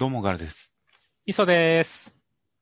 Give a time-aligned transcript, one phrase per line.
[0.00, 0.72] どうもガルです。
[1.26, 2.14] 磯です。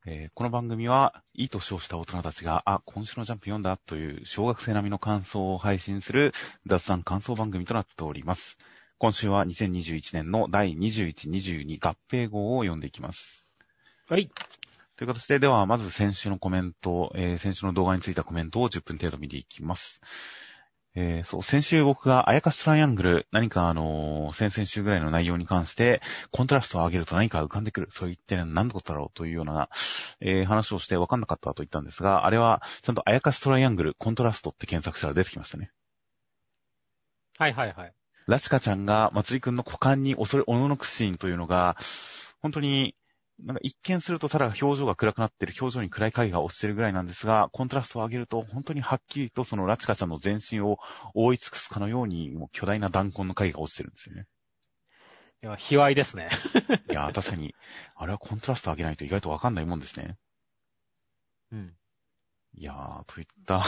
[0.07, 6.33] えーこの番組は、いい年をした大人たちが、あ、今週のジャンプ読んだという小学生並みの感想を配信する
[6.67, 8.59] 雑談感想番組となっております。
[8.99, 13.47] 今週は2021年の第21、22合併号を読んでいきます。
[14.09, 14.29] はい。
[14.97, 20.01] という形で、では、まず先週のコメント、えー先週の動画についたコメントを10分程度見ていきます。
[21.01, 26.03] えーそう、先週僕があやかしトライアングル、何かあのー先々週ぐらいの内容に関して、
[26.33, 27.89] コントラストを上げると何か浮かんでくる。
[27.93, 29.69] それ一体何のことだろうというような、
[30.19, 35.71] えー話をして分かんなかったと言ったんですが、あれは、ちゃんとあやかしトライアングル、コントラストって検索したら出てきましたね。
[37.39, 37.93] はいはいはい。
[38.27, 41.77] ラチカちゃんが、まつりくんの股間に恐れ、おののくシーンというのが、
[42.43, 42.97] 本当に、
[43.41, 50.79] なんか一見するとただ表情が暗くなってる、表情に暗い影が落ちてるぐらいなんですが、コントラストを上げると、本当にはっきりとそのラチカちゃんの全身を
[51.15, 54.27] 覆い尽くすかのように、もう巨大な弾痕の影が落ちてるんですよね。
[55.43, 56.31] いや、卑猥ですね。
[56.91, 57.55] いやー、確かに、
[57.95, 60.17] あれはコントラスト上げないと意外とわかんないもんですね。
[61.53, 61.75] うん。
[62.55, 63.63] いやー、といった、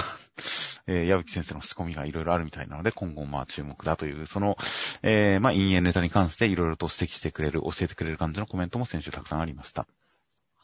[0.86, 4.56] えー、矢吹先生の仕込みがいろいろあるみたいなので、今後まあ注目だという、その、
[5.02, 9.82] えー、まあ陰影ネタに関していろいろと指摘してくれる、教えてくれる感じのコメントも先週たくさんありました。
[9.82, 9.86] あ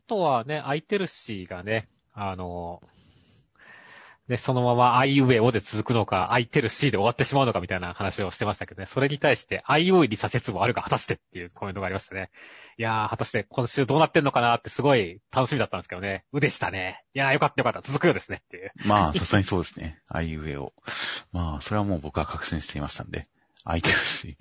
[0.07, 2.81] とはね、空いてるしがね、あの、
[4.29, 12.31] ね、そのままアイウェイオで続くのか、空いてる C で終わってしまうのかみたいな話をしてましたけどね、それに対して、アイウェイリサ説もあるが果たしてっていうコメントがありましたね。
[12.77, 16.25] いやー、果たして今週どうなってんのかなってすごい楽しみだったんですけどね。
[16.33, 17.05] うでしたね。
[17.15, 17.83] いやー、よかったよかった。
[17.83, 18.73] 続くようですねっていう。
[18.85, 20.01] まあ、さすがにそうですね。
[20.09, 20.73] あいうえを。
[21.33, 23.29] まあ、それはもう僕は確信していましたんで、
[23.65, 24.37] 空いてるし、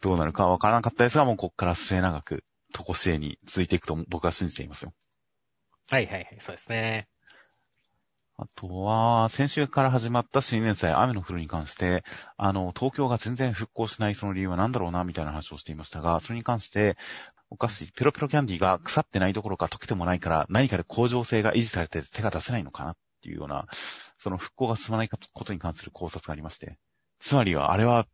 [0.00, 4.92] どうなるかはわからなかったですが、もうここから末永く、とこしえに続いていくと僕は信じていますよ。
[5.88, 7.08] はいはいはい、そうですね。
[8.38, 12.04] あとは、先週から始まった新年祭雨の降るに関して、
[12.36, 16.98] あの、東京が全然復興しないその理由は何だろうな、みたいな話をしていましたが、それに関して、
[17.48, 23.68] お菓子、ペロペロキャンディが腐ってないどころか溶けてもないから、何かで向上性が維持されて手が出せないのかなっていうような、
[24.18, 26.76] その復興が進まないことに関する考察がありまして。
[27.20, 28.06] つまりは、あれは、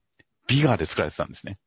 [0.47, 1.59] ビガーで作られてたんですね。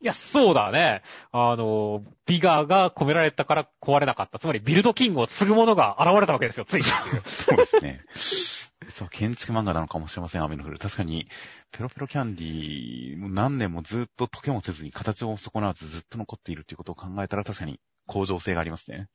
[0.00, 1.02] いや、そうだね。
[1.32, 4.38] あの、ビガーが込められたから壊れなかった。
[4.38, 6.82] つまり、ビルドキングを継ぐものが現れたわけですよ、ついに。
[6.82, 8.04] そうですね。
[8.94, 10.78] そう、建築漫画なのかもしれません、雨の降る。
[10.78, 11.28] 確かに、
[11.72, 19.08] ペロペロキャンディー、もう何年もずっと溶けもせずに形を損なわずずっと残っているということを考えたら確かに向上性がありますね。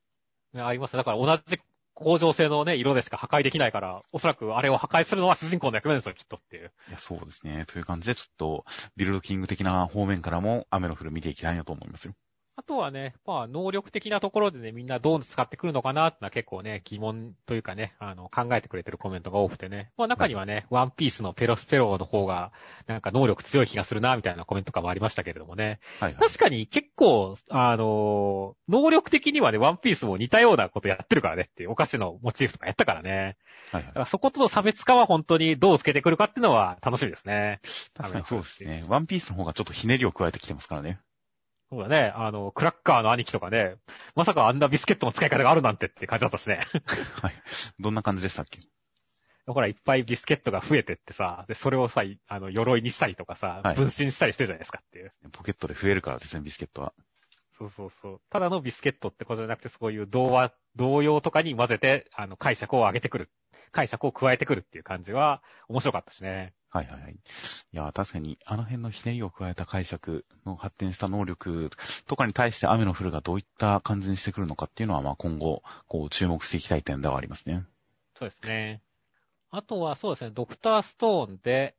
[0.53, 0.97] ねあります。
[0.97, 1.59] だから同じ
[2.01, 6.71] 工場性のね、色でしか破壊できないから、おそらくあれを破壊するのは主人公の役目ですよ、きっとっていう。
[6.89, 7.65] いや、そうですね。
[7.67, 8.65] という感じで、ちょっと、
[8.97, 12.13] ビルドキング的な方面からも雨の降る見ていきたいなと思いますよ。
[12.57, 19.91] あとはね、まあ、能力的なところでね、みんなどう使ってくるのかなってのは結構ね、疑問というかね、あの、考えてくれてるコメントが多くてね。
[19.97, 22.51] まあ、中にはね、ワンピースのペロスペロの方が、
[22.87, 25.79] なんか能力強い気がするな、みたいなコメントとかもありましたけれどもね。
[25.99, 26.21] はい、はい。
[26.21, 33.37] 確かに結構、あの能力的にはね、ワンピースも似たようなことやってるからねっていう、お菓子のモチーフとかやったからね。
[33.71, 34.05] はい、はい。
[34.05, 37.61] そことの差別化は本当にどうつけてくるかっていうのは楽しみですね。
[37.95, 38.83] 確かにそうですね。
[38.87, 40.99] ワンピースの方がちょっとひねりを加えてきてますからね。
[41.71, 42.11] そうだね。
[42.13, 43.77] あの、クラッカーの兄貴とかね、
[44.13, 46.59] まさかあんなビスケットの使い方があるなんてって感じだったしね。
[47.23, 47.33] はい。
[47.79, 48.59] どんな感じでしたっけ？
[49.47, 55.13] ほら、いっぱいビスケットが増えてってさ、で、それをさ、あの、鎧にしたりとかさ、はい分身したりしてるじゃないですかっていう。
[55.31, 56.93] ポケットで増えるからですね、ビスケットは。
[57.57, 58.21] そうそうそう。
[58.29, 63.31] ただのビスケットってことじゃなくて、そういう童話、童謡とかに混ぜて、あの、解釈を上げてくる。
[63.71, 66.53] 解釈を加えてくるっていう感じは、面白かったしね。
[66.71, 67.13] はいはいはい。
[67.13, 67.17] い
[67.71, 71.69] や、確かに、あの辺のひねりを加えた解釈の発展した能力
[72.07, 77.63] とかに対して雨の降るがどういった感じにしてくるのかっていうのは、まあ今後、こう注目していきたい点ではありますね。
[78.17, 78.81] そうですね。
[79.49, 81.75] あとはそうですね、ドクターストーンで、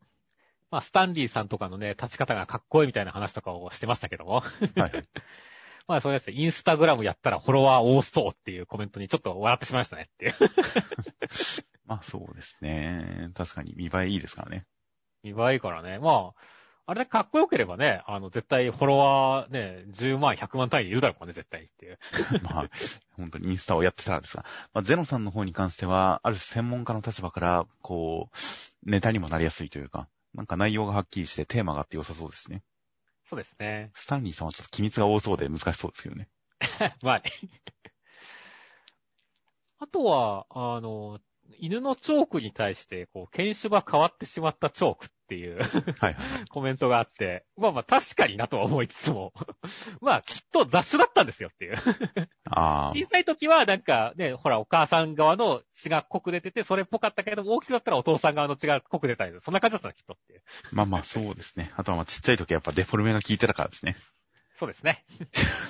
[0.70, 4.40] まあ、スタンリーさんとかのね、立ち方がかっこいいみたいな話とかをしてましたけども。
[4.40, 4.92] はいはい。
[5.88, 10.32] まあ、そうですね、インスタグラムやったらフォロワー多そうっていうコメントにちょっと笑ってしまいましたねっていう。
[11.86, 13.30] まあそうですね。
[13.34, 14.66] 確かに見栄えいいですからね。
[15.22, 15.98] 見栄えいいからね。
[15.98, 16.42] まあ、
[16.86, 21.98] あれだけかっこよければね、あの、絶対フォロワーね、10万、100万単位いるだろうね、絶対っていう。
[22.42, 22.70] まあ、
[23.16, 32.64] 本当にインスタをやってたらですが、まあ、ゼノさんの方に関しては、ある専門家の立場から、こう、ネタにもなりやすいというか、なんか内容がはっきりしてテーマがあって良さそうですね。
[33.24, 33.92] そうですね。
[33.94, 36.28] スタンリーさんはちょっと機密が多そうで難しそうですけどね。
[37.02, 37.24] まあね。
[39.78, 41.20] あとは、あの、
[41.58, 45.66] 犬のチョークに対して、こう、犬種が変わってしまったチョークっていうはい
[45.98, 46.16] はい。
[46.50, 49.32] コメントがあって、まあまあ確かになとは思いつつも、
[50.02, 51.76] まあきっと雑種だったんですよっていう。
[52.50, 52.90] ああ。
[52.90, 60.42] 小さい時はなんかね、ほらお母さん側の血が濃く出てて、それっぽかったけども、大きくなったらお父さん側の血が濃く出たり、そんな感じだったのきっとっていう。
[60.70, 61.72] まあまあそうですね。
[61.76, 63.96] あとはまあちっちゃい時はやっぱデフォルメが効いてたからですね。
[64.62, 65.04] そうですね。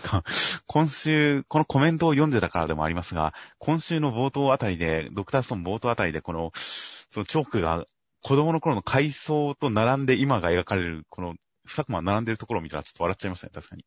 [0.66, 7.86] 今週、このコメントを読んでたからでもありますが、今週の冒頭あたりで、ドクターストーン冒頭あたりで、この、そのチョークが
[8.20, 13.86] 子供の頃の階層と並んで今が描かれる、この、二コマ並んでるところを見たらちょっと笑っちゃいましたね、確かに。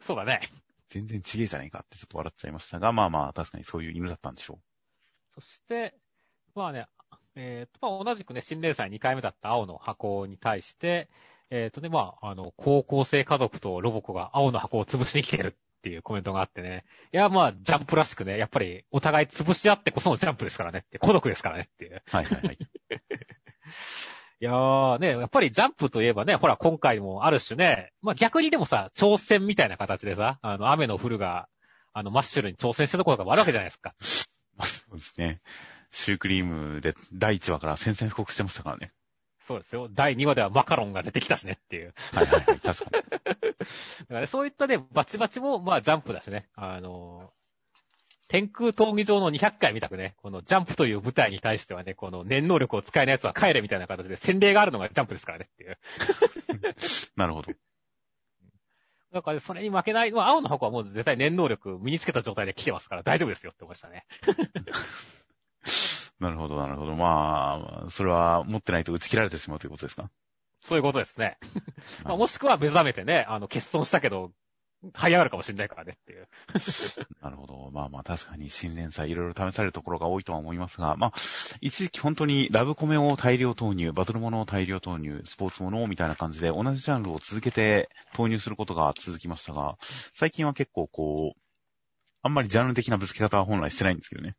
[0.00, 0.50] そうだね。
[0.90, 4.60] 全然ちげえじゃねえかってちょっと笑っちゃいましたが、まあまあ、確かにそういう犬だったんでしょ
[5.34, 5.94] そして、
[6.54, 6.88] まあね、
[7.36, 11.08] えっ、と、まあ同じくね、新連載2回目だった青の箱に対して、
[11.54, 16.84] えっ、とね、まあ、あの、高校生家族とロボコが青の箱を潰しに来てるっていうコメントがあってね。
[17.12, 21.96] いや、まあ、ジャンプらしくね、やっぱりお互い潰し合ってこそのジャンプですからねって、孤独ですからねっていう。
[21.96, 22.02] う。
[22.06, 22.58] はいはいはい。
[24.40, 31.48] いやーね、やっぱりジャンプといえばね、ほら、今回もある種ね、まあ逆にでもさ、挑戦みたいな形でさ、あの、雨の降るが、
[31.92, 33.94] あの、マッシュルに挑戦したところがあるわけじゃないですか。
[34.56, 35.42] まあそうですね。
[35.90, 38.92] シュークリームで第1話から宣戦布告してましたからね。
[39.46, 39.88] そうですよ。
[39.90, 41.94] 第2話ではマカロンが出てきたしねっていう。
[42.12, 43.02] はいはいはい、確かに。
[43.10, 43.34] だか
[44.08, 46.48] らねそういったね、バチバチも、まあジャンプだしね。
[46.54, 47.32] あの、
[48.28, 55.78] 天空闘技場の200回見たくね、このジャンプという舞台に対してはね、この念能力を使えない奴は帰れみたいな形で洗礼があるのがジャンプですからねっていう。
[57.16, 57.52] なるほど。
[59.12, 64.06] だからそれに負けない、まあ青の箱はもう絶対念能力身につけた状態で来てますから大丈夫ですよって思いましたね。
[66.22, 66.94] なるほど、なるほど。
[66.94, 70.08] まあ、それは持ってないと打ち切られてしまうということですか？
[70.60, 71.36] そういうことですね。
[72.04, 74.30] まあ、もしくは目覚めてね、あの、欠損したけど、
[74.94, 76.28] 這い上がるかもしれないからねっていう。
[77.20, 77.70] なるほど。
[77.72, 81.12] まあまあ確かに新連載いろいろ試されるところが多いとは思いますが、まあ、
[81.60, 89.76] 一時期本当にラブコメを大量投入、バトルものを大量投入、スポーツものをみたいな感じで同じジャンルを続けて投入することが続きましたが、
[90.14, 91.40] 最近は結構こう、
[92.22, 94.34] あんまりジャンル的なぶつけ方は本来してないんですけどね。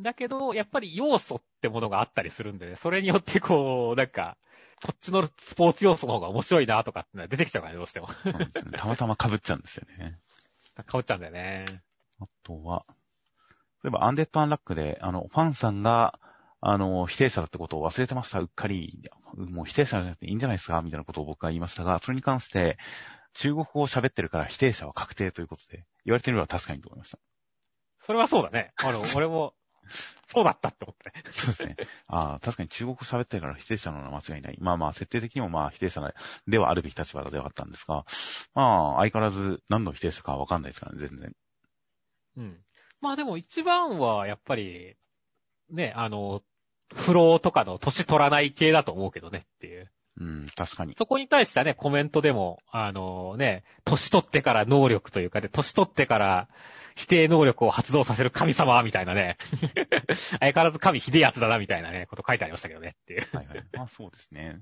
[0.00, 4.36] だけど、やっぱり要素ってものがあったりするんでね、それによってこう、なんか、
[4.82, 8.08] こっちのスポーツ要素の方が面白いなとかってのは出てきちゃうからね、どうしても。
[8.08, 8.78] そうですよね。
[8.78, 10.18] たまたま被っちゃうんですよね。
[10.76, 11.82] 変わっちゃうんだよね。
[12.20, 12.84] あとは、
[13.82, 16.18] 例えばアンデッド・アンラックで、あの、ファンさんが、
[16.60, 19.02] あの、否定者だってことを忘れてました、うっかり。
[19.36, 22.78] もう否定者じゃなくていいんじゃないですかみたいなことを僕が言いましたが、それに関して、
[23.34, 27.18] 中国語を喋ってるから否定者は確定ということで、言われてみれば確かにと思いました。
[28.00, 28.72] それはそうだね。
[28.82, 29.54] あの、俺も、
[30.26, 31.30] そうだったって思って。
[31.30, 31.76] そうですね。
[32.06, 34.58] ああ、確かに中国語喋ってるから否定者なのは間違いない。
[34.60, 36.14] まあまあ、設定的にもまあ否定者
[36.46, 38.04] ではあるべき立場ではあったんですが、
[38.54, 41.32] まあ、相変わらず何の否定者かはわかんないですからね、全然。
[42.36, 42.64] うん。
[43.00, 44.96] まあでも一番は、やっぱり、
[45.70, 46.42] ね、あの、
[46.94, 49.90] フローとかの年取らない系だと思うけどねっていう。
[50.20, 50.94] うん、確かに。
[50.98, 56.48] そこに対してはね、コメントでも、あのね、年取ってから能力というかね、年取ってから
[56.96, 59.36] 否定能力を発動させる神様みたいなね、
[60.40, 63.28] 相変わらず神ひでえやつだなみたいなね、こと書いてありましたけどねっていう。
[63.32, 63.64] はいはい。
[63.72, 64.60] まあそうですね。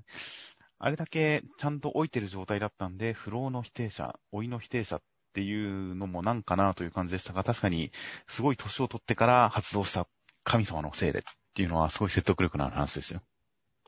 [0.79, 5.01] あれだけちゃんと置いてる状態だったんで、不老の否定者、老いの否定者っ
[5.33, 7.91] ていうのもなんかなという感じでしたが、確かに
[8.27, 10.07] すごい年を取ってから発動した
[10.43, 11.21] 神様のせいでっ
[11.55, 13.23] ていうのはすごい説得力のある話ですよ。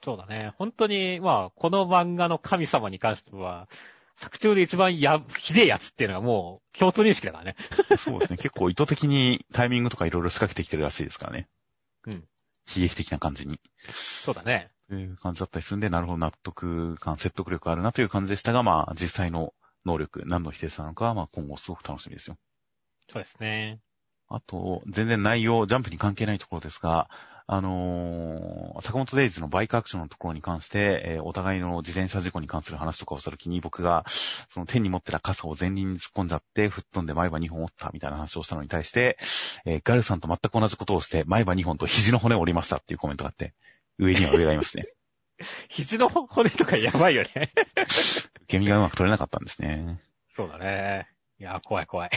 [0.03, 0.53] そうだね。
[0.57, 3.67] 本当に、まあ、この漫画の神様に関しては、
[4.15, 7.55] 作中で一番や、ひでえやつっていうのはもう共通認識だからね。
[7.97, 8.37] そうですね。
[8.37, 11.47] 結構意図的にタイミングとかいろいろ仕掛けてきてるらしいですからね。
[12.05, 12.13] うん。
[12.13, 13.59] 悲劇的な感じに。
[13.87, 14.71] そうだね。
[14.89, 19.53] という感じだったりするんで、なるほど納得感、説得力あるなという感じでしたが、まあ実際の
[19.85, 22.37] 能力、何の否定者なのかは、まあ今後すごく楽しみですよ。
[23.11, 23.79] そうですね。
[24.27, 27.09] あと、全然内容、ジャンプに関係ないところですが、
[27.51, 39.17] あのー、坂本デイズのバイクアクションのところに関して、えーお互いの自転車事故に関する話とかをしたときに、僕が、その手に持ってた傘を前輪に突っ込んじゃって、吹っ飛んで前歯2本折ったみたいな話をしたのに対して、
[39.65, 43.55] えーガルさんと全く同じことをして、前歯2本と肘の骨を折りましたっていうコメントがあって、
[43.97, 44.85] 上には上がいますね。
[45.69, 47.51] 肘の骨とかやばいよね。
[47.81, 49.99] 受け身がうまく取れなかったんですね。
[50.29, 51.09] そうだね。
[51.39, 52.09] いや、怖い怖い。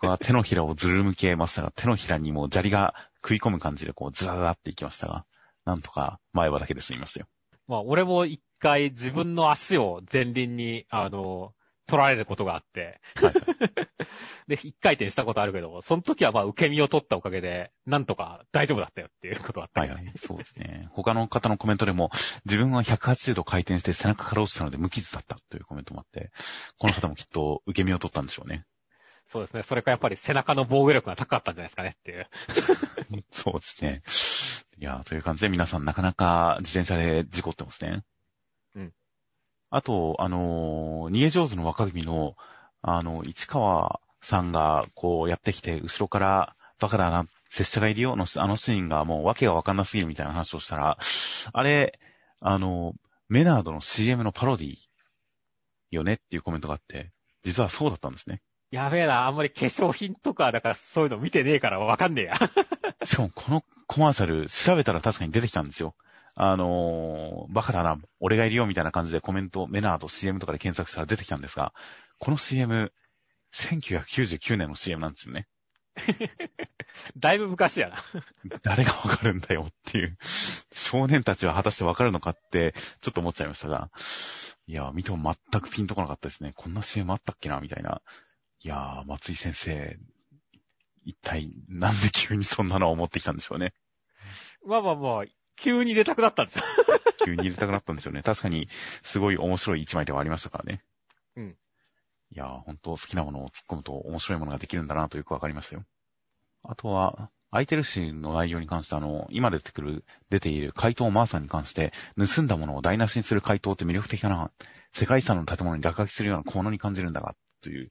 [0.00, 5.26] 僕は手のひらをずる向けましたが、手のひらにも砂利が食い込む感じでこう、ズラズラっていきましたが、
[5.64, 7.26] なんとか前歯だけで済みましたよ。
[7.66, 11.52] まあ、俺も一回自分の足を前輪に、あの、
[11.88, 13.34] 取られることがあって、はい
[14.46, 19.88] で、一回転したことあるけど、その時はまあ、受け身を取ったおかげで、なんとか大丈夫だったよっていうことがあったね。
[19.88, 20.12] はいはい。
[20.16, 20.88] そうですね。
[20.92, 22.10] 他の方のコメントでも、
[22.44, 26.30] 自分は180度回転して背中から落ちたので無傷だったというコメントもあって、
[26.78, 28.64] この方もきっと受け身を取ったんでしょうね。
[29.28, 29.62] そうですね。
[29.62, 32.26] それかやっぱり背中の防御力が高かったんじゃないですかねっていう。
[33.30, 34.02] そうですね。
[34.78, 38.04] いやー、という感じで皆さんなかなか自転車で事故ってますね。
[38.74, 38.92] うん。
[39.70, 42.36] あと、あのー逃げ上手の若君の、
[42.80, 50.98] あの、市川さんがこうやってきて、後ろからバカだな、拙者がいるよの、あのシーンがもう訳がわかんなすぎるみたいな話をしたら、
[51.52, 51.98] あれ、
[52.40, 52.94] あの、
[53.28, 54.76] メナードの CM のパロディ
[55.90, 58.40] よねっていうコメントがあって、実はそうだったんですね。
[58.70, 62.36] やべえな、あんまり化粧品とか、だからそういうの見てねえからわかんねえや。
[63.04, 65.94] しかもこのコマーシャル、調べたら確かに出てきたんですよ。
[66.34, 71.72] あのー、バカだな、俺がいるよみたいな感じでコメント、メナード CM とかで検索したら出てきたんですが、
[72.18, 72.92] この CM、
[73.54, 75.48] 1999年の CM なんですよね。
[77.16, 77.96] だいぶ昔やな。
[78.62, 80.16] 誰がわかるんだよっていう。
[80.72, 83.90] 少年たちは果たしてわかるのかって、ちょっと思っちゃいましたが。
[84.66, 86.52] いや、見ても全くピンとこなかったですね。
[86.54, 88.02] こんな CM あったっけなみたいな。
[88.60, 89.98] いやー、松井先生、
[91.04, 93.72] 一体なんで急にそんなのを持ってきたんでしょうね。
[94.66, 95.24] まあまあまあ、
[95.56, 96.64] 急に出たくなったんですよ。
[97.24, 98.22] 急に入れたくなったんでしょうね。
[98.22, 98.68] 確かに、
[99.02, 100.82] すごい面白い一枚ではありましたからね。
[101.36, 101.58] うん。
[102.30, 105.84] いやー、本当好きなものを突っ込むと面白いものができるんだなとよくわかりましたよ。
[106.62, 114.50] あとは、空いてるシの内容に関してあの、今出てくる、出ている怪盗マーさんに関して、盗んだものを台無しにする怪盗って魅力的だな。
[114.92, 117.90] 世界遺産の建物に落書きするような効能に感じるんだが、という、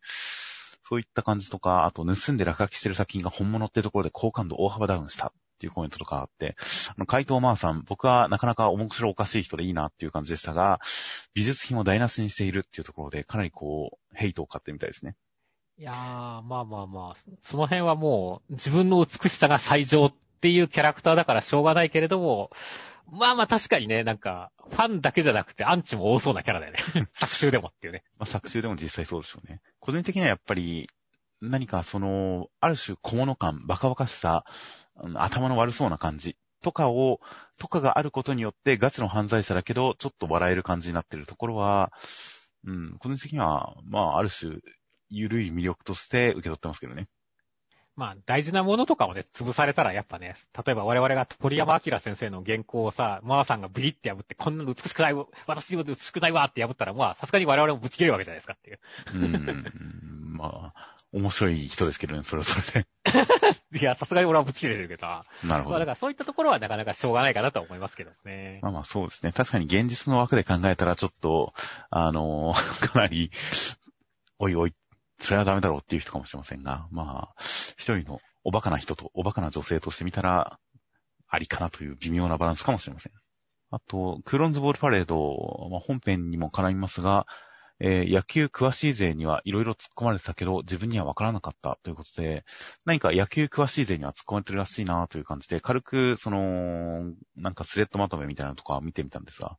[0.87, 6.55] そういった感じとか、あと盗んで落書きしてる作品が本物ってところで好感度大幅ダウンしたっていうコメントとかあって、
[6.89, 10.79] あの、怪盗マーさん、僕はなかなか面白おかしい人でいいなっていう感じでしたが、
[11.33, 15.15] 美術品を台無しにしているっていうところで、かなりこう、ヘイトを買ってみたいですね。
[15.77, 15.95] いやー、
[16.43, 22.49] まあまあまあ、その辺はもう、自分の美しさが最上っていうキャラクターだからしょうがないけれども、
[23.09, 26.79] まあまあ確かにね、なんか、ファンだけじゃなくてアンチも多そうなキャラだよね。
[27.13, 28.03] 作中でもっていうね。
[28.17, 29.61] まあ、作中でも実際そうでしょうね。
[29.79, 30.89] 個人的にはやっぱり、
[31.41, 34.43] 何かその、ある種小物感、バカバカしさ、
[34.95, 37.21] うん頭の悪そうな感じとかを、
[37.57, 41.91] とかがあることによってガチの犯罪者だけど、ちょっと笑える感じになってるところは、
[42.65, 44.57] うん、個人的には、まあ、ある種、
[45.09, 47.07] 緩い魅力として受け取ってますけどね。
[47.97, 58.79] まあ、大事なものとかをね、潰されたらやっぱね、例えば我々が鳥山明先生の原稿をさ、マーさんがビリって破って、こんなの美しくないわ、私にも美しくないわって破ったら、まあ、さすがに我々もぶち切れるわけじゃないですかっていう。
[59.15, 62.87] うん、まあ、面白い人ですけどね、それはそれで。
[63.79, 65.23] いや、さすがに俺はぶち切れるけどな。
[65.43, 65.91] なるほどまあだか。
[65.91, 68.59] らそういったところはなかなかしょうがないかなと思いますけどね。
[68.61, 69.31] まあまあそうですね。
[69.31, 71.53] 確かに現実の枠で考えたらちょっと、
[71.89, 73.31] あのーかなり、
[74.37, 74.73] おいおい、
[75.19, 77.41] それはダメだろうっていう人かもしれませんが、まあ、
[77.77, 80.59] 一人のおバカな人とおバカな女性として見たら、
[81.29, 83.11] ありかなという微妙なバランスかもしれません。
[83.69, 87.25] あと、クーロンズボールパレード、まあ、本編にも絡みますが、
[87.79, 92.43] えー野球詳しい勢にはいろいろ突っ込まれてたけど、自分にはわからなかったということで、
[92.85, 99.57] 何か野球詳しい勢には突っ込まれてるらしいなという感じで、軽く、その、なんかスレッドまとめみたいなとか見てみたんですが、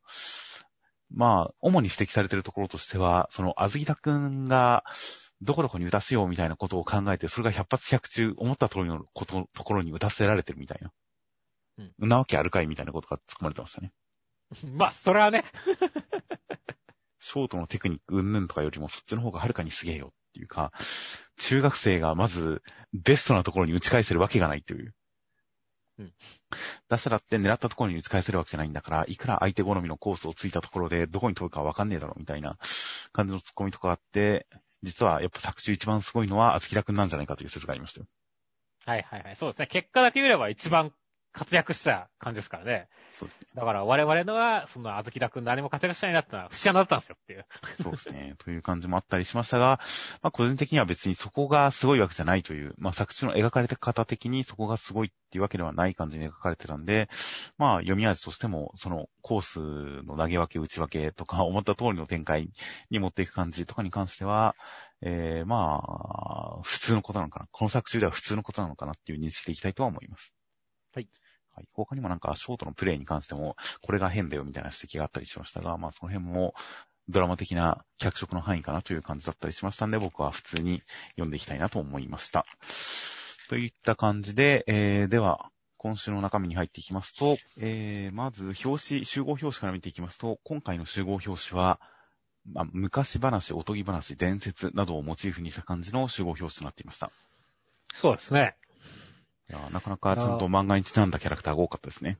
[1.11, 4.85] まあ、主に指摘されてるところとしては、その、あずきたくんが、
[5.43, 10.93] どこどこに打たせようみたいなことを考えて、それが百発百中、思った通りのこと、ところに打たせられてるみたいな。
[11.79, 13.93] うんなわけあるかいみたいなことが突っ込まれてましたね。
[14.75, 15.45] まあ、それはね、
[17.21, 20.73] ショートのテクニック云々とかよりもそっちの方がはるかにすげえよっていうか、
[21.39, 24.95] 中学生がまずベストなところに打ち返せるわけがないという。
[25.99, 26.15] うん
[26.89, 32.57] 出したらって狙ったところに打ち返せるわけじゃないんだから、いくら相手好みのコースをついたところでどこに飛ぶかわかんねえだろみたいな
[33.13, 34.47] 感じのツッコミとかあって、
[34.83, 38.07] 実はやっぱ作中一番すごいのは、厚木田くんなんじゃないかという説がありましたよ。
[38.85, 39.37] はいはいはい。
[39.37, 39.67] そうですね。
[39.67, 40.93] 結果だけ見れば一番
[41.33, 42.89] 活躍した感じですからね。
[43.13, 43.49] そうですね。
[43.55, 47.47] だから我々のは、その、あずきだくん何も活躍しないなったのは、節穴だったんですよっていう。
[47.83, 48.35] そうですね。
[48.39, 49.81] という感じもあったりしましたが、
[50.23, 57.09] まあ個人的には別にそこがすごいわけじゃないという、まあ作中の描かれた方的にそこがすごいっていうわけではない感じに描かれてたんで、
[57.57, 59.61] まあ読み味としても、そのコース
[60.07, 62.51] の投げ分け、打ち分けとか、思った通りの展開
[62.91, 64.55] に持っていく感じとかに関しては、
[65.03, 67.47] えー、まあ、普通のことなのかな。
[67.53, 70.35] この作中では普通のことなのかなっていう認識でいきたいとは思います。
[70.99, 71.09] はい。
[71.55, 71.69] はい。
[71.73, 76.55] 他にもなんか、ショートのプレイに関しても、これが変だよみたいな指摘があったりしましたが、まあその辺も、
[77.09, 82.45] ドラマ的な脚色の範囲かなという感じだったりしましたんで、僕は普通に読んでいきたいなと思いました。
[83.49, 91.81] といった感じで、えー、では、今週の中身に入っていきますと、えー、まず、表紙、集合表紙から見ていきますと、今回の集合表紙は、
[92.53, 97.13] まあ、昔話、おとぎ話、伝説などをモチーフにした感じの集合表紙となっていました。
[97.95, 98.57] そうですね。
[99.51, 102.19] いやーなかなかちゃんと漫画にちなんだキャラクターが多かったですね。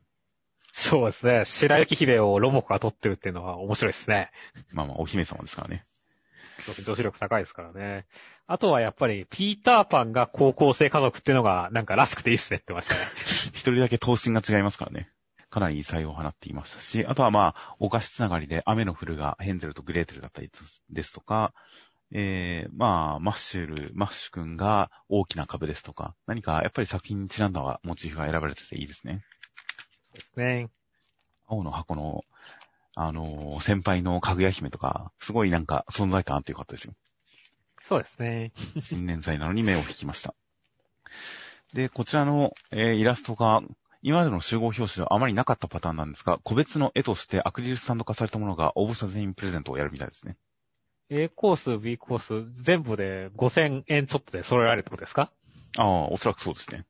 [0.73, 1.45] そうですね。
[1.45, 4.31] 白雪姫をロボコが撮ってるっていうのは面白いですね。
[4.73, 5.85] まあまあ、お姫様ですからね。
[6.85, 8.07] 女子力高いですからね。
[8.47, 13.01] あとはやっぱり、ピーターパンが高校生家族っていうのが、なんからしくていいっすねってましたね。
[13.53, 15.11] 一人だけ頭身が違いますからね。
[15.51, 20.51] かなり異彩を放っていましたし、あとはまあ、お菓子つながりでアメノフルがヘンゼルとグレーテルだったり
[20.91, 21.55] ですとか、
[22.13, 29.23] えー、まあ、マッシュル、マッシュ君が大きなかぶですとか、何かやっぱり作品にちなんだモチーフが選ばれてていいですね。
[30.15, 30.71] ですね。
[31.47, 32.25] 青の箱の、
[32.95, 36.95] あのー先輩のかぐや姫とか、すごいなんか存在感あってよかったですよ。
[37.83, 38.53] そうですね。
[38.81, 40.35] 新年祭なのに目を引きました。
[41.75, 43.61] で、こちらの、えーイラストが、
[44.01, 50.37] 今までの集合表紙ではあまりなかったパターンなんですが、個別の絵としてアクリルスタンド化されたものが応募者全員プレゼントをやるみたいですね。
[51.11, 55.33] A コース、B コース、全部で5000円ちょっとで揃えられるってことですか？
[55.79, 56.85] ああ、おそらくそうですね。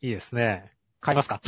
[0.00, 0.72] いいですね。
[1.00, 1.40] 買いますか？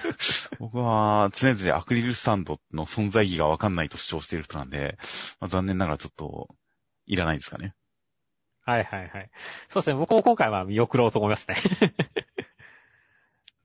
[0.60, 4.98] 僕は常々アクリルスタンドの存在意義がわかんないと主張している人なんで、
[5.40, 6.54] まあ、残念ながらちょっと、
[7.06, 7.74] いらないですかね。
[8.62, 9.30] はいはいはい。
[9.68, 9.96] そうですね。
[9.96, 11.56] 僕も今回は見送ろうと思いますね。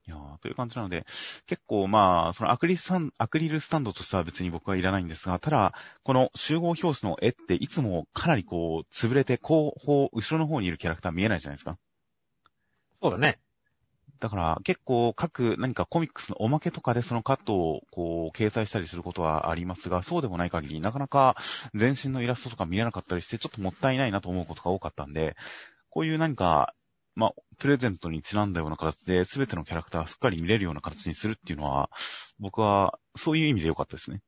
[0.10, 1.06] いやーという感じなので、
[1.46, 5.74] 結構まあ、そのアクリルスタンアクリルスタンドとしては別に僕はいらないんですが、ただ、
[6.04, 11.78] この集合表紙の絵っていつもかなりこう、潰れて後方、後ろの方にいるキャラクター見えないじゃないですか。
[13.02, 13.40] そうだね。
[14.20, 21.38] だから結構各何かコミックスのおまけとかでそのカットをこう掲載したりすることはありますが、そうでもない限りなかなか
[21.74, 25.38] 全身のイラストとか見れなかったりしてちょっともったいないなと思うことが多かったんで、
[25.90, 26.74] こういう何か、
[27.20, 31.90] まあ、プレゼントにちなんだような形で全てのキャラクターすっかり見れるような形にするっていうのは、
[32.40, 34.22] 僕はそういう意味で良かったですね。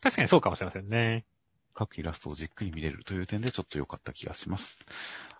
[0.00, 1.26] 確かにそうかもしれませんね。
[1.74, 4.78] 各イラストをじっくり見れるという点でちょっと良かった気がします。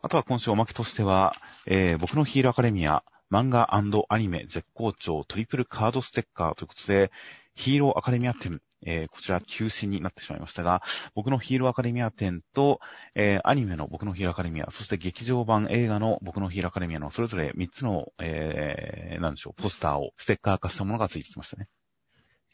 [0.02, 1.34] あとは今週おまけとしては、
[1.64, 7.10] えー僕のヒーローアカデミア、漫画アニメ絶好調トリプルカードステッカーということで、
[7.54, 10.82] ヒーローアカデミア展、えーこちら休止になってしまいましたが、
[11.14, 12.80] 僕のヒーローアカデミア展と、
[13.14, 21.68] えーアニメの僕のヒーローアカデミア、そして劇場版映画の僕のヒーローアカデミアのそれぞれ3つの、えー、なんでしょう、ポスターをステッカー化したものがついてきましたね。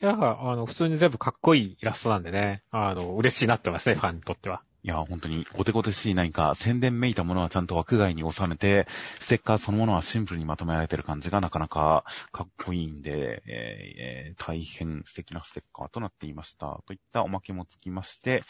[0.03, 4.63] いや、あの、普通に全部かっこいいイラストなんでね、あの、嬉しいなって思いますね、ファンにとっては。
[4.83, 8.87] いや、本当に、ごてごてしい何か、宣伝めいたものはちゃんと枠外に収めて、
[9.19, 16.83] ステッカーそのものはシンプルにまとめられてる感じがなかなかかっこいいんで、えーえー大変素敵なステッカーとなっていました。
[16.87, 18.43] といったおまけもつきまして、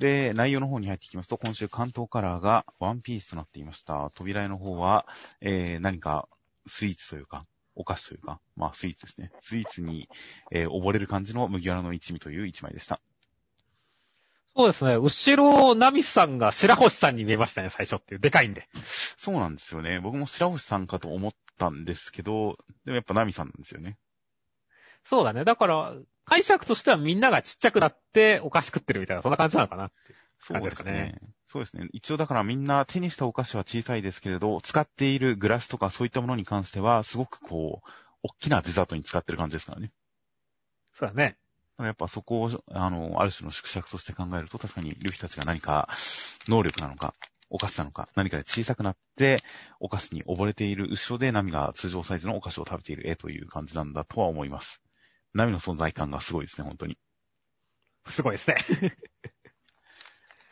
[0.00, 4.10] で、内容の方に入っていきますと、今週関東カラーがワンピースとなっていました。
[4.14, 5.06] 扉絵の方は、
[5.40, 6.28] えー何か
[6.66, 9.32] スイーツというか、お菓子というか、まあスイーツですね。
[9.40, 10.10] スイーツに、
[10.50, 13.00] えー溺れる感じの麦わらの一味という一枚でした。
[14.56, 14.96] そうですね。
[14.96, 18.20] 後ろ、ナミさんが白星さんに見えましたね、最初っていう。
[18.20, 18.68] でかいんで。
[19.16, 19.98] そうなんですよね。
[19.98, 23.98] 僕も白星さんかと思ったんですけど、でもやっぱナミさんなんですよね。
[25.02, 25.44] そうだね。
[25.44, 29.90] だから、解釈としてはみんながちっちゃくなってお菓子食ってるみたいな、そんな感じなのかな。
[30.38, 31.18] そうですね。
[31.48, 31.88] そうですね。
[31.92, 37.88] 一応だからみんな手にしたお菓子は小さいですけれど、使っているグラスとかそういったものに関しては、すごくこう、
[38.22, 39.92] 大きなデザートに使ってる感じですからね。
[40.92, 41.36] そうだね。
[41.78, 45.88] やっぱそこを、あの、ある種の縮尺として考えると、確かにルフィたちが何か
[46.48, 47.14] 能力なのか、
[47.50, 49.38] お菓子なのか、何かで小さくなって、
[49.80, 54.80] お菓子に溺れている後ろでナミが通常サイズのお菓子を食べている絵という感じなんだとは思います。
[55.34, 56.96] ナミの存在感がすごいですね、本当に。
[58.06, 58.56] すごいですね。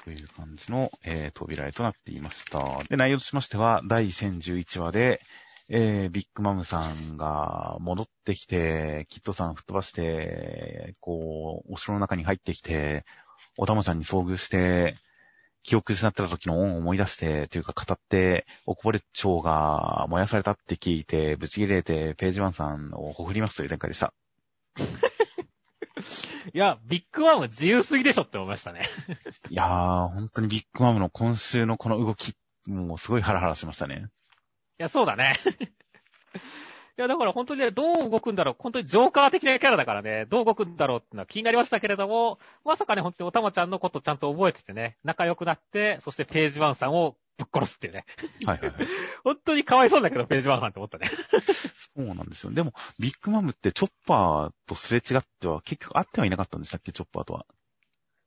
[0.04, 2.82] という感じの、えー扉絵となっていました。
[2.88, 5.20] で、内容としましては、第1011話で、
[5.74, 13.06] えービッグマムさんが戻ってきて、キッドさん吹っ飛ばして、こう、お城の中に入ってきて、
[13.56, 14.96] おたまちゃんに遭遇して、
[15.62, 24.12] 記憶失ってた時の恩を思い出して、というか語って、おこぼれ蝶が燃やされたって聞いて、ぶち切れて、ページワンさんをほふりますという展開でした。
[26.52, 28.82] いや、ビッグワンは自由すぎでしょって思いましたね。
[29.48, 32.34] いやー、本当にビッグマムの今週のこの動き、
[32.66, 34.10] もうすごいハラハラしましたね。
[34.78, 35.36] いや、そうだね。
[36.98, 38.56] いや、だから本当にね、どう動くんだろう。
[38.58, 48.04] 本当にジョーカー的なキャラだからね、どう動くんだろうってのは気になりましたけれども、まさかね、本当におたまちゃんのことちゃんと覚えててね、仲良くなって、そしてページワンさんをぶっ殺すっていうね。
[48.44, 48.86] はいはいはい。
[49.24, 51.08] 本当にかわいそうだけど、ページワンさんって思ったね。
[51.96, 52.52] そうなんですよ。
[52.52, 57.46] でも、ビッグマムってチョッパーとすれ違っては結局会ってはいなかったんでしたっけ、チョッパーとは。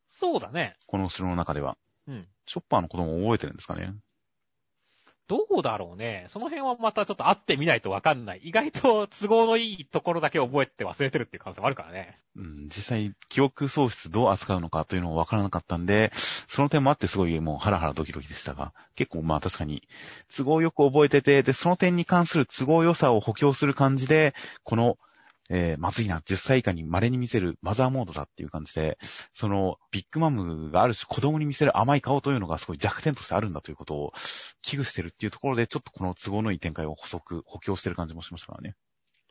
[0.07, 0.75] そうだね。
[0.87, 1.77] この城の中では。
[2.07, 2.27] うん。
[2.45, 3.93] チョッパーのことも覚えてるんですかね？
[5.27, 6.27] どうだろうね。
[6.29, 8.41] その辺はまたちょっと会ってみないとわかんない。
[8.43, 12.19] 意外と都合のいいところだけ覚えて忘れてるっていう可能性もあるからね。
[12.35, 19.87] うん、実際、記憶喪失どう扱うのかというのもわからなかったんで、その点もあってすごいもうハラハラドキドキでしたが、結構まあ確かに、
[20.35, 24.97] 都合よく覚えてて、で、その点に関する都合良さを補強する感じで、この、
[25.49, 28.97] えーまずいな、10歳以下に稀に見せるマザーモードだっていう感じで、
[29.33, 34.13] その、ビッグマムがある種子供に見せる甘い顔というのがすごい弱点としてあるんだということを
[34.61, 38.75] 危惧してるっていうところで、ちょっとこの都合のいい展開を補足、補強してる感じもしましたからね。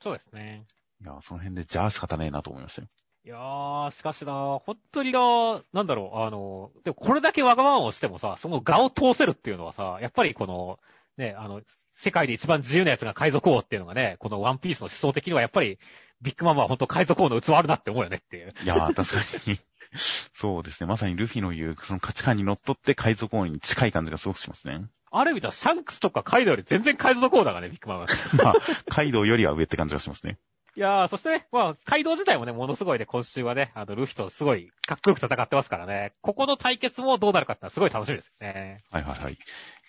[0.03, 0.66] そうですね。
[1.03, 2.88] いや、その辺で、じゃあ仕方ねえなと思いましたよ。
[3.27, 4.33] いやー、しかしな、
[4.64, 10.79] 本当にな、なんだろう、あの、でもこれだけわがままをしてもさ、その画を通せるっていうのはさ、やっぱりこの、
[11.16, 11.62] ね、あの、
[11.94, 15.79] 世界で一番自由なやつが海賊王っていうのがね、このワンピースの思想的にはやっぱり、
[16.22, 18.53] ビッグマムは本当海賊王の器あるなって思うよねっていう。
[18.62, 19.59] いやー、確かに。
[19.96, 20.87] そうですね。
[20.87, 24.87] まさにルフィの言う、その価値観に乗っ取って海賊王に近い感じがすごくしますね。
[25.12, 28.07] ある意味ではシャンクスとかカイドウより全然海賊王だからね、ビッグマム。
[28.42, 28.55] まあ、
[28.88, 30.38] カイドウよりは上って感じがしますね。
[30.77, 38.83] いやー、そしてね、まあ、カイドウ自体もね、ものすごいね、今週はね、あの、ルフィとすごいかっこよく戦ってますからね、ここの対決もどうなるかってのはすごい楽しみですよね。
[38.90, 39.38] はいはいはい。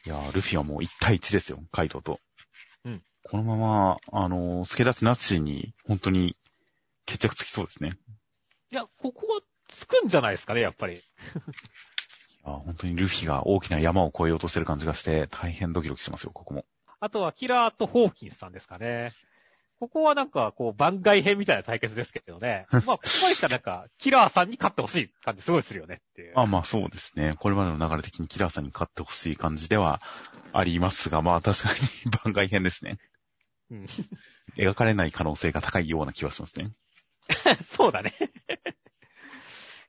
[0.06, 2.20] いやー、ルフィはもう1対1ですよ、カイドウと。
[2.84, 3.02] うん。
[3.24, 6.38] このまま、あのー、助立ちなしに、本当に、
[7.08, 7.98] 決着つきそうですね。
[8.72, 10.98] いや、ここはつくんじゃないですかね、やっぱり。
[10.98, 16.65] いやー本当にルフィが大きな山を越えようとしてる感じがして、大変ドキドキしますよ、ここも。
[17.00, 19.12] あとはキラーとホーキンスさんですかね。
[19.79, 22.65] ここはなんか、こう、番外編みたいな対決ですけどね。
[22.71, 26.33] まあ、ここまでしかなんか、キラーさんに勝ってほしい感じすごいするよねっていう。
[26.35, 27.35] まあまあそうですね。
[27.38, 30.01] これまでの流れ的にキラーさんに勝ってほしい感じでは
[30.53, 32.97] ありますが、まあ確かに番外編ですね。
[33.69, 33.85] うん、
[34.57, 36.71] 描かれない可能性が高いような気はしますね。
[37.65, 38.13] そうだね。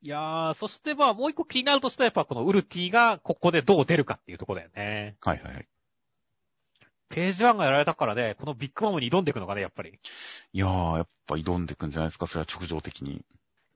[0.02, 5.16] いやー、そしてまあもう一個気になるとしたらやっぱこのウルティがここでどう出るかっていうところだよね。
[5.20, 5.68] はいはいはい。
[7.08, 9.98] ページワンがやられたからね、このビッグマムに挑んでいくのがね、やっぱり。
[10.52, 13.24] いやー、やっぱ挑んでいくんじゃないですか、それは直情的に。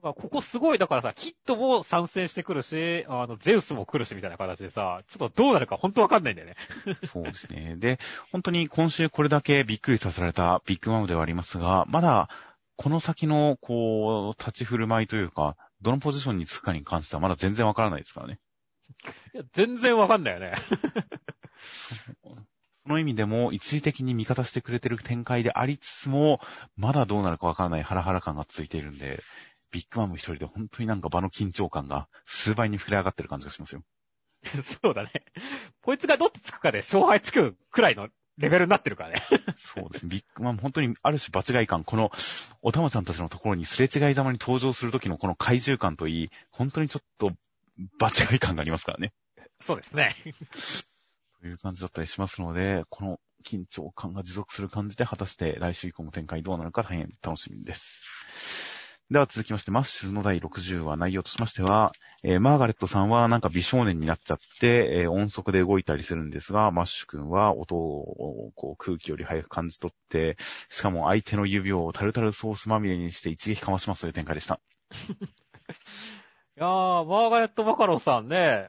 [0.03, 6.57] まあここすごい、だからさ、キッドも参戦してくるし、あの、ゼウスも来るしみたいな形でさ、ちょっとどうなるか本当わかんないんだよね。
[7.05, 7.77] そうですね。
[7.77, 7.99] で、
[8.33, 12.29] 本当に今週これだけびっくりさせられたビッグマムではありますが、まだ、
[12.77, 18.39] この先の、こう、立ち振る舞いというか、どのポジションにつくかに関してはまだ全然わからないですからね。
[19.35, 20.55] いや、全然わかんないよね。
[22.85, 26.41] その意味でも、一時的に味方してくれてる展開でありつつも、
[26.77, 29.23] まだどうなるかわからないハラハラ感がついているんで、
[29.71, 33.83] ビッグマム一人で本当になんか場の緊張感が数倍に膨れ上がってる感じがしますよ。
[34.83, 35.11] そうだね。
[35.83, 39.23] こいつがどっちつくかで勝敗つくくらいのレベルになってるからね。
[39.57, 40.09] そうですね。
[40.11, 42.11] ビッグマム本当にある種場違い感、この
[42.63, 47.33] おたまちゃんたちのところにすれ違いざまに登場するときのこの怪獣感といい、本当にちょっと
[47.99, 49.13] 場違い感がありますからね。
[49.61, 50.17] そうですね。
[51.41, 58.03] という感じだったりしますので、この緊張感が持続する感じで、果たして来週以降も展開どうなるか大変楽しみです。
[59.11, 70.37] では続きまして、マッシュルの第60話内容としましては、えーマーガレットさんはなんか美少年になっちゃって、えー音速で動いたりするんですが、マッシュ君は音をこう空気より早く感じ取って、
[70.69, 74.61] しかも相手の指をタルタルソースまみれにして一撃かましますという展開でした。
[76.57, 78.69] いやー、マーガレット・バカロンさんね、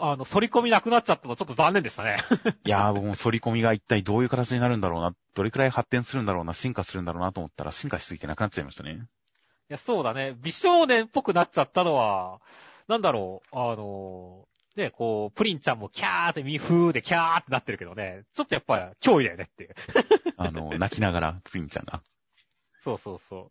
[0.00, 2.18] あの、反り込みなくなっちゃったのちょっと残念でしたね。
[2.64, 8.92] いやー、僕も反り込みが一体どういう形になるんだろうな、どれくらい発展するんだろうな、進化するんだろうなと思ったら、進化しすぎてなくなっちゃいましたね。
[8.92, 10.34] いや、そうだね。
[10.40, 12.40] 美少年っぽくなっちゃったのは、
[12.88, 19.74] なんだろう、あのー、ね、こう、プリンちゃんもキャーってミフーでキャーってなってるけどね、ちょっとやっぱ脅威だよねっていう。
[20.36, 22.00] あの、泣きながら、プリンちゃんが。
[22.80, 23.50] そうそうそ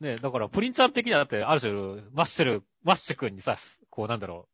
[0.00, 0.04] う。
[0.04, 1.72] ね、だからプリンちゃん的にはだって、ある種、
[2.12, 3.56] マッシュル、マッシュ君にさ、
[3.88, 4.53] こうなんだろう、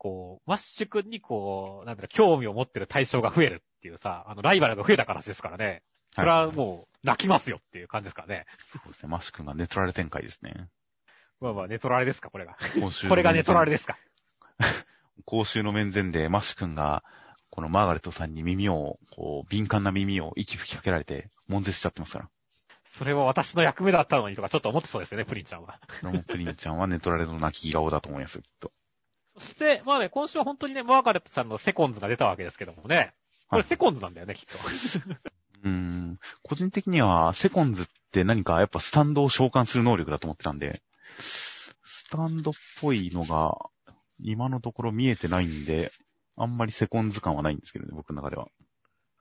[0.00, 5.82] こう、マッシュ君にこう、なんだろう、興味を持ってる対象が増えるっていうさ、あの、ライバルが増えたからですからね。
[6.16, 8.46] それはもう、泣きますよっていう感じですからね。
[8.72, 9.10] そうですね。
[9.10, 10.68] マッシュ君がネトラレ展開ですね。
[11.38, 12.56] まあまあ、ネトラレですか、これが。
[13.08, 13.98] これがネトラレですか。
[15.26, 17.04] 公衆の面前でマッシュ君が、
[17.50, 22.30] このマーガレットさんに耳を、こう、敏感な耳を息吹きかけられて、悶絶しちゃってますから。
[22.86, 25.78] それは私の役目だったのにとかちょっと思ってそうですよね、プリンちゃんは。
[26.26, 28.72] プリンちゃんはネトラレの泣き顔だと思いますよ、きっと。
[29.38, 33.14] そして、まあね、今週は本当にね、マーガレットさんのセコンズが出たわけですけどもね。
[33.48, 34.56] これセコンズなんだよね、きっと。
[35.64, 36.18] うーん。
[36.42, 40.82] 個人的には、セコンズって何かやっぱスタンドを召喚する能力だと思ってたんで、
[41.18, 41.74] ス
[42.10, 43.56] タンドっぽいのが、
[44.20, 45.92] 今のところ見えてないんで、
[46.36, 48.48] あんまりセコンズ感はないんですけどね、僕の中では。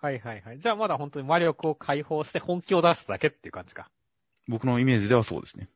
[0.01, 0.59] はいはいはい。
[0.59, 3.89] じゃあまだ本当に魔力を解放して本気を出しただけっていう感じか。
[4.47, 5.69] 僕のイメージではそうですね。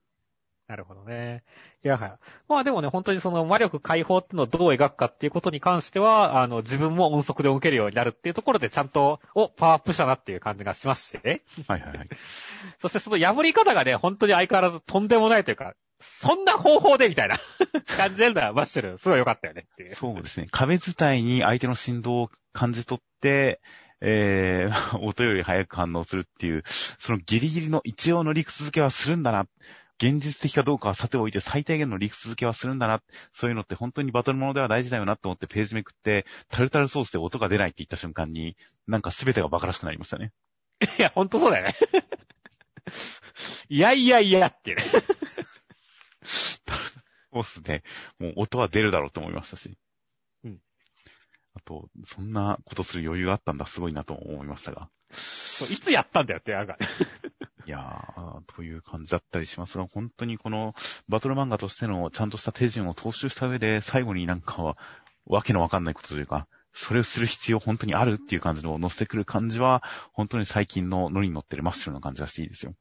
[0.68, 1.44] なるほどね。
[1.84, 2.14] いや、はい。
[2.48, 11.42] まあでもね、本当にその魔力解放っていうのをどう描くかっていうことに関しては、あの、自分も音速で受けるようになるっていうところでちゃんと、お、パワーアップしたなっていう感じがしますしね。
[11.68, 12.10] はいはいはい。
[12.80, 17.40] そしてその破り方がね、本当に相変わらずとんでもないというか、そんな方法でみたいな
[17.98, 19.96] 感じでるのはマッシュル、すごい良かったよねっていう。
[19.96, 20.48] そうですね。
[20.52, 23.62] 壁伝いに相手の振動を感じ取って、
[24.02, 29.48] えー、 音より早く反応するっていう、そのギリギリの一応の理屈付けはするんだな。
[30.04, 33.02] 現実的かどうかはさておいて最低限の理屈付けはするんだな。
[33.32, 40.34] そういうのって本当にバトルものでは大事だよなと思ってページめくって、タルタルソースで音が出ないって言った瞬間に、なんか全てが馬鹿らしくなりましたね。
[41.00, 41.76] いや、ほんとそうだよね。
[43.70, 44.84] いやいやいやっていうね。
[46.24, 47.84] そうっすね。
[48.20, 49.78] もう音は出るだろうと思いましたし。
[50.44, 50.60] うん。
[51.56, 54.90] あと、そんなことする余裕があったんだ、すごいなと思いましたが。
[55.12, 55.14] い
[55.78, 56.78] つやったんだよって、なんか。
[57.66, 60.74] いやー、という感じだったりしますが、本当にこの
[61.08, 64.78] バトル漫画としてのちゃんとした手順を踏襲した上で、最後になんかは、
[65.26, 72.74] わけのわかんないことというか、それをする必要本当にあるっていう感じの乗せてくる感じは、本当に最近のノリに乗ってるマッシュルな感じがしていいですよ。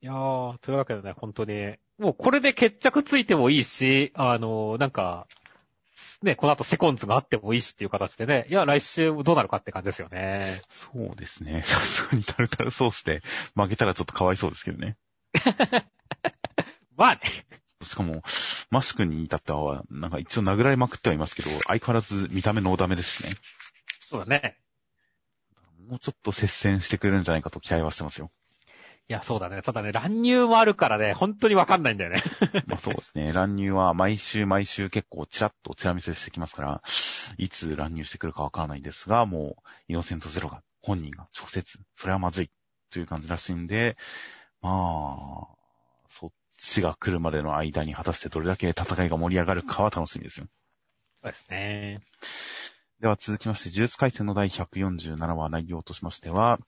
[0.00, 5.26] いやー、というわけでね、本当に、もうこれで決着ついてもいいし、あのー、なんか、
[6.22, 10.60] ね、この後セコンズがあってもいいしっていう形でね、いや、来週どうなるかって感じですよね。
[10.68, 11.62] そうですね。
[11.64, 13.22] さすがにタルタルソースで
[13.54, 14.96] 負けたらちょっとかわいそうですけどね。
[16.96, 17.20] まあね。
[17.82, 18.22] しかも、
[18.70, 23.34] マスクに至っては、なんか一応殴られまくってはいますけど、相変わらず見た目ノーダメですしね。
[24.10, 24.58] そうだね。
[25.88, 28.30] もうちょっと接戦してくれるんじゃないかと期待はしてますよ。
[29.10, 29.60] いや、そうだね。
[29.60, 32.22] ただね、乱入もあるからね、本当にわかんないんだよね。
[32.68, 33.32] まあそうですね。
[33.32, 36.82] 乱入は毎週毎週結構チラッとチラ見せしてきますから、
[37.36, 42.50] いつ乱入してくるかわからないんですが、もう、イノセントゼロが、本人が直接、それはまずい、
[42.92, 43.96] という感じらしいんで、
[44.60, 45.48] まあ、
[46.08, 50.46] そっちが来るまでの間に果たしてどれだけ戦いが盛り上がるかは楽しみですよ。
[51.24, 52.00] そうですね。
[53.00, 56.58] では続きまして、呪術回戦の第147話内容としましては、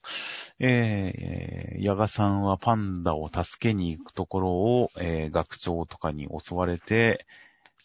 [0.57, 7.27] えー、ヤガさんはパンダを助けに行くところを、えー、学長とかに襲われて、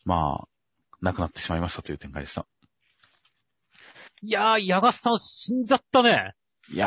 [0.07, 0.49] まあ、
[1.03, 2.47] 亡くなってしまいましたという展開でした。
[4.23, 6.33] いやー、ヤガさん死んじゃったね。
[6.71, 6.87] いや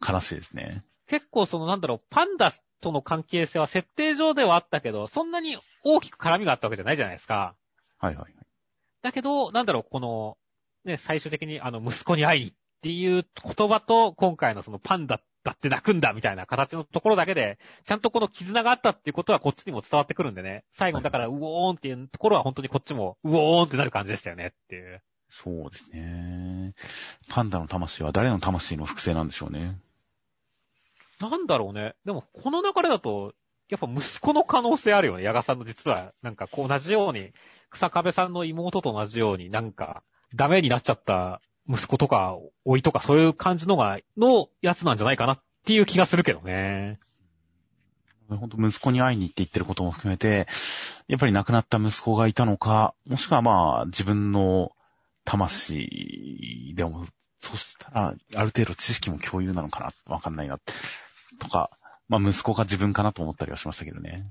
[0.00, 0.82] ー、悲しいですね。
[1.06, 7.54] 結構そのなんだろう、パンダとの関係性は設定上ではあったけど、そんなに大きく絡みがあったわけじゃないじゃないですか。
[7.98, 8.37] はいはいはい。
[9.02, 10.36] だけど、なんだろう、この、
[10.84, 20.64] ね、最終的にあの、息子に会いにっていう言葉と、今回のそのパンダだって泣くんだみたいな形のところだけで、ちゃんとこの絆があったっていうことはこっちにも伝わってくるんでね。
[20.70, 25.02] 最後だから、うおーんっていうところは本当にこっちも、うおーんってなる感じでしたよねっていう。
[25.30, 26.74] そうですね。
[27.28, 29.78] パンダの魂は誰の魂の複製なんでしょうね。
[31.20, 31.94] なんだろうね。
[32.04, 33.34] でも、この流れだと、
[33.68, 35.22] やっぱ息子の可能性あるよね。
[35.22, 37.32] ヤガさんの実は、なんかこう同じように、
[37.70, 40.02] 草壁さんの妹と同じように、なんか、
[40.34, 46.98] ダメになっちゃった息子とか、老いとか、そういう感じのが、のやつなんじゃないかなっていう気がするけどね。
[48.28, 50.46] 本当息子に会いに行って言ってることも含めて、
[51.06, 54.72] やっぱり亡くなった息子がいたのか、もしくはまあ、自分の
[55.24, 57.06] 魂でも、
[57.40, 60.58] そしたら、ある程度知識も共有なのかなわかんないな。
[61.38, 61.70] とか、
[62.08, 64.30] まあ息子が自分かなと思ったりはしましたけどね。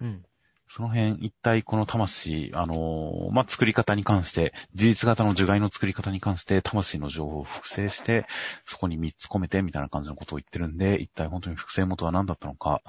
[0.00, 0.24] うん。
[0.72, 8.24] その辺、一体この魂、あのー、まあ、作り方に関して、事実型の樹害の作り方に関して、魂の情報を複製して、
[8.66, 12.82] そこに3つ込めて、みたいな感じのことを言ってるんで、一体本当に複製元は何だったのか、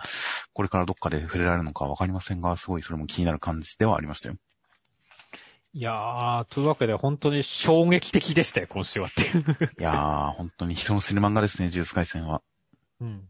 [0.53, 4.35] これからどっかで触れられるのかわかりませんが、すごいそれも気になる感じではありましたよ。
[5.73, 12.43] いやー、というわけで本当に衝撃的でしたよ、今週はっていやー、本当に人の死ぬ漫画ですね、呪術回戦は。
[12.99, 13.27] うん。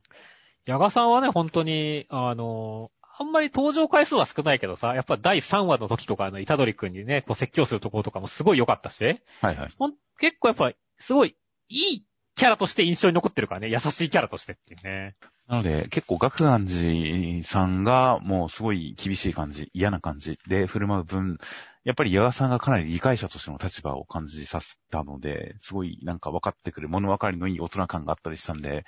[0.65, 9.03] ヤガさんはね、本当に、あのあんまり登場回数は少ないけどさ、やっぱ第3話の時とかのイタドリ君にね、こう説教するところとかもすごい良かったし、
[9.41, 9.73] はいはい。
[9.77, 11.35] ほん結構やっぱ、すごい、
[11.69, 15.15] いいキャラとして印象に残ってるからね、優しいキャラとしてっていうね。
[15.47, 21.37] なので、結構、学願寺さんが、もうすごい厳しい感じ、嫌な感じで振る舞う分、
[21.83, 28.85] やっぱり矢賀さんがかなり理解者としての立場を感じさせたので、すごいなんか分かってくる物分かりのいい大人感があったりしたんで、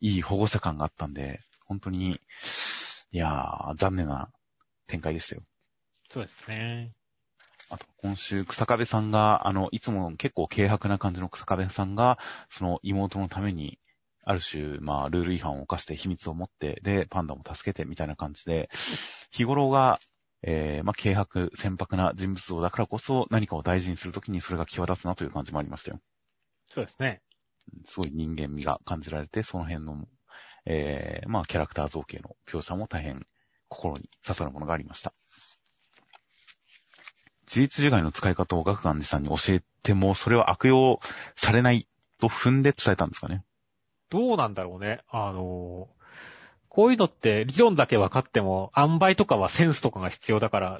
[0.00, 2.20] いい保護者感があったんで、本当に、
[3.12, 4.30] いやー、残念な
[4.86, 5.42] 展開でしたよ。
[6.08, 6.92] そうですね。
[7.68, 13.78] あと、今週、草壁さんが、あの、いつも結構軽薄な感じの草壁さんが、その妹のために、
[14.24, 18.68] ある種、まあ、ルール違反を犯して秘密を持って、で、パンダも助けてみたいな感じで、
[19.30, 20.00] 日頃が、
[20.42, 26.00] えー、まあ、軽薄、船舶な人物像だからこそ、何かを大事にするときにそれが際立つなという感じもありましたよ。
[26.70, 27.22] そうですね。
[27.86, 30.06] すごい人間味が感じられて、その辺の
[30.66, 33.26] えー、まあ、キャラクター造形の描写も大変
[33.68, 35.12] 心に刺さるものがありました。
[37.46, 41.00] 事実樹害の使い方を学願寺さんに教えても、それは悪用
[41.34, 41.88] されない
[42.20, 43.42] と踏んで伝えたんですかね
[44.10, 45.00] どうなんだろうね。
[45.10, 45.88] あの
[46.68, 50.78] こういうのって理論だけ分かっても、塩梅とかはセンスとかが必要だから、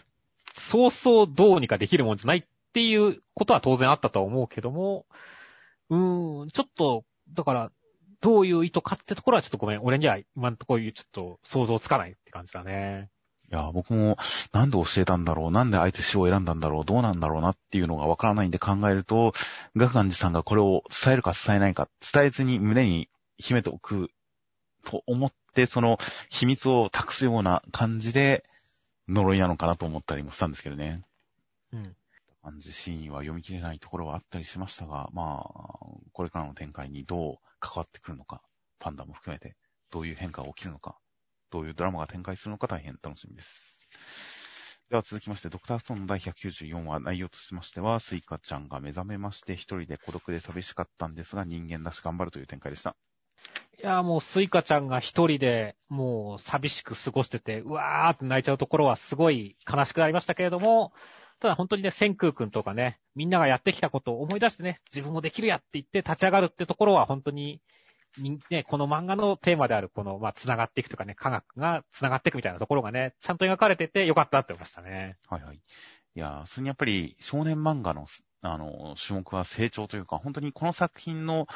[0.54, 5.06] そうそうどうにかできるもんじゃないっていうことは当然あったとは思うけども、
[5.90, 7.72] うーん、ちょっと、だから、
[8.20, 9.80] どういう意図かってところはちょっとごめん。
[9.82, 13.10] 俺には今んところちょっと想像つかないって感じだね。
[13.50, 14.16] いや、僕も
[14.52, 19.32] なんで教えたんだろう、なんで相手死を選んだんだろう、どうなんだろうなっていうのがわからないんで考えると、
[19.74, 24.10] ガガンジさんがこれを伝えるか伝えないか、伝えずに胸に秘めておく
[24.84, 25.98] と思って、その
[26.28, 28.44] 秘密を託すような感じで
[29.08, 31.02] 呪いなのかなと思ったりもしたんですけどね。
[31.72, 31.96] うん。
[32.42, 35.50] 感じシーンは読み切れないところはあったりしましたが、まあ、
[36.12, 38.42] これからの展開にどう関わってくるのか
[38.78, 39.56] パンダも含めて、
[39.90, 40.96] どういう変化が起きるのか、
[41.50, 43.76] どういうドラマが展開するのか大変楽しみです。
[44.88, 52.96] では続きまして、ドクターストーンの第194話、内容としましては、スイカちゃんが目覚めまして、一人で孤独で寂しかったんですが、人間らし頑張るという展開でした。
[53.78, 60.92] いや、もうスイカちゃんが一人で、もう寂しく過ごしてて、うわーって泣いちゃうところはすごい悲しくなりましたけれども、
[61.40, 67.60] ただ本当にね、千空くんとかね、みんながやってきたことを思い出してね、自分もできるやって言って立ち上がるってところは本当に、
[68.50, 75.16] ね、この漫画のテーマである、この、まあ、繋がっていくとかね、科学が繋がっていくみたいなところがね、ちゃんと描かれててよかったって思いましたね。
[75.28, 75.56] はいはい。
[75.56, 75.60] い
[76.20, 78.06] や、それにやっぱり少年漫画の、
[78.42, 81.46] あの、種目は成長というか、本当にこの作品の、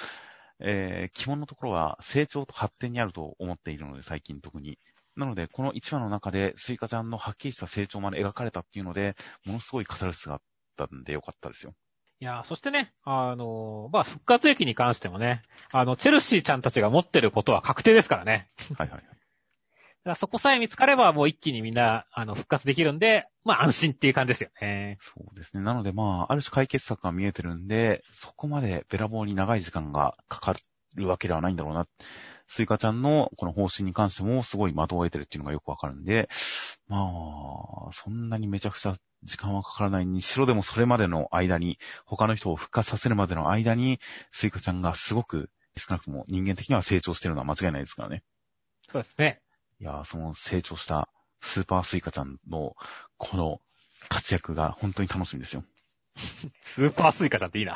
[0.61, 4.79] えー、基本のところは成長と発展にあると思っているので、最近特に。
[5.17, 10.41] なので、この1話の中で、スイカちゃんのはっきりした成長まで描かれたっていうので、ものすごいカタルシスがあっ
[10.77, 11.75] たんでよかったですよ。
[12.21, 18.49] いや、そしてね、あの、まあ、復活劇に関してもね、あの、チェルシーちゃんたちが持ってることは確定ですからね。
[18.77, 19.05] はいはいはい。
[20.17, 24.99] そこさえ見つかれば、もう一気にみんな、あの、復活できるんで、まあ安心っていう感じですよね。
[25.01, 25.63] そうですね。
[25.63, 30.55] なのでまあ、ある種解決策が見えてるんで、そこまでべらぼうに長い時間がかか
[30.97, 31.87] るわけではないんだろうな。
[32.47, 36.29] スイカちゃんのこの方針に関してもすごい的を得てるっていうのがよくわかるんで、
[36.89, 37.11] ま
[37.89, 44.01] あ、そんなにめちゃくちゃ時間はかからないにしろでもそれまでの間に、他の人を復活させるまでの間に、
[44.33, 48.23] スイカちゃんがすごく少なくとも人間的には成長してるのは間違いないですからね。
[48.91, 49.41] そうですね。
[49.81, 51.09] いやー、その成長した
[51.41, 52.77] スーパースイカちゃんの
[53.17, 53.61] この
[54.09, 55.65] 活躍が本当に楽しみですよ。
[56.63, 57.75] スーパースイカちゃんっていいな。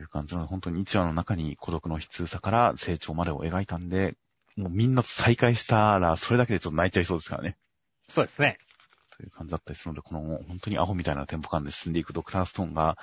[0.00, 4.14] という感じの、本当に1話の中に孤独の悲痛さから成長までを描いたんで、
[4.56, 7.58] もうみんなと再会したら、それだけでちょっと泣いちゃいそうですからね。
[8.08, 8.56] そうですね。
[9.14, 12.96] という感じだったりするので、この本当にアホみたいなテンポ感で進んでいくドクターストーンが、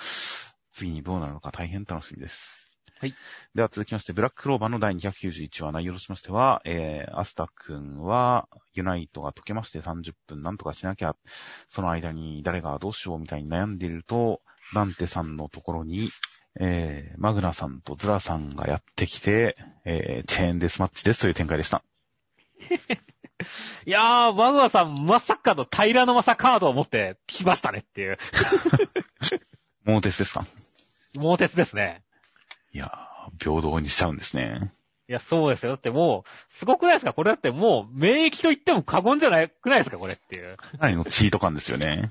[0.72, 2.68] 次にどうなるのか大変楽しみです。
[2.98, 3.14] はい。
[3.54, 11.14] では続きまして、ブラッククローバーの第291話内容としましては、えー、アスタ君は、ユナイトが解けまして30分なんとかしなきゃ、
[11.68, 14.42] その間に誰がどうしようみたいに悩んでいると、
[14.74, 16.10] ダンテさんのところに、
[16.60, 21.82] えー、マグナさんとズラさんがやってきて、えー、チェーンデスマッチですという展開でした。
[23.86, 28.18] いやー、マグワさん、まさかの平の正カードを持ってきましたねっていう。
[29.84, 30.44] モーテスですか？
[31.14, 32.02] 猛鉄ですね。
[32.72, 34.72] いやー、平等にしちゃうんですね。
[35.08, 35.70] いや、そうですよ。
[35.72, 37.12] だってもう、すごくないですか？
[37.12, 39.96] これだってもう、免疫と言っても過言じゃないくないですか？
[39.98, 40.56] これっていう。
[40.56, 42.10] かなりのチート感ですよね。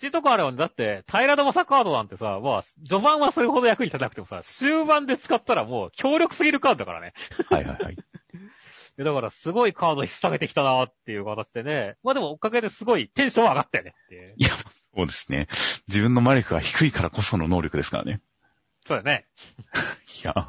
[0.00, 7.12] チート感あればね、だって、平の正カードなんてさ、まあ、序盤はそれほど役に立たなくてもさ、終盤で使ったらもう強力すぎるカードだからね。
[7.50, 7.96] はいはいはい。
[8.96, 11.96] だからすごいカード引っ提げてきたなっていう形でね。
[12.02, 15.48] まあでもおかげですごいテンションは上がったよねっていや、そうですね。
[15.86, 18.22] 自分の魔力が低いからこその能力ですからね。
[18.86, 19.26] そうだよね。
[20.24, 20.48] いや、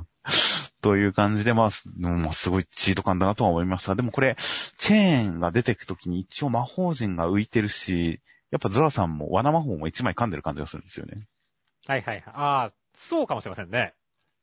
[0.81, 3.95] という感じで、まあすごいチート感だなとは思いました。
[3.95, 4.37] でもこれ、
[4.77, 11.27] チェーンが出てくときに一応魔法陣が浮いてるし、やっぱズラさんも罠魔法も一枚噛んでる感じがするんですよね。
[11.87, 12.23] はいはいはい。
[12.27, 13.93] ああ、そうかもしれませんね。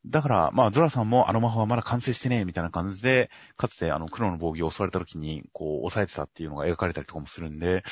[0.06, 7.82] だから、まあ、ゾラさんもあの魔法はまだ完成してねえみたいな感じで、かつてあの黒の防御を襲われた時に、こう、抑えてたっていうのが描かれたりとかもするんで、やっ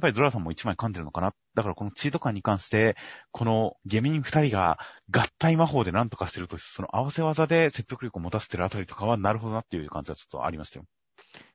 [0.00, 1.32] ぱりゾラさんも一枚噛んでるのかな。
[1.54, 2.96] だからこのチート感に関して、
[3.30, 4.78] このゲミン二人が
[5.10, 10.84] 合体魔法で何とかしてると、その合わせ技で説得力を持たせてるあたりとかはなるほどなっていう感じはちょっとありましたよ。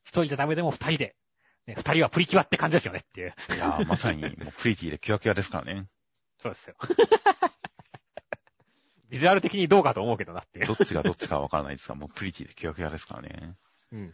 [0.03, 1.15] 一人じゃダメでも二人で。
[1.67, 3.33] ね、二人はプリキュアって感じですよねっていう。
[3.55, 5.87] いやー、まさにもうプリティでキュアキュアですからね。
[6.41, 6.75] そうですよ。
[9.09, 10.65] ビジュアル的にどうかと思うけどなっていう。
[10.65, 13.55] どっちがどっちかはわからないですが、もうプリティでキュアキュアですからね。
[13.91, 14.13] うん。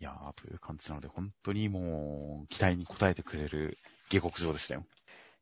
[0.00, 4.84] いやー、という感じなので、本当にもう、期待に応えてくれる下克上でしたよ。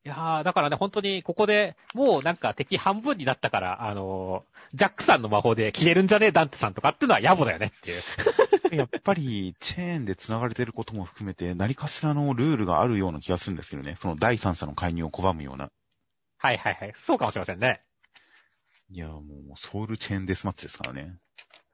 [0.05, 8.03] いやー、だからね、本当にここで、もうなんか敵半分になったから、あのージャックさんの魔法で消えるんじゃねえダンテさんとかっていうのは野暮だよねっていう。
[8.77, 13.97] やっぱり、チェーンで繋がれてることも含めて、何かしらのルールがあるような気がするんですけどね。
[13.97, 15.71] その第三者の介入を拒むような。
[16.37, 16.93] はいはいはい。
[16.97, 17.81] そうかもしれませんね。
[18.91, 19.23] いや、もう、
[19.57, 21.17] ソウルチェーンデスマッチですからね。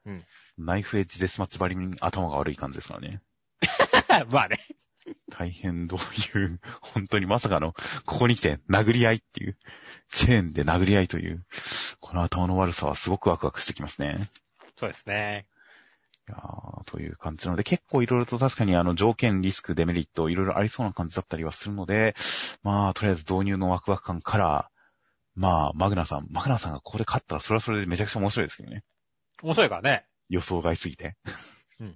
[0.07, 0.25] うん。
[0.59, 3.23] ナイフエッジデスマッチばりに頭が悪い感じですからね。
[4.31, 4.59] まあね。
[5.37, 7.75] 大変どういう、 本当にまさかの、
[8.07, 9.59] ここに来て殴り合いっていう、
[10.13, 11.45] チェーンで殴り合いという、
[11.99, 14.31] この頭の悪さはすごくワクワクしてきますね。
[14.79, 15.47] そうですね。
[16.29, 22.15] いやーという感じなので、結構いろいろと確かにあの条件、リスク、デメリット、いろいろありそうな感じだったりはするので、
[22.63, 24.71] まあ、とりあえず導入のワクワク感から、
[25.35, 28.85] まあ、マグナさん、マグナさんがここで勝ったら、それはそれでめちゃくちゃ面白いですけどね。
[29.43, 30.07] 面白いからね。
[30.29, 31.17] 予想外すぎて。
[31.85, 31.95] うんい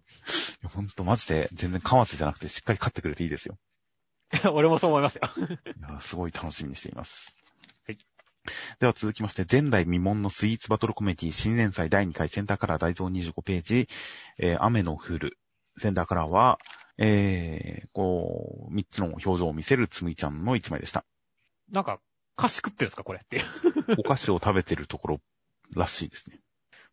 [0.63, 0.69] や。
[0.69, 3.59] ほんとマジで全然カマセじゃなくてしっかり勝ってくれていいですよ。
[4.53, 5.23] 俺もそう思いますよ。
[5.39, 7.35] いやーすごい楽しみにしています。
[7.87, 7.99] はい。
[8.79, 13.89] では続きまして、前代未聞のスイーツバトルコメディ新年祭第2回センターカラー大蔵25ページ、
[14.39, 15.39] えー雨の降る。
[15.79, 16.59] センターカラーは、
[16.99, 21.05] えー、こう、3つの表情を見せるつむぎちゃんの1枚でした。
[21.71, 22.01] なんか、
[22.37, 23.43] 菓子食ってるんですかこれって。
[23.97, 25.21] お菓子を食べてるところ
[25.75, 26.41] らしいですね。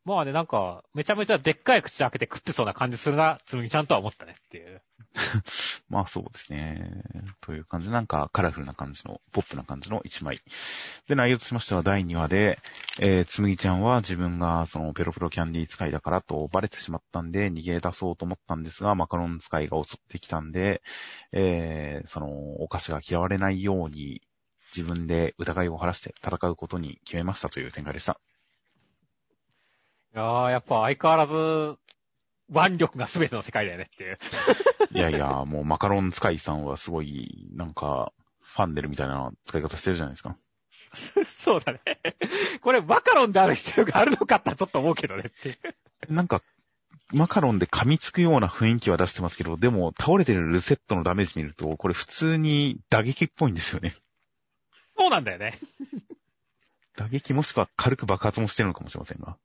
[0.05, 4.83] まあね、なんか、めちゃめちゃでっかい口開けて食ってそうな感じするな、つむぎちゃんとは思ったねっていう。
[5.89, 7.01] まあそうですね。
[7.41, 10.41] という感じ、なんかカラフルな感じの、ポップな感じの1枚。
[11.07, 12.59] で、内容としましては第2話で、
[12.99, 20.83] えー、つむぎちゃんは自分がそのペロペロキャンディー使いだからとバレてしまったんで逃げ出そうと思ったんですが、マカロン使いが襲ってきたんで、
[21.31, 22.27] えー、その
[22.61, 24.21] お菓子が嫌われないように
[24.75, 28.19] 自分で疑いを晴らして戦うことに決めましたという展開でした。
[30.15, 31.77] いやー、やっぱ相変わらず、
[32.49, 34.17] 腕力が全ての世界だよねっていう。
[34.91, 40.37] いやいや、もうマカロン使いさんはすごい、なんか、ファンデルみたいな使い方してるじゃないですか。
[41.27, 41.81] そうだね。
[42.61, 46.13] これ、マカロンである必要があるのかってちょっと思うけどねっていう。
[46.13, 46.41] なんか、
[47.11, 53.93] マカロンで噛みつくような雰囲気は出してますけど、でも倒れてるルセットのダメージ見ると、これ普通に打撃っぽいんですよね。
[54.97, 55.59] そうなんだよね。
[56.95, 59.37] 打撃もしくは軽く爆発もしてるのかもしれませんが。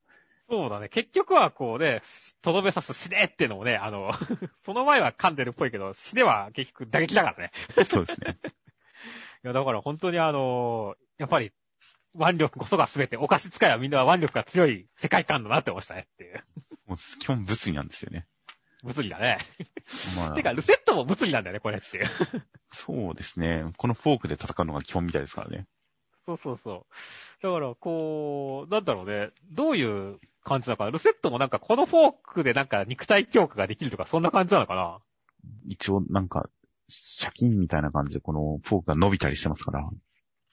[0.51, 0.89] そうだね。
[0.89, 2.03] 結局はこうね、
[2.43, 4.11] とどめさす死ねっていうのもね、あの、
[4.65, 7.53] その前は噛んでるっぽいけど、死ねは結局打撃だからね。
[7.85, 8.37] そうですね。
[9.45, 11.53] いや、だから本当にあの、やっぱり、
[12.17, 16.45] 腕力こそが全て、お菓子使いはみんな腕力が強い世界観だなって思いましたねっていう。
[16.87, 18.27] もう基本物理なんですよね。
[18.83, 19.39] 物理だね。
[20.17, 22.07] まあ てか、ルセットも物理なんだよね、これっていう。
[22.73, 23.73] そうですね。
[23.77, 25.69] このフォークで戦うのが基本みたいですからね。
[26.25, 26.87] そうそうそ
[27.41, 27.43] う。
[27.43, 30.91] だから、こう、なんだろうね、どういう感じなのかな。
[30.91, 34.99] ルセットもなんかこのフォークでなんか肉体強化ができるとか、そんな感じなのかな？
[35.69, 36.49] 一応なんか、
[36.89, 39.89] シャキンみたいな感じでこのフォークが伸びたりしてますから、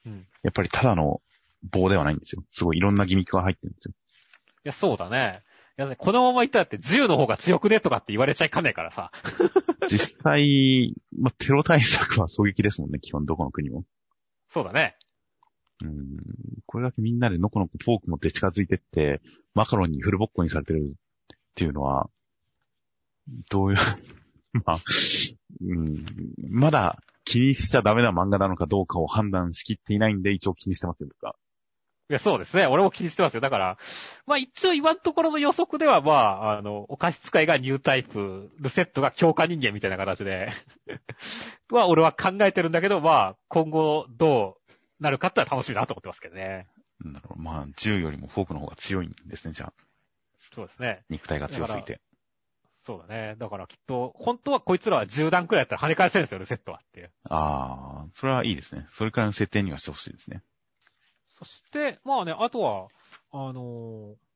[0.06, 0.28] うん。
[0.44, 1.22] やっぱりただの
[1.70, 2.44] 棒ではないんですよ。
[2.52, 3.94] すごいいろんなギミックが入ってるんですよ。
[4.66, 5.44] いや、そうだね。
[5.78, 9.12] いやね、このままいったらって銃の方が強くねとかって言われちゃいかねえからさ。
[9.88, 13.84] 実際、まあ、テロ対策は狙撃ですもんね、基本どこの国も。
[14.50, 14.96] そうだね。
[16.66, 19.22] これだけみんなでのこのこフォーク持って近づいてって、
[19.54, 22.10] マカロンにフルボッコにされてるっていうのは、
[23.50, 23.80] どういう、
[24.66, 24.80] まあ、
[25.62, 26.06] うん、
[26.50, 31.36] まだ気にしちゃダメな漫画なのかどうかを判断しきっていないんで、一応気にしてますよ、僕は。
[32.10, 32.66] いや、そうですね。
[32.68, 33.42] 俺も気にしてますよ。
[33.42, 33.78] だから、
[34.26, 40.54] まあ一応今のところの予測では、まあ、あの、お菓子使いがニュータイプ、ルセットが強化人間みたいな形で、
[41.70, 44.67] は俺は考えてるんだけど、まあ、今後どう
[45.00, 46.68] なるかってのは楽しみだなと思ってますけどね。
[47.04, 49.74] なんだろう、まあ、銃よりもフォークの方が強いんですね、じゃあ。
[50.56, 51.04] そうですね。
[51.10, 52.02] 肉体が強すぎて。
[52.86, 53.36] そうだね。
[53.38, 57.12] だからきっと、本当はこいつらは10段くらいやったら跳ね返せるんですよ、ルセットはっていう。
[57.30, 58.88] ああ、それはいいですね。
[58.94, 60.42] それくらいの設定にはしてほしいですね。
[61.32, 62.88] そして、まあね、あとは、
[63.32, 64.27] あのー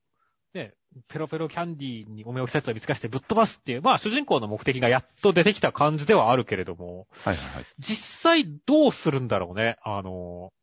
[0.54, 0.74] ね、
[1.08, 7.66] ペロペロキャンディーにお目をきたやつを見つかしてぶっ飛ばすっていう、まあ主人公の目的がやっと出てきた感じではあるけれども、はいはいはい。
[7.80, 9.78] 実際どうするんだろうね。
[9.84, 10.62] あのー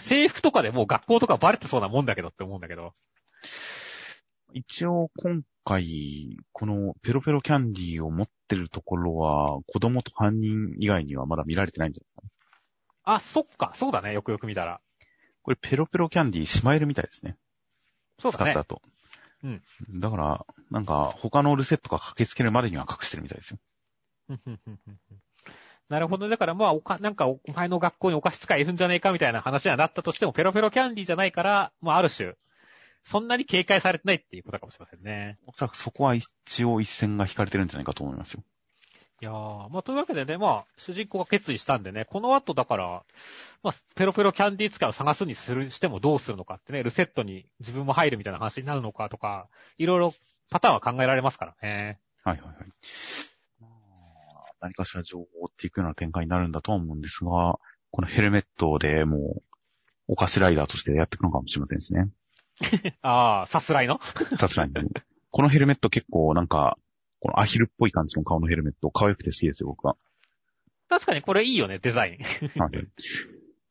[0.00, 2.92] 制服とかでもう学校とかバレてそうなもんだけどって思うんだけど。
[4.52, 13.12] 一応今回、このペロペロキャンディーを持ってるところは、子供と犯人以外にはまだ見られてないんじゃないですか。
[13.14, 14.80] あ、そっか、そうだね、よくよく見たら。
[15.42, 17.36] これペロペロキャンディーしまえるみたいですね。
[18.20, 18.74] そうだね使った。
[18.74, 18.82] 後。
[19.44, 19.62] うん。
[20.00, 23.58] だから、なんか、他のルセットが駆けつけるまでには隠してるみたいですよ。
[25.88, 26.28] なるほど。
[26.28, 32.34] だからまあ、おか、なんかお前の学校にお菓子使いいるんじゃねえかみたいな話にはなったとしても、ペロペロキャンディーじゃないから、まあある種、
[33.04, 35.38] そんなに警戒されてないっていうことかもしれませんね。
[35.46, 38.44] おそらくそこは一応一線が引かれてるんじゃないかと思いますよ。
[39.20, 43.02] いやー、まあというわけでね、まあ、主人公が決意したんでね、この後だから、
[43.64, 50.14] まあ、ペロペロキャンディー使いを探すにする、してもどうするのかってね、ルセットに自分も入るみたいな話になるのかとか、いろいろ
[50.50, 51.98] パターンは考えられますからね。
[52.22, 52.56] はいはいはい。
[53.60, 57.58] まあ何かしら情報を追っていくような展開になるんだとは思うんですが、
[57.90, 59.42] このヘルメットでもう、
[60.06, 62.08] お菓子ライダーとしてやっていくのかもしれませんしね。
[63.02, 64.00] ああ、さすらいの？
[64.38, 64.72] さすがに。
[65.30, 66.78] このヘルメット結構なんか、
[67.20, 69.96] このアヒルっぽい感じの顔のヘルメット、可愛くて好きですよ、僕は。
[70.88, 72.18] 確かにこれいいよね、デザイン。
[72.60, 72.70] はい。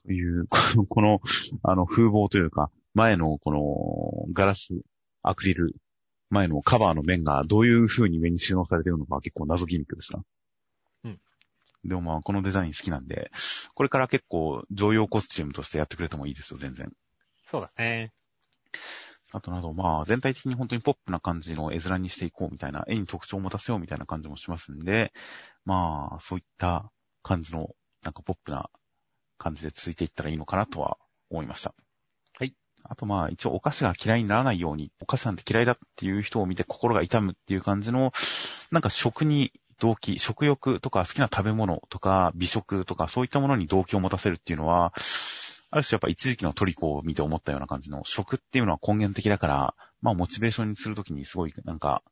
[0.05, 1.21] という、この、この
[1.63, 3.51] あの、風貌というか、前のこ
[4.27, 4.69] の、ガラス、
[5.23, 5.75] アクリル、
[6.29, 10.23] 前のカバーの面がどういう風に上に収納されているのかは結構謎ギミックですが。
[11.05, 11.19] うん。
[11.85, 13.31] でもまあ、このデザイン好きなんで、
[13.73, 16.91] これから結構、常用コスチュームとしてやってくれてもいいですよ、全然。
[17.45, 18.11] そうだね。
[19.37, 25.13] あとなど、まあ、全体的に本当にポップな感じの絵面にしていこうみたいな、絵に特徴を持たせようみたいな感じもしますんで、
[25.65, 26.91] まあ、そういった
[27.23, 27.69] 感じの、
[28.03, 28.69] なんかポップな
[29.37, 30.97] 感じで続いていったらいいのかなとは
[31.29, 31.73] 思いました。
[32.39, 32.53] はい。
[32.83, 38.11] あとまあ一応お菓子が嫌いにならないように、お菓子なんて嫌いだっていう人を見て心が痛むっていう感じの、
[38.71, 44.93] なんか食に動機、食欲とか好きな食べ物とか美食とかそういったものに動機を持たせるっていうのは、
[45.77, 52.03] ある種やっぱ一時期のトリコを見て思ったような感じの食っていうのは根源的だから、まあモチベーションにするときにすごいなんか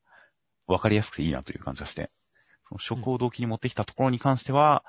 [0.68, 2.09] わかりやすくていいなという感じがして、
[2.68, 4.84] その食を動機に持ってきたところに関しては、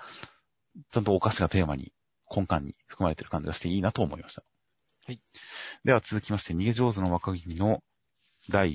[0.93, 1.93] ちゃんとお菓子がテーマに、
[2.35, 4.43] 根幹に含まれている感じがしていいなと思いました。
[5.07, 5.21] はい。
[5.85, 7.83] では続きまして、逃げ上手の若君の
[8.49, 8.73] 第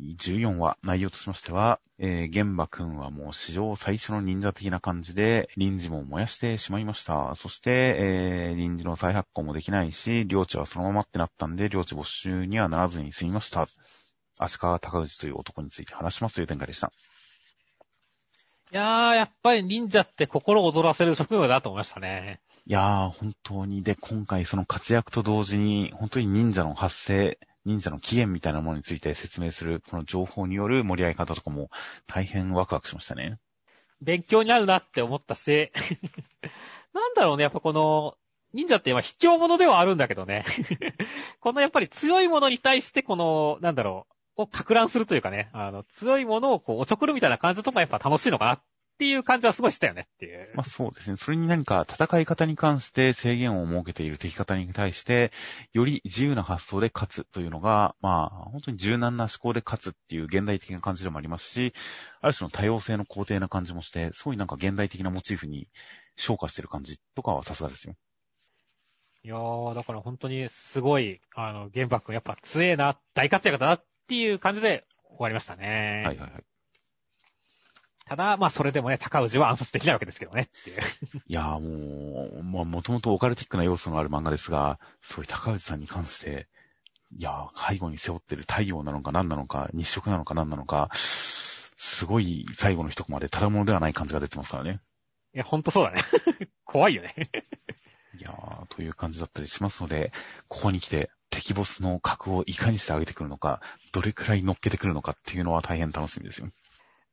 [0.00, 7.34] 14話、内容としましては、えー、玄馬くんはもう史上最初の忍者的な感じで、臨時も燃やしてしまいました。
[7.34, 13.66] そして、えー、臨時の再発行もできないし、領地はそのままってなったんで、領地没収にはならずに済みました。
[14.38, 16.92] 足利高氏という男について話しますという展開でした。
[18.70, 22.40] いやー、やっぱり忍者って心躍らせる職業だと思いましたね。
[22.66, 27.38] いやー、本当に、で、今回その活躍と同時に、本当に忍者の発生、
[27.68, 31.68] 忍者の起源みたいなものについて説明する、この情報による盛り上げ方とかも
[32.06, 33.38] 大変ワクワクしましたね。
[34.00, 35.70] 勉強になるなって思ったし、
[36.94, 38.16] なんだろうね、やっぱこの、
[38.54, 40.46] 忍者って今卑怯者ではあるんだけどね。
[41.40, 44.06] このやっぱり強いものに対してこの、なんだろ
[44.38, 48.62] う、を格乱するというかね、あの、強いものをこう、おちょくるみたいな感じとかやっぱ楽しいのかなっ
[48.98, 50.50] ていう感じはすごいしたよねっていう。
[50.54, 51.16] まあそうですね。
[51.16, 55.30] それに何か戦い方に関して制限を設けている敵方に対して、
[55.72, 61.72] より自由な発想で勝つというのが、まあ本当に柔軟な思考で勝つっていう現代的な感じでもありますし、
[62.20, 65.68] ある種の多様性の肯定な感じもして、すごいなんか現代的なモチーフに
[66.16, 67.94] 昇華してる感じとかはさすがですよ。
[69.24, 76.02] いやー、だから本当にすごい、あの、玄白くんやっぱ強えな、大活躍だなっていう感じで終わりましたね。
[76.04, 76.47] はいはいはい。
[78.08, 80.80] ただ、まあそれでもね、高氏は暗殺できないわけですけどねっていう。
[81.26, 86.48] いやーもう、まあもともとオカルティックな要素のある漫画ですが、そういう高内さんに関して、
[87.16, 94.80] いやー背後に背負ってる太陽なのか何なのか、日食なのか何なのか、すごい最後の一コマでただものではない感じが出てますからね。
[95.34, 96.02] いや、ほんとそうだね。
[96.64, 97.14] 怖いよね。
[98.18, 100.12] いやー、という感じだったりしますので、
[100.48, 103.60] ここに来て敵ボスの格をいかにして上げてくるのか、
[103.92, 106.48] どれくらい乗っけてくるのかっていうのは大変楽しみですよ。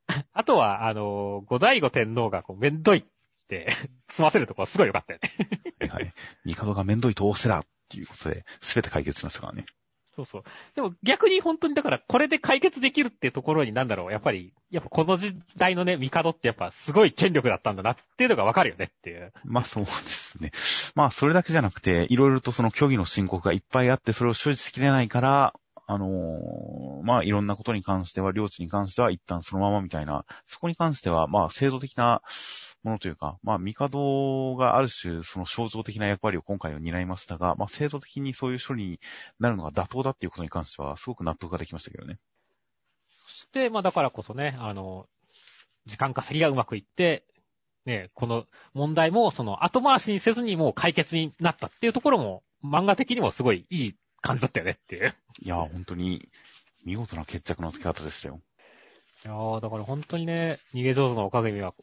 [0.32, 3.04] あとは、あの、五醍醐天皇がこう、めんどいっ
[3.48, 3.72] て、
[4.08, 5.88] 済ませるところすごい良かったよね。
[5.88, 6.12] はい。
[6.44, 9.66] 帝が面倒いと仰せだっていうことで、すべて解決しましたからね。
[10.16, 10.42] そうそう。
[10.74, 19.30] でも逆に本当にだからこれで解決できるっていうところになんだろう、やっぱり、やっぱこの時代のね、帝ってやっぱすごい権力だったんだなっていうのがわかるよねっていう。
[19.44, 20.52] まあそうですね。
[20.94, 25.54] まあそれだけじゃなくて、いろいろとその虚偽の申告がいっぱいあって、それを処理しきれないから、
[25.88, 32.22] あのまあいろんなことに関しては、領地に関しては一旦そのままみたいな、そこに関しては、まあ制度的な
[32.82, 39.00] ものというか、まあ帝がある種その象徴的な役割を今回は担いましたが、まあ制度的にそういう処理に
[39.38, 42.18] なるのが妥当だっていうことに関しては、すごく納得ができましたけどね。
[43.10, 45.06] そして、まあだからこそね、あの、
[45.86, 47.24] 時間稼ぎがうまくいって、
[47.84, 53.94] ね、この問題もその後回しにせずにもう解決になったっていうところも、漫画的にもすごいいい
[54.26, 55.14] 感じだったよねっていう。
[55.40, 56.28] いやー、本当に
[56.84, 58.40] 見事な決着のつけ方でしたよ。
[59.24, 61.74] いやー、だから本当にね、逃げ上手のおかげには、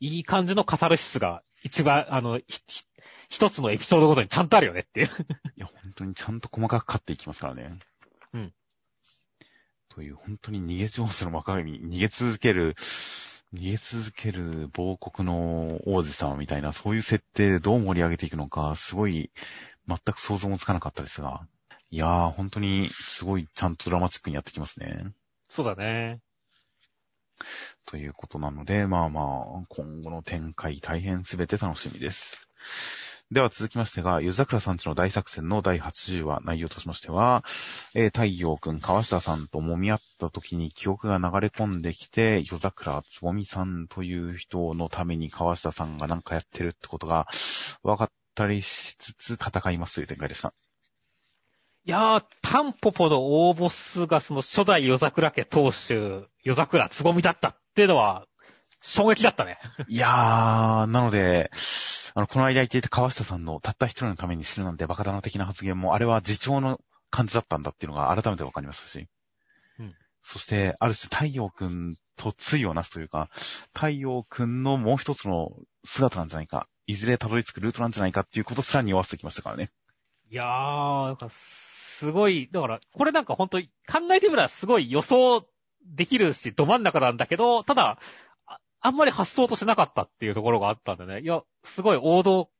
[0.00, 2.40] いい感じのカタルシスが一番、あの、
[3.28, 5.06] 一つのエピソードごとにちゃんとあるよねっていう。
[5.56, 7.78] いや、本当にちゃんと細かく勝っていきますからね。
[8.32, 8.54] うん。
[9.88, 12.74] という、本当に逃げ上手の若神、逃げ続ける、
[13.54, 19.30] 逃げ続ける亡国の王子様みたいな、そういう設定でどう盛り上げていくのか、すごい、
[19.88, 21.46] 全く想像もつかなかったですが。
[21.90, 25.12] いやー、本当に、すごいちゃんとドラマチックにやってきますね。
[25.48, 26.20] そうだね。
[27.84, 32.48] ということなので、まあまあ、今後の展開大変すべて楽しみです。
[33.32, 37.44] では続きましてが、湯桜さんちの大作戦の第80話内容としましては、
[37.94, 47.26] えー太陽くん、川下さんと揉み合った時に記憶が流れ込んできて、夜桜つぼみさんという人のために川下さんがなんかやってるってことが
[47.82, 50.54] 分かったりしつつ戦いますという展開でした。
[51.84, 58.26] いやー、タンポポの大ボスがその初代夜桜家当主、夜桜つぼみだったっていうのは、
[58.82, 59.58] 衝撃だったね。
[59.88, 61.50] いやー、なので、
[62.14, 66.80] あの、この間言っていた川下さんのたった一人のために死ぬなんてバカだな的な発言も、あれは自重の
[67.10, 69.06] 感じだったんだっていうのが改めてわかりましたし。
[69.78, 69.94] うん
[70.28, 73.30] そして、ある種太陽くんと対をなすというか、
[73.72, 75.52] 太陽くんのもう一つの
[75.84, 79.70] 姿なんじゃないか、いずれたどり着くルートなんじゃないかっていうことすらに合わせてきましたからね。
[80.30, 85.46] いやー、なんかすごい、だから、これなんか本当に考えてみればすごい予想
[85.84, 87.98] できるし、ど真ん中なんだけど、ただ、
[88.46, 91.20] ああんまり発想としてなかったっていうところがあったんでね。
[91.20, 92.50] いや、すごい王道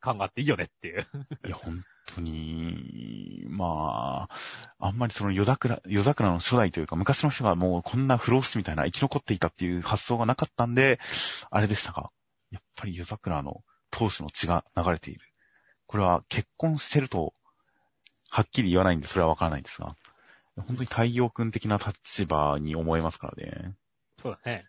[0.00, 1.06] 感があっていいよねっていう。
[1.46, 11.00] いや、本当に、まあ、あんまりその夜桜、夜桜の初代というか、昔の人がもうこんな不老不死みたいな生き残っていたっていう発想がなかったんで、
[11.50, 12.10] あれでしたが、
[12.50, 13.62] やっぱり夜桜の
[13.96, 15.20] 当主の血が流れている。
[15.86, 17.32] これは結婚してると、
[18.28, 19.96] はっきり言わないんで、それはわからないんですが、
[20.54, 23.74] 本当に太陽君的な立場に思えますからね。
[24.20, 24.66] そうだね。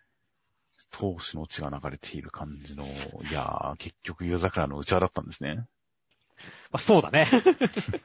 [0.90, 2.88] 当主の血が流れている感じの、い
[3.30, 5.56] やー、結局夜桜の内輪だったんですね。
[5.56, 5.64] ま
[6.72, 7.26] あ、そうだね。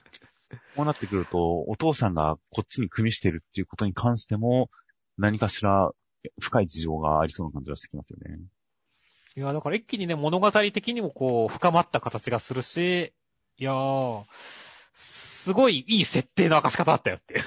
[0.76, 4.70] こうなってくると、お父さんがこっちに組みしてるっていうことに関しても、
[5.18, 5.92] 何かしら
[6.42, 8.40] 深い事情がありそうな感じがしてきますよね。
[9.36, 13.14] いや、だから一気にね、物語的にもこう、深まった形がするし、
[13.58, 14.24] いやー、
[14.94, 17.44] すごいいい設定の明かし方だったよっていう。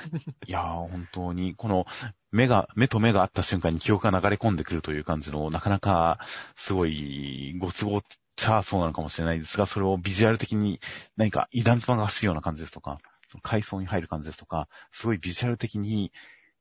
[0.47, 1.87] いやー、本当に、この、
[2.32, 6.18] 目が、目と目が合った瞬間に記憶が流れ込んでくるという感じの、なかなか、
[6.57, 8.03] すごい、ご都合っ
[8.34, 10.80] ちゃそうなのかもしれないですが、それをビジュアル的に
[11.16, 12.99] 何か、異段妻が走るような感じですとか、
[13.30, 16.12] その階層に入る感じですとか、すごいビジュアル的に、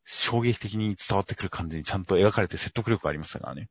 [0.06, 3.70] 衝撃的に伝わってくる感じにちゃんと描かれて説得力がありましたからね。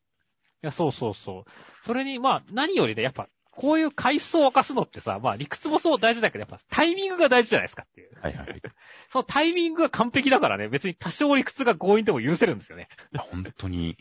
[0.64, 1.50] いや、そうそうそう。
[1.84, 8.10] それに、まあ、何よりね、やっぱ、こういう階層を明かすのってさ、まあ理屈もそう大事だけど、やっぱタイミングが大事じゃないですかっていう。
[8.18, 8.58] はいはいはい。
[8.58, 8.62] い
[9.12, 12.88] そのタイミングが完璧だからね、別に多少理屈が強引でも許せるんですよね。
[13.12, 13.98] や、本当に、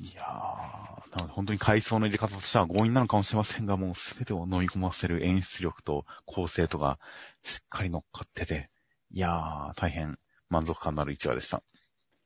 [0.00, 6.98] いやー、なので本当に階層の入れ方としては強引なのかもしれませんが、もうすべてを飲み込ませる演出力と構成とか、
[7.42, 8.68] しっかり乗っかってて、
[9.10, 10.18] いやー、大変
[10.50, 11.62] 満足感のある一話でした。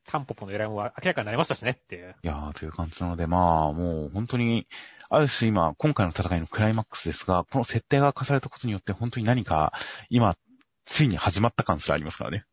[0.07, 2.15] タンポポの由来も明らかになりましたしねっていう。
[2.23, 4.67] いやー、という感じなので、まあ、もう本当に、
[5.09, 9.73] ある種今、今回の戦いのクライマックスですが、この設定が課されたことによって本当に何か、
[10.09, 10.37] 今、
[10.85, 12.45] ついに始まった感すらありますからね。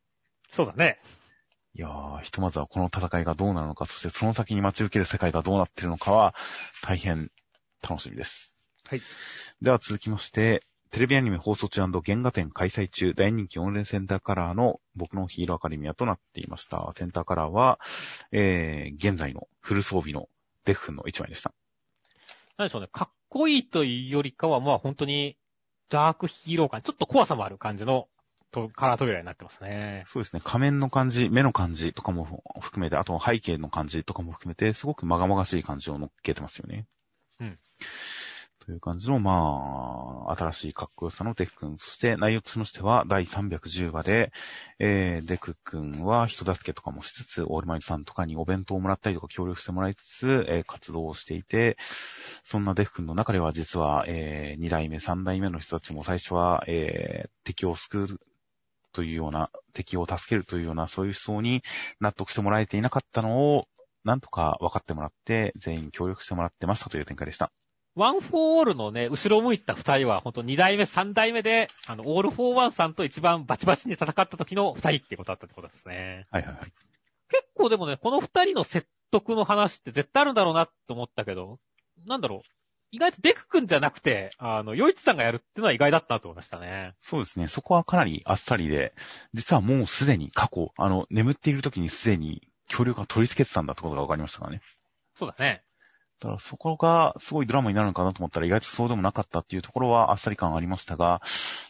[0.51, 0.99] そうだね。
[1.75, 6.35] いやー、ひとまずはこの戦いがどうなるのか、そしてその先に待ち受ける世界がどうなっているのかは、
[6.83, 7.31] 大変
[7.81, 8.53] 楽しみです。
[8.87, 9.01] はい。
[9.61, 10.63] では続きまして、
[10.93, 16.93] テレビアニメ放送中原画展開催中、大人気オンレンセンターカラーの僕のヒーローアカデミアとなっていました。
[16.95, 17.79] センターカラーは、
[18.31, 20.29] えー、現在のフル装備の
[20.65, 21.51] デフンの一枚でした。
[22.57, 22.89] なんでしょうね。
[22.91, 25.35] かっこいいというよりかは、まあ本当に、
[25.89, 28.07] ダークヒーロー感、ちょっと怖さもある感じの、
[28.51, 30.03] とカラー扉になってますね。
[30.05, 30.41] そうですね。
[30.45, 36.85] 仮面の感じ、目の感じとかも含めて、あと背景の感じとかも含めて、すごくまがまがしい感じを乗っけてますよね。
[37.39, 37.57] うん。
[38.65, 41.77] という感じの、まあ、新しいかっこよさのデク君。
[41.77, 44.31] そして内容としましては、第310話で、
[44.79, 51.77] えー、デク君は人助けとかもしつつ、オールマイトさんとかにお弁当をもらったりとか協力してもらいつつ、えー、活動をしていて、
[52.43, 58.19] そんなデク君の中では実は、えー、2代目、3代目の人たちも最初は、えー、敵を救う
[58.93, 61.63] というような、敵を助けるというような、そういう思想に
[61.99, 63.67] 納得してもらえていなかったのを、
[64.05, 67.51] なんとか分かってもらって、全員協力してもらってましたという展開でした。
[67.95, 76.25] ワン・フォー・オールのね、後ろを向いた二人は、本当二代目、三代目で、あの、オール・フォー・ワンさんと一番バチバチに戦った時の二人ってことだったってことですね。
[76.31, 76.73] はいはいはい。
[77.29, 81.59] 結構でもね、この二人の説得の話って絶対あるんだろうなと思ったけど、
[82.07, 82.41] なんだろう。
[82.91, 86.93] 意外とデク君じゃなくて、あの、ヨイチさんがやるっていうのは意外だったなと思いましたね。
[87.01, 87.47] そうですね。
[87.47, 88.93] そこはかなりあっさりで、
[89.33, 94.61] 実はもうすでに過去、あの、眠っている時にすでに協力が取り付けてたんだってことが分かりましたからね。
[95.15, 95.63] そうだね。
[96.23, 101.21] だからそこがすごいドラマになるのかなと思ったら意外とそうでもなかったっていうところはあっさり感ありましたが、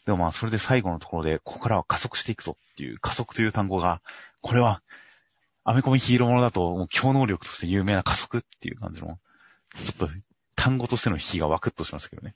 [0.06, 4.01] でもまあそれで最後のところで、ここからは加速していくぞっていう加速という単語が、
[4.41, 4.82] これは、
[5.64, 9.18] アメコミヒーローものだともう強能力として有名な加速っていう感じの、
[9.84, 10.10] ちょっと
[10.56, 12.36] 単語としての火がワクッとしましたけどね。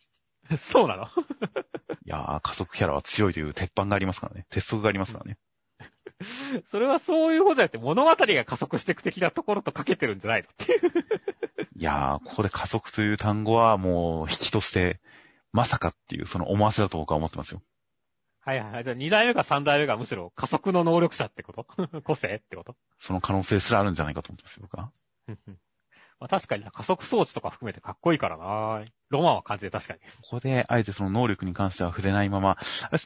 [0.58, 1.04] そうなの？
[2.06, 4.48] いやー、加速キャラは強いという鉄板がありますからね。
[4.50, 5.38] 鉄則がありますからね。
[6.66, 10.92] それはそういうことじゃなくて、物語が加速していく的なところとかけてるんじゃないのっていう。
[11.76, 15.00] いやー、ここで加速という単語はもう引きとして、
[15.52, 17.62] まさかっていうその思わせだと僕は思ってますよ。
[18.42, 18.84] はいはいはい。
[18.84, 21.66] じゃあ二代目か三代目がむしろ加速の能力者ってこと？
[22.04, 22.76] 個性ってこと？
[22.98, 24.92] その可能性すらあるんじゃないかと思ってますよ、僕は。
[26.20, 30.00] まあ確かに加速装置とか含めてかっこいいからなロマンは感じて確かに。
[30.22, 32.58] ここで、あえてその能力に関しては触れないまま、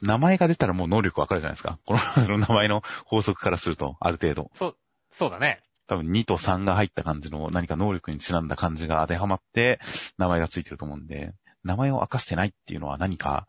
[0.02, 1.78] 名前が出たらもう能力わかるじゃないですか。
[1.86, 4.52] この名前の法則からすると、ある程度。
[4.56, 4.78] そう、
[5.12, 5.62] そうだね。
[5.88, 9.80] 多分2と3が入った感じの何か能力にちなんだ感じが当てはまって、
[10.18, 11.34] 名前がついてると思うんで、
[11.64, 13.46] 名前を明かしてないっていうのは何か、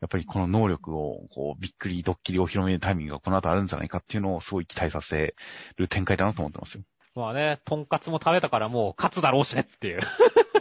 [0.00, 5.34] やっぱりこの能力を、こう、びっくり、ドッキリを広めるタイミングがこの後あるんじゃないかっていうのをすごい期待させ
[5.76, 6.84] る展開だなと思ってますよ。
[7.16, 10.00] まあね、トンカツも食べたからもう勝つだろうしねっていう。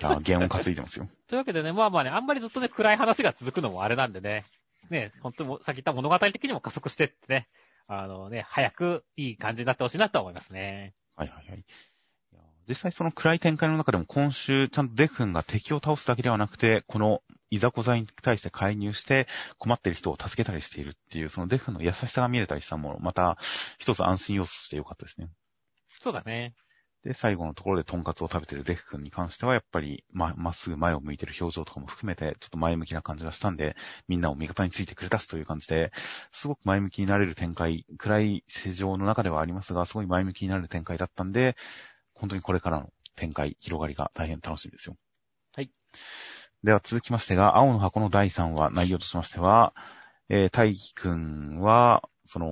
[0.01, 1.07] あ弦を担いでますよ。
[1.27, 4.45] というわけでね、まあまあね、あんまりずっとね、暗い話が続くのもあれなんでね、
[4.89, 7.47] ね、本当にもさっき言った物語的にも加速してってね、
[7.87, 10.93] あのね、早くいい感じになってほしいなと思いますね。
[11.15, 11.65] はいはいはい。
[12.67, 19.27] 実際その暗い展開の中でも今週ちゃんとデク君が敵を倒すだけではなくて、このいざこざに対して介入して
[19.59, 23.37] 困っている人を助けたりしているっていう、そのデフの優しさが見れたりしたもの、また
[23.77, 25.29] 一つ安心要素としてよかったですね。
[26.05, 26.53] そうだね。
[27.03, 33.75] で、最後のところでトンカツを食べてるデフ君に関しては、やっぱり、ま、まっすぐ前を向いてる表情とかも含めて、ちょっと前向きな感じがしたんで、
[34.07, 35.91] みんなを味方についてくれたしという感じで、
[36.31, 41.55] すごく前向きになれる展開、暗い世情の中ではありますが、すごい前向きになれる展開だったんで、
[42.13, 44.95] 本当にこれからの展開、広がりが大変楽しみですよ。
[45.53, 45.71] はい。
[46.63, 49.73] では続きましてが、青の箱の第3話、内容としましては、
[50.29, 52.47] えー、大輝くんは、その、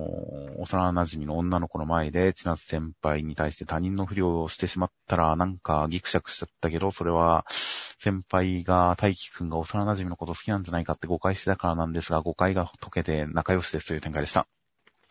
[0.58, 14.46] 幼馴染の女の子の前で、千夏先輩に対して他人の不良をしてしまったら、なんかギクシャクしちゃったけど、それは、先輩が、大輝くんが幼馴染のこと好きなんじゃないかって誤解してたからなんですが、誤解が解けて仲良しですという展開でした。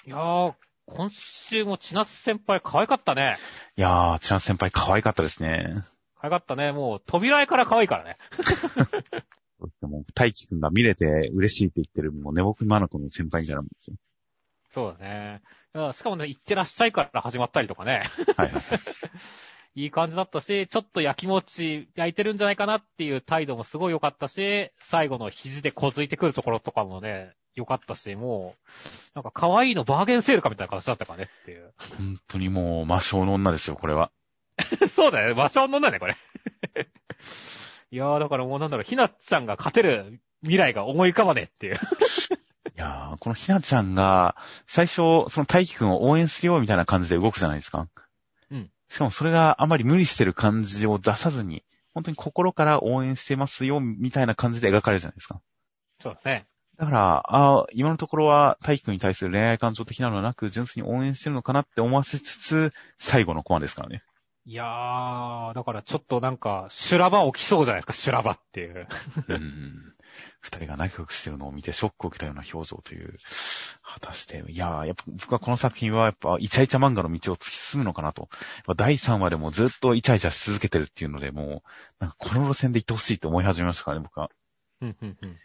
[0.06, 0.54] いやー、
[0.86, 3.38] 今週も千夏先輩可愛かったね。
[3.78, 5.84] いやー、千夏先輩可愛かったですね。
[6.20, 6.72] 可愛かったね。
[6.72, 8.18] もう、扉絵から可愛いからね。
[9.82, 13.96] でも、大輝くんが見れて嬉しいって言ってる、もう、寝ぼくまの子の先輩みたいなもんですよ。
[14.74, 15.42] そうだね。
[15.94, 18.02] しかもね、行ってらっしゃいから始まったりとかね。
[18.36, 18.64] はいはい。
[19.76, 28.68] いい感じだったし、ちょっと焼きもち焼いてるんじゃないかなっていう態度もすごい良かったし、最後の肘でこづいてくるところとかもね、良かったし、もう、
[29.14, 31.72] なんか可愛いのバーゲンセールかみたいな形だったかねっていう。
[31.98, 34.12] 本当にもう魔性の女ですよ、これは。
[34.96, 36.18] そうだよ、魔性の女ね、これ。
[37.92, 41.80] いやー、だからもうなんだろう、ひなちゃんが勝てる未来が思い浮かばねえっていう。
[42.84, 44.36] いやー、このひなちゃんが、
[44.68, 44.96] 最初、
[45.30, 47.88] その大輝くんを応援するよみたいな感じで動くじゃないですか。
[48.52, 48.70] うん。
[48.90, 51.64] しかもそれがあまり無理してる感じを出さずに、
[51.94, 55.40] 本当に心から応援してますよ、みたいな感じで描かれるじゃないですか。
[56.02, 56.46] そうだね。
[56.78, 64.04] だから、あ今のところは大輝くんに対する恋愛感情的なのはなく、純粋に応援してるのかなって思わせつつ、最後のコマですからね。
[64.46, 68.88] いやー、だからちょっとなんか、修羅場起きそうじゃないですか、修羅場っていう。
[69.30, 69.94] うん。
[70.42, 73.18] 二人が仲良くしてるのを見てショックを受けたような表情という。
[73.82, 78.30] 果たして、いやー、やっぱ僕はこの作品はやっぱイチャイチャ漫画の道を突き進むのかなと。
[78.76, 81.64] 第3話でもずっとイチャイチャし続けてるっていうので、も
[82.00, 84.30] う、なんかこの路線で行ってほしいって思い始めましたからね、僕は。
[84.82, 85.40] うんうんうん。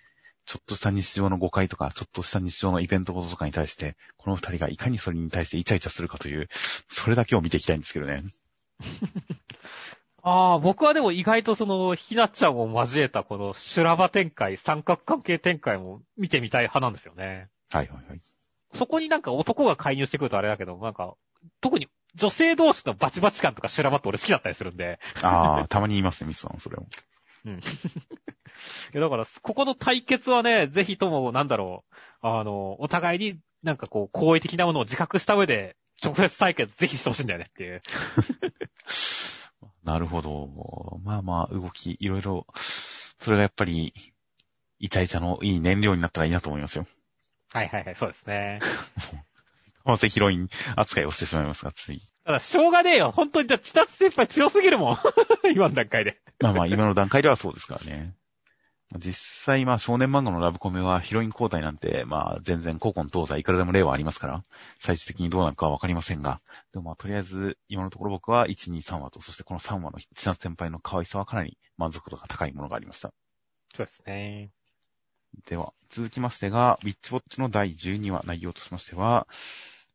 [0.45, 6.49] ちょっとした日常の誤解とか、ちょっとした日常のイベントこととかに対して、この二人がいかにそれに対してイチャイチャするかという、
[6.89, 8.25] それだけを見ていきたいんですけどね。
[10.23, 17.49] ああ、僕はでも意外とその、ひなちゃんを交えたこの修羅場展開、三角関係展開も見てみたい派なんですよね。
[17.71, 18.21] はいはいはい。
[18.75, 21.15] そこになんか男が介入してくるとあれだけど、なんか、
[21.61, 24.99] 特に女性同士のバチバチ感とか修羅場って俺好きだったりするんで。
[25.23, 26.89] ああ、たまに言いますね、ミスさん、それも。
[27.47, 27.61] うん。
[27.61, 31.85] だから、ここの対決はね、ぜひとも、なんだろ
[32.23, 37.83] う、あの、お互いになんかこう、好意的なものを自覚した上で、直接対決ぜひしてほしいんだよねっていう。
[39.85, 41.01] なるほど。
[41.03, 43.93] まあまあ、動き、いろいろ、それがやっぱり、
[44.79, 46.87] イチャイチャのいい燃料になったらいいなと思いますよ。
[47.51, 48.61] はいはいはい、そうですね。
[49.85, 52.03] 合わせヒロイン扱いをしてしまいますが、つい。
[52.25, 53.11] ただ、しょうがねえよ。
[53.11, 54.97] 本当に、千夏先輩強すぎるもん。
[55.53, 56.21] 今の段階で。
[56.41, 58.15] まあまあ、今の段階ではそうですからね。
[58.97, 59.13] 実
[59.45, 64.45] 際、まあ少年漫画のラブコメはヒロイン交代なんて、まあ全然古今東西いくらでも例はありますから、
[64.81, 66.41] 最終的にどうなるかはわかりませんが、
[66.73, 73.13] でもまあとりあえず今のところ僕は1、2、3話と、そしてこの3話の千夏先輩の可愛さはかなり満足度が高いものがありました。
[73.77, 74.51] そうですね。
[75.47, 79.27] では、続きましてが、ウィッチウォッチの第12話内容としましては、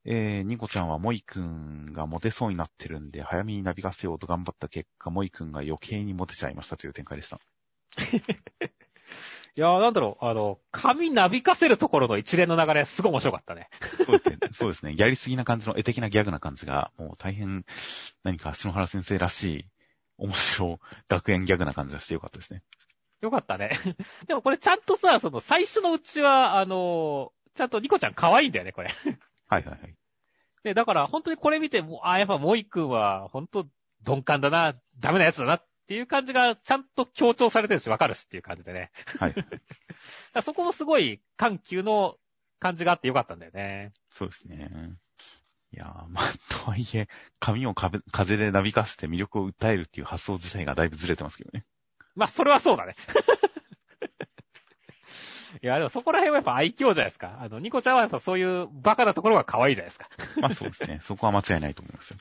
[0.05, 7.39] えー、ニコちゃんはモイくんがモテそうになってるんで、早めにナビがせようと頑張った結果、モイくんが余計にモテちゃいましたという展開でした。
[9.55, 13.69] いやー、なんだろう、あの、髪なびかせるところの一連の流れ、すごい面白かったね。
[14.03, 14.37] そうですね。
[14.51, 14.95] そうですね。
[14.97, 17.63] やりすぎな感じの絵的なギャグな感じが、もう大変、
[18.23, 19.65] 何か篠原先生らしい、
[20.17, 22.63] 面白学園ギャグな感じがしてよかったですね。
[23.21, 23.71] よかったね。
[24.27, 28.89] でもこれちゃんとさ、その最初のうちは、あのちゃんとニコちゃん可愛いんだよね、これ。
[29.47, 29.95] はいはいはい。
[30.63, 33.67] で、だから本当にこれ見て、もあ、やっぱモイ君は、本当
[34.05, 38.91] 鈍感だな、ダメなやつだなっっていう感じがちゃんと強調されてるし、わかるしっていう感じでね。
[39.19, 39.35] はい。
[40.41, 42.17] そこもすごい緩急の
[42.59, 43.91] 感じがあってよかったんだよね。
[44.09, 44.69] そうですね。
[45.73, 47.09] いやー、まあ、とはいえ、
[47.39, 51.65] 髪を風でなびかせて魅力を訴えるっていう発想自体がだいぶずれてますけどね。
[52.15, 52.95] まあ、それはそうだね。
[55.61, 57.37] いや、でもそこら辺はやっぱ愛嬌じゃないですか。
[57.39, 60.07] あの、ニコちゃんはやっぱそういうバカなところが可愛いじゃないですか。
[60.39, 60.99] まあそうですね。
[61.03, 62.17] そこは間違いないと思いますよ。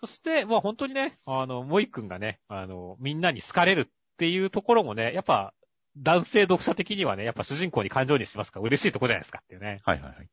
[0.00, 3.86] そして、まあ本当にね、あの、モイ君がね、あの、みんなに好かれるっ
[4.16, 5.52] ていうところもね、やっぱ、
[5.96, 8.60] 男性読者的にはね、やっぱ主人公に感情にしますか？
[8.60, 9.80] ら嬉しいとこじゃないですかっていうね。
[9.84, 10.24] はいはいはい。
[10.24, 10.28] い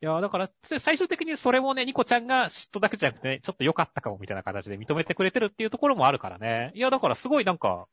[0.00, 6.72] や、だから、最終的にそれもね、ニコちゃんが嫉妬だけじゃなくて、ね、ちょっと良かったかもみたいな形で認めてくれてるっていうところもあるからね。
[6.74, 7.86] いや、だからすごいなんか、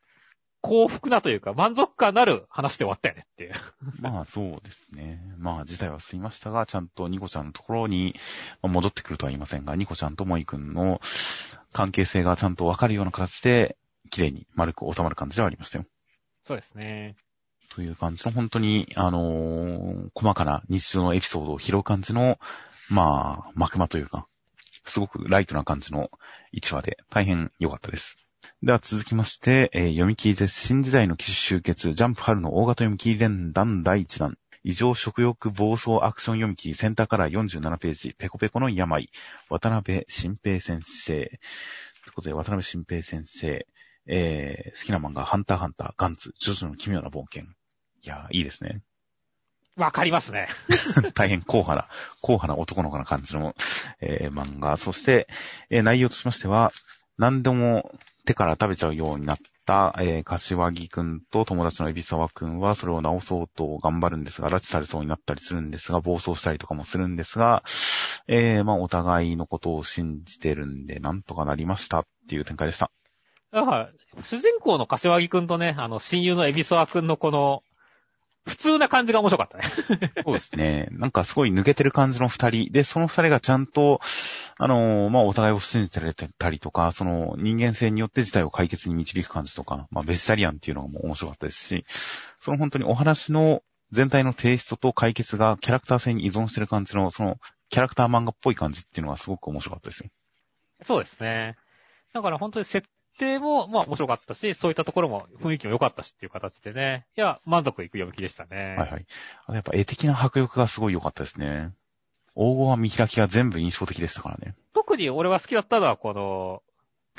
[0.62, 3.53] 幸福なというか、満足感のある話で終わったよねっていう。
[3.99, 5.22] まあそうですね。
[5.38, 8.16] まあ事態は進みましたが、ちゃんとニコちゃんのところに
[8.62, 11.01] 戻ってくるとは言いませんが、ニコちゃんとモイ君の
[11.74, 13.78] 関係性がちゃんとわかるような形で、
[14.12, 15.86] 綺麗に丸く収まる感じではありましたよ。
[16.43, 17.16] そうですね。
[17.70, 22.38] という感じの本当に、あのー細かな日常のエピソードを拾う感じの、
[22.89, 24.28] まあ、幕間というか、
[24.86, 26.09] すごくライトな感じの
[26.53, 28.18] 1話で大変良かったです。
[28.64, 30.68] では続きまして、えー読み切りです。
[30.68, 34.38] 新時代の騎士集結、ジャンプ春の大型読み切り連弾第1弾。
[34.64, 39.09] 異常食欲暴走アクション読み切りセンターカラー47ページ、ペコペコの病、
[39.49, 41.12] 渡辺新平先生。
[41.12, 41.38] という
[42.14, 43.66] ことで、渡辺新平先生、
[44.05, 47.45] えー、好きな漫画、ハンターハンター、ガンツ、ジョジョの奇妙な冒険。
[47.45, 47.47] い
[48.03, 48.84] やー、いいですね。
[49.76, 50.47] わかりますね。
[51.16, 51.88] 大変硬派な、
[52.22, 53.55] 硬派な男の子な感じの、
[54.01, 54.78] えー漫画。
[54.78, 55.28] そして、
[55.72, 56.72] えー内容としましては、
[57.18, 57.91] 何でも
[58.26, 67.64] 手から食べちゃうようになった、えー柏木くんと友達の海老沢くんはそれを直そうと頑張るんですが、拉致されそうになったりするんですが、暴走したりとかもするんですが、
[68.28, 72.92] えーまあお互いのことを信じてるんで、なんとかなりましたっていう展開でした。
[73.52, 73.90] だから、
[74.24, 77.64] 主人公の柏木くんとね、あの、親友のエビソワくんのこの、
[78.46, 79.64] 普通な感じが面白かったね。
[80.26, 80.88] そうですね。
[80.92, 82.72] なんかすごい抜けてる感じの二人。
[82.72, 84.02] で、その二人がちゃんと、
[84.58, 91.86] あのーまあ、お互いを信じてたりとか、その人間性によって事態を解決に導く感じとか、まあ、ベジタリアンっていうのがもう面白かったですし、
[92.39, 93.62] その本当にお話の
[93.92, 97.38] 全体のテイストと解決がキャラクター性に依存してる感じの、その
[97.70, 100.10] キャラクター漫画っぽい感じっていうのがすごく面白かったですよ。
[100.84, 101.58] そうですね。
[102.14, 102.88] だから本当に設
[103.22, 107.06] 定も、まあ面白かったし、そういったところも雰囲気も良かったしっていう形でね。
[107.16, 108.76] いや、満足いく読み切りでしたね。
[108.78, 109.06] はいはい。
[109.46, 111.72] あのやっぱ絵的な迫力がすごい良かったですね。
[112.36, 114.56] 黄金は見開きが全部印象的でしたからね。
[114.74, 116.64] 特に俺は好きだったのは、この、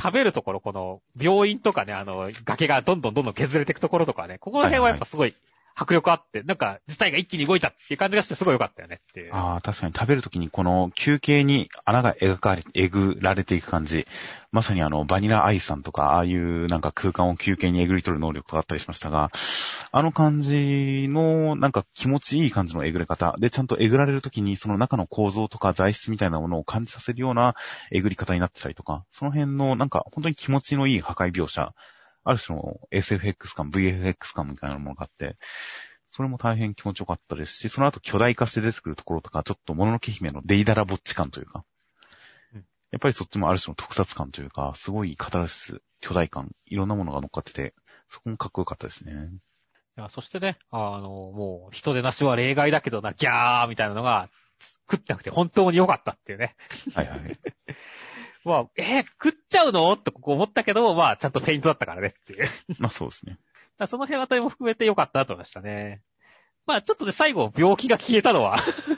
[0.00, 5.36] 食べるところ、この、病院とかね、あの、崖がどんどんどんどん削れていくところとかね、ここら辺はやっぱすごい
[5.74, 9.34] 迫力あって、なんか、事態が一気に動いたっていう感じがしてすごい良かったよねっていう。
[9.34, 14.06] ああ、確かに食べるときにこの休憩に穴が描かれ、えぐられていく感じ。
[14.50, 19.30] まさにあの、バニラアイスさんとか、ああいうなんか空間を休憩にえぐり取る能力があったりしましたが、
[19.92, 23.34] あの感じのなんか気持ちいい感じのえぐれ方。
[23.38, 27.54] で、ちゃんとえぐられるときにその中の構造とか材質みたいなものを感じさせるような
[27.90, 31.74] えぐり方になってたりとか、その辺のなんか本当に気持ちのいい破壊描写。
[32.24, 35.36] ある種の SFX 感、VFX 感みたいなものがあって、
[36.08, 41.64] それも大変気持ちよかったですし、その後巨大化して出てくるところとか、ちょっともののけ姫のデイダラぼっち感というか、
[42.54, 47.74] うんやっぱりそっちもある種の特撮感というか、すごいカタルシス、巨大感、いろんなものが乗っかってて、
[48.10, 49.30] そこもかっこよかったですね。
[49.96, 54.28] いやそしてね、あの、もう、人でなしは例外だけどな、ギャーみたいなのが、
[54.90, 56.54] 食ってなくて本当に良かったっていうね。
[56.94, 57.20] はいはい。
[58.44, 59.96] まあ、えー食っちゃうの？
[59.96, 62.48] とここ思ったけど、まあ、ちゃんとフェイントだったからねっていう。
[62.78, 63.38] まあそうですね。
[63.86, 66.02] その辺あたりも含めて良かったなと思いましたね。
[66.66, 68.56] まあちょっとね、最後病気が消えたのは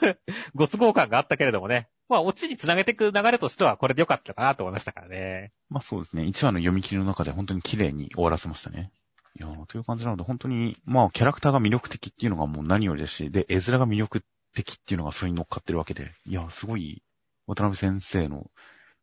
[0.53, 1.87] ご都合感があったけれどもね。
[2.07, 5.51] まあオチにつなげていく流れとしてはこれで良かったかなと思いましたからね。
[5.69, 6.23] まあそうですね。
[6.23, 8.91] 1話の読み切りの中で本当に綺麗に終わらせましたね。
[9.39, 14.23] いやーという感じなので、本当に、まあキャラクターが魅力的っていうのがもう何よりですし、で、絵面が魅力
[14.53, 17.01] 的っていうのがそれに乗っかってるわけで、いやーすごい、
[17.47, 18.49] 渡辺先生の、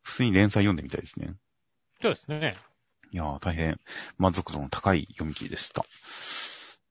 [0.03, 1.33] 普通に連載読んでみたいですね。
[2.01, 2.55] そうですね。
[3.11, 3.79] いやー、大変
[4.17, 5.85] 満足度の高い読み切りでした。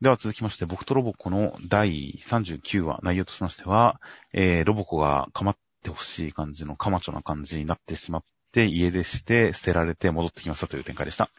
[0.00, 4.00] では続きまして、僕とロボコの第39話、内容としましては、
[4.32, 11.30] えー、ロボコが構ってほしい感じのカマチョな感じになってしまって、家出して捨てられて戻ってきましたという展開でした。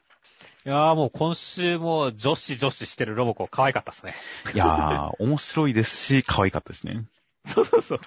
[0.66, 4.14] いやーもう今週も女子女子してるロボコ可愛かったですね。
[4.54, 7.06] いやー、面白いですし、可愛かったですね。
[7.46, 8.00] そうそうそう。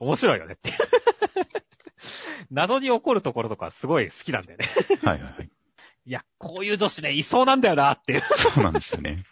[0.00, 0.72] 面白いよねって。
[2.50, 4.66] 謎に起こるところとかすごい好きなんだよね。
[5.04, 5.50] はいはいはい。
[6.04, 8.22] いや、こういう女子ね、いそうなんだよなっていう。
[8.36, 9.24] そうなんですよね。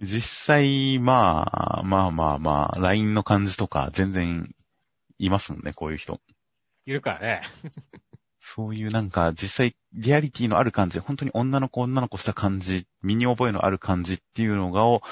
[0.00, 4.54] 実際、まあ、まあまあまあ、LINE の感じとか全然
[5.18, 6.20] いますもんね、こういう人。
[6.86, 7.42] いるからね。
[8.40, 15.02] そういうなんか実際リアリティのある感じ、本当に女の子女の子した感じ、身に覚えのある感じっていうのがを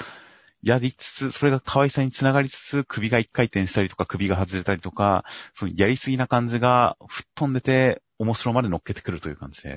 [0.63, 9.69] やりつつ、それが可愛さにつながりつつ、首が一回転したりとか首が外れたりとか、そのやりすぎな感じが吹っ飛んでて面白まで乗っけてくるという感じで、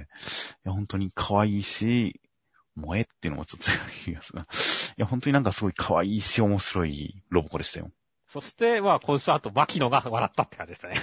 [0.64, 2.20] いや本当に可愛いし、
[2.76, 4.44] 萌えっていうのもちょっと違う気がするな。
[4.44, 4.46] い
[4.96, 7.90] や本当になんかすごい可愛いし面白いロボコでしたよ。
[8.28, 10.96] そして、まあ今週あと、牧野が笑ったって感じでしたね。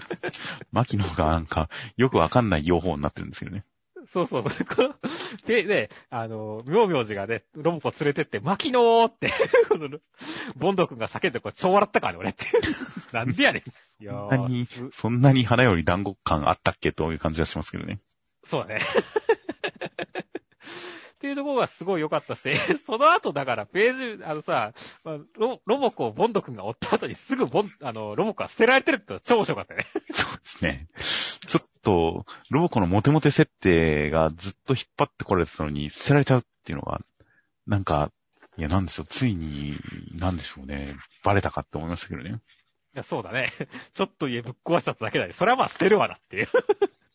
[0.72, 3.64] 牧野がなんかよくわかんない用法になってるんですけどね。
[4.08, 4.50] そうそうそ
[4.84, 4.96] う。
[5.46, 9.30] で、ね、あの、妙妙寺がね、ロボコ連れてって、牧野って、
[9.68, 9.88] この、
[10.56, 12.46] ボンド君が叫んで、これ超笑ったからね、俺って。
[13.12, 13.60] なんでやね
[14.00, 14.02] ん。
[14.02, 16.92] いやそんなにそんなに花より団子感あったっけ？
[16.92, 17.98] という感じがしますけどね。
[18.44, 18.80] そうだね。
[18.80, 18.82] っ
[21.20, 22.48] ていうところがすごい良かったし、
[22.86, 24.72] その後だからページ、あのさ、
[25.36, 29.86] ロロボコをボンド君が追った後にすぐボン、あの、ロボコが捨てられてるって超面白かったね。
[30.12, 30.88] そうですね。
[31.50, 37.00] ちょっと、ロボコのモテモテ設定がずっと引っ張ってこられてたのに捨てられちゃうっていうのが、
[37.66, 38.12] なんか、
[38.56, 39.76] いや、なんでしょう、ついに、
[40.12, 40.94] なんでしょうね、
[41.24, 42.30] バレたかって思いましたけどね。
[42.30, 43.50] いや、そうだね。
[43.94, 45.32] ちょっと家ぶっ壊しちゃっただけだね。
[45.32, 46.48] それはまあ捨てるわなっていう。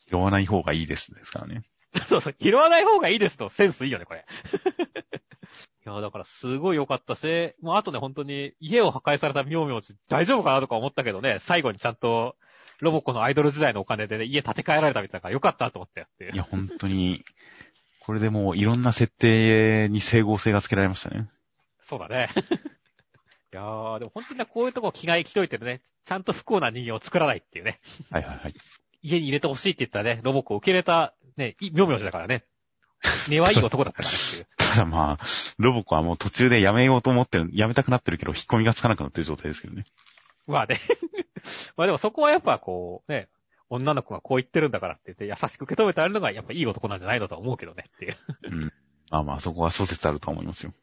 [0.09, 1.63] 拾わない方がいいですですからね。
[2.05, 4.25] そうそう、拾わない方がいいですとセンスいいよね、これ。
[5.87, 12.35] いや、だからすごい良かったし、もうあとね、本当に家を破壊された妙妙寺大丈夫かなとか思ったけどね、最後にちゃんと
[12.79, 16.31] ロボコのアイドル時代のお金でね、家建て替えられたみたいなから良かったと思ったよっていう。
[16.33, 17.23] いや、本当に、
[17.99, 21.29] これでもういろんな設定に整合性がつけられましたね。
[21.83, 22.29] そうだね。
[23.53, 27.79] いやー、でも本当にね、こういうとこ気が生きといてるね、ちゃんと不幸な人間を作らないっていうね。
[28.11, 28.53] はいはいはい。
[29.01, 32.43] 家に入れてほしいって言ったらね、ロボコを受け入れた、ね、い妙妙寺だからね。
[33.29, 34.47] 根はいい男だったからっていう。
[34.57, 35.25] ただまあ、
[35.57, 39.85] ロボコはもう途中でやめようと思ってる、やめたくなってるけど、引っ込みがつかなくなってる状態ですけどね。
[40.47, 40.79] まあね。
[41.77, 43.29] まあでもそこはやっぱこう、ね、
[43.69, 48.17] 女の子がこう言ってるんだからって言って優しく受け止めてあるのがやっぱいい男なんじゃないのとは思うけどねっていう。
[48.43, 48.73] うん。
[49.09, 50.73] まあまあ、そこは諸説あると思いますよ。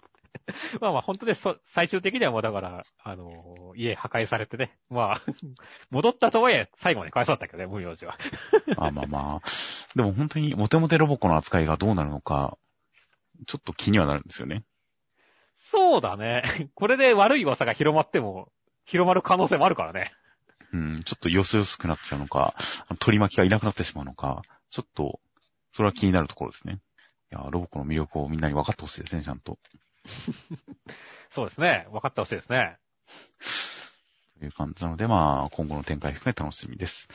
[0.80, 4.76] まあまあ本当にそ、最終的にはもうだから、あのー家破壊されてね。
[4.90, 5.22] まあ、
[5.90, 8.18] 戻ったとはいえ、最後まで返そうだったけどね、無名字は。
[8.76, 9.48] まあまあまあ。
[9.94, 12.58] でも本当にモテモテロボコの扱いがどうなるのか、
[13.46, 14.64] ちょっと気にはなるんですよね。
[15.54, 16.70] そうだね。
[16.74, 18.52] これで悪い噂が広まっても、
[18.84, 20.12] 広まる可能性もあるからね。
[20.72, 22.54] うん、ちょっとよそよそくなっちゃうのか、
[22.98, 25.20] 取り巻きがいなくなってしまうのか、ちょっと、
[25.72, 26.80] それは気になるところですね。
[27.32, 29.58] いや、ロボコの魅力をみんなに分かってほしいですね、ちゃんと。
[31.30, 31.86] そうですね。
[31.90, 32.78] 分かってほしいですね。
[34.38, 37.06] という感じなので、まあ、今後の展開含め楽しみです。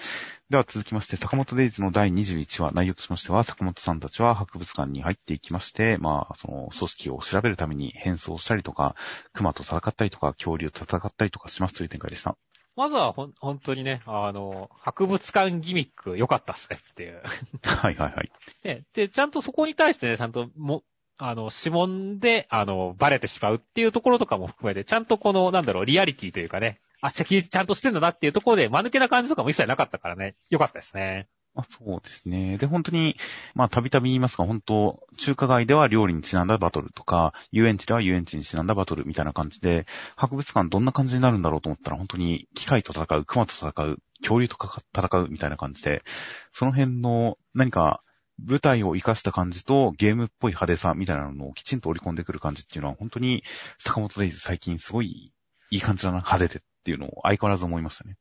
[0.49, 8.95] では続きまして、坂本デイズの第21話、内容としましては、坂本さんたちは博物館に入っていきまして、まあ、その組織を調べるために変装したりとか、
[9.33, 12.37] 熊と戦ったりとか、恐竜と戦ったりとかしますという展開でした。
[12.77, 17.23] まずはほん、本当にね、あの、博物館ギミック良かったっすねっていう。
[17.63, 18.31] はいはいはい。
[18.63, 20.83] ね、で、ちゃんとそこに対してね、ちゃんとも、
[21.17, 31.27] あの、指紋で、あの、バレてしまうっていうところとかも含めて、ちゃんとこの、なんだろう、リアリティというかね、あ、セキュリティちゃんとしてんだなっていうところで、間抜けな感じとかも一切なかったからね、良かったですね。
[31.57, 32.59] まあ、そうですね。
[32.59, 33.15] で、本当に、
[33.55, 44.55] まあ、たびたび言いますが、本当、中華街では料理にちなんだバトルとか、遊園地では遊園地にちなんだバトルみたいな感じで、博物館どんな感じになるんだろうと思ったら、本当に機械と戦う、熊と戦う、恐竜と
[44.95, 46.03] 戦うみたいな感じで、
[46.51, 48.03] その辺の何か
[48.37, 53.43] 舞台を活かした感じとゲームっぽい派手さみたいなのをきちんと織り込んでくる感じっていうのは、本当に
[53.79, 55.33] 坂本デイズ最近すごい
[55.71, 58.15] いい感じだな、派手でっていうのを相変わらず思いましたね。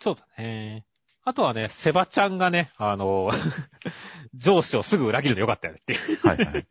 [0.00, 0.84] そうだね。
[1.24, 3.30] あとはね、セバちゃんがね、あの、
[4.34, 6.26] 上司をすぐ裏切るのよかったよねっていう。
[6.26, 6.66] はいはい。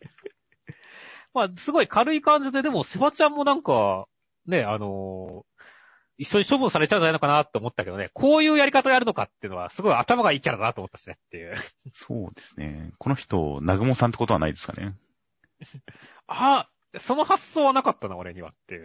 [1.33, 4.07] まあ、すごい軽い感じで、でも、セバちゃんもなんか、
[4.45, 5.45] ね、あの
[6.17, 11.55] 一緒に処分されちゃうんじゃないのかなって思ったけどね、こういうやり方をやるのかっていうのは、すごい頭がいいキャラだなと思ったしねっていう。
[11.93, 12.91] そうですね。
[12.99, 14.95] この人、南雲さんってことはないですかね。
[16.27, 18.83] あその発想はなかったな、俺にはっていう。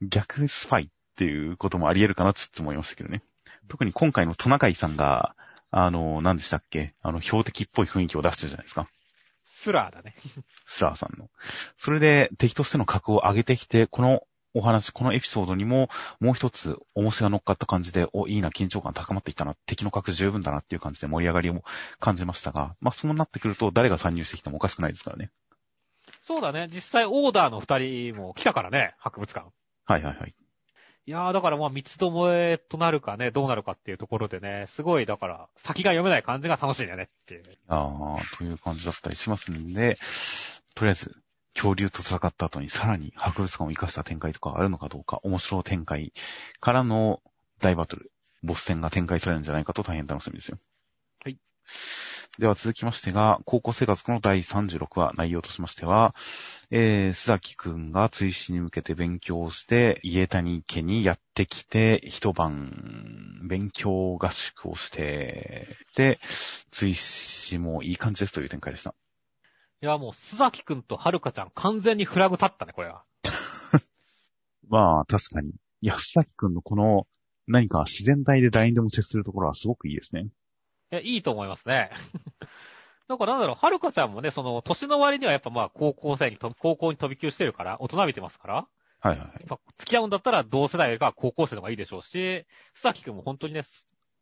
[0.00, 3.22] 逆スパイっていうこともあり得るかなちょっと思いましたけどね。
[3.68, 5.34] 特に今回のトナカイさんが、
[5.70, 6.94] あの、何でしたっけ？
[7.02, 8.88] あの、標的っぽい雰囲気を出してるじゃないですか。
[9.44, 10.14] スラーだね。
[10.66, 11.30] スラーさんの。
[11.76, 14.22] それで敵としての格を上げてきて、この
[14.54, 15.90] お話、このエピソードにも、
[16.20, 21.62] もう一つ、重しが乗っかった感じで、お、いいな、緊張感高まっていったな、敵の格十分だなっていう感じで盛り上がりを
[22.00, 25.30] 感じましたが、まあ、そうなってくると、誰が参入してきてもおかしくないですからね。
[26.22, 26.68] そうだね。
[26.72, 29.50] 実際オーダーの二人も来たからね、博物館。
[29.84, 30.34] はいはいはい。
[31.08, 37.44] いやー、だからまあ、三つどもえとなるかね、どうなるかっていうところでね、すごい、だから、先が読めない感じが楽しいんだよねっていう。
[37.66, 39.98] あー、という感じだったりしますんで、
[40.74, 41.16] とりあえず、
[41.54, 46.12] 恐竜と戦った後にさらに博物館を生かした展開とかあるのかどうか、面白い展開
[46.60, 47.22] からの
[47.58, 50.58] 大バトル、ボス戦が展開されるんじゃないかと大変楽しみですよ。
[51.68, 52.40] はい。
[52.40, 56.14] では続きましてが、高校生活の第36話、内容としましては、
[56.70, 66.20] えー、須崎くんが追試に向けて勉強をして、家谷家にやってきて、一晩、勉強合宿をして、で、
[66.70, 68.94] 追試もいい感じですという展開でした。
[69.82, 73.04] いや、もう、須崎くんとはるかちゃん完全にフラグ立ったね、これは。
[74.68, 75.50] まあ、確かに。
[75.80, 77.06] いや、須崎くんのこの、
[77.48, 80.28] 何か自然体で誰にでも接するところはすごくいいですね。
[80.90, 81.90] いや、いいと思いますね。
[83.08, 88.66] だからなんだろう、はるかちゃんもね、その、年の割にはやっぱまあ、高校生にと、高校に飛び級してるから、大人びてますから、は
[89.04, 89.28] いはいはい。
[89.48, 93.62] やっぱ付き合うんだったら同世代が高校生の方がいいでしょうし、須崎くんも本当にね、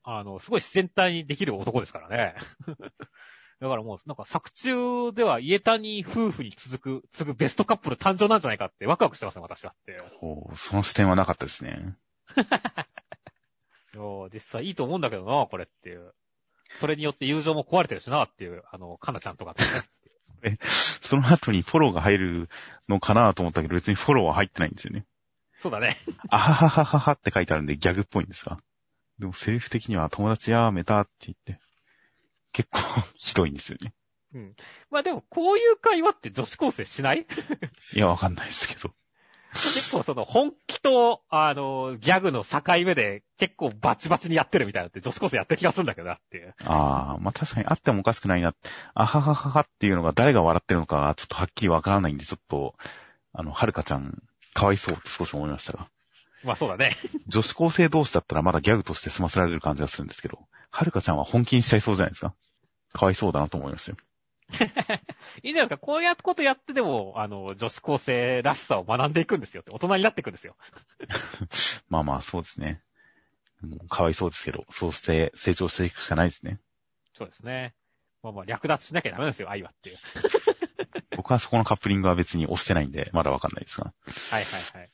[0.03, 2.37] あの、すごい自然体にできる男ですからね。
[3.59, 9.99] だからもう、なんか作中では家谷夫婦に続く、次ぐベストカップル誕生なんじゃないかってワクワクしてますね、私はって。
[10.21, 11.97] ほう、その視点はなかったですね。
[13.95, 16.15] いや実際いいと思うんだけどな、これっていう。
[16.81, 19.63] それによって友情も壊れてるしなっていう、あの、かなちゃんとかって
[20.51, 20.59] ね。
[21.03, 22.49] その後にフォローが入る
[22.89, 25.07] のかなと思ったけど、別にフォローは入ってないんですよね。
[25.59, 25.97] そうだね。
[26.29, 28.59] あはははははって書いてあるんでギャグっぽいんですが。
[29.19, 31.59] でもセリフ的には友達やめたって言って、
[32.53, 32.81] 結構
[33.17, 33.95] ひどいんですよね。
[34.91, 37.27] まあでも、こういう会話って女子高生しない？
[37.95, 38.95] いや、わかんないですけど。
[39.53, 46.55] 結構その本気と、あの、ギャグの境目で結構バチバチにやってるみたいなって女子高生やってる気がするんだけどなっていう。
[46.65, 48.55] ああ、まあ確かにあってもおかしくないな。
[48.95, 52.75] あははははっていうのが誰が笑ってるのかがちょっとはっきりわからないんで、ちょっと、
[53.33, 54.23] あの、はるかちゃん、
[54.55, 55.89] かわいそうって少し思いましたが。
[56.45, 56.97] まあそうだね。
[57.27, 60.39] 女子高生同士だったらまだギャグとして済ませられる感じがするんですけど、
[60.71, 62.35] はるかちゃんは本気にしちゃいそうじゃないですか。
[62.93, 63.99] かわいそうだなと思いましたよ。
[65.43, 65.79] いいじゃないですか。
[65.79, 69.71] こういうことやってでも、あの、女子高生らしさを学んでいくんですよって。
[69.71, 70.57] 大人になっていくんですよ。
[71.89, 72.81] まあまあ、そうですね。
[73.89, 76.61] かわいそうですけど、そうして成長していくしかないですね。
[77.15, 77.75] そうですね。
[78.23, 79.99] まあまあ、略奪しなきゃダメですよ、愛はっていう。
[81.17, 83.93] 僕はそこのカップリングは別に押してないんで、まだわかんないですが。
[84.31, 84.91] はいはいはい。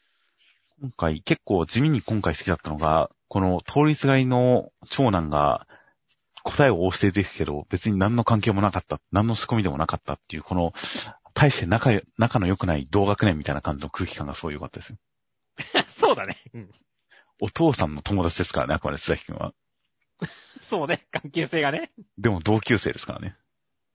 [0.80, 5.66] 今回、結構地味に今回好きだったのが、この通りすがりの長男が
[6.44, 10.72] 答えを教えていくけど、別に何の関係もなかった、何の仕込みでもなかったっていう、この、
[11.34, 14.96] 大して仲よ、仲の良くない同学年みたいな感じの空気感がすごい良かったですよ。
[15.88, 16.42] そうだね。
[16.54, 16.70] うん。
[17.40, 19.54] お父さんの友達ですからね、あくまで須崎くんは。
[20.68, 21.06] そうね。
[21.10, 21.92] 関係性がね。
[22.18, 23.36] でも同級生ですからね。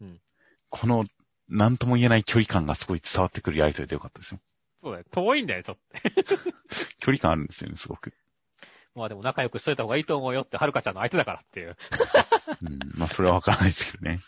[0.01, 0.21] うん
[0.69, 1.05] この、
[1.47, 4.41] 何とも言えない距離感がすごい伝わってくるやりとりでよかったですよ。
[4.81, 5.05] そうだね。
[5.11, 6.35] 遠いんだよ、ちょっと。
[6.99, 8.13] 距離感あるんですよね、すごく。
[8.95, 11.77] まあでも仲良くしといた方がいいと思うよって、はるかちゃんの相手だからっていう。
[12.61, 14.21] うん、まあ、それはわからないですけどね。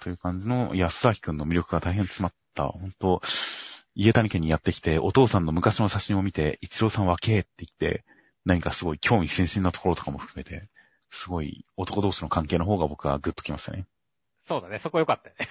[0.00, 3.22] という感じの安崎くんの魅力が大変詰まった、本当
[3.94, 8.04] 家谷家にやってきて、お父さんの昔の写真を見て、一郎さん若えって言って、
[8.44, 10.68] 何かすごい興味津々なところとかも含めて、
[11.10, 13.86] すごい男同士の関係の方が僕はグッときましたね。
[14.46, 14.78] そうだね。
[14.78, 15.48] そこ良かったよね。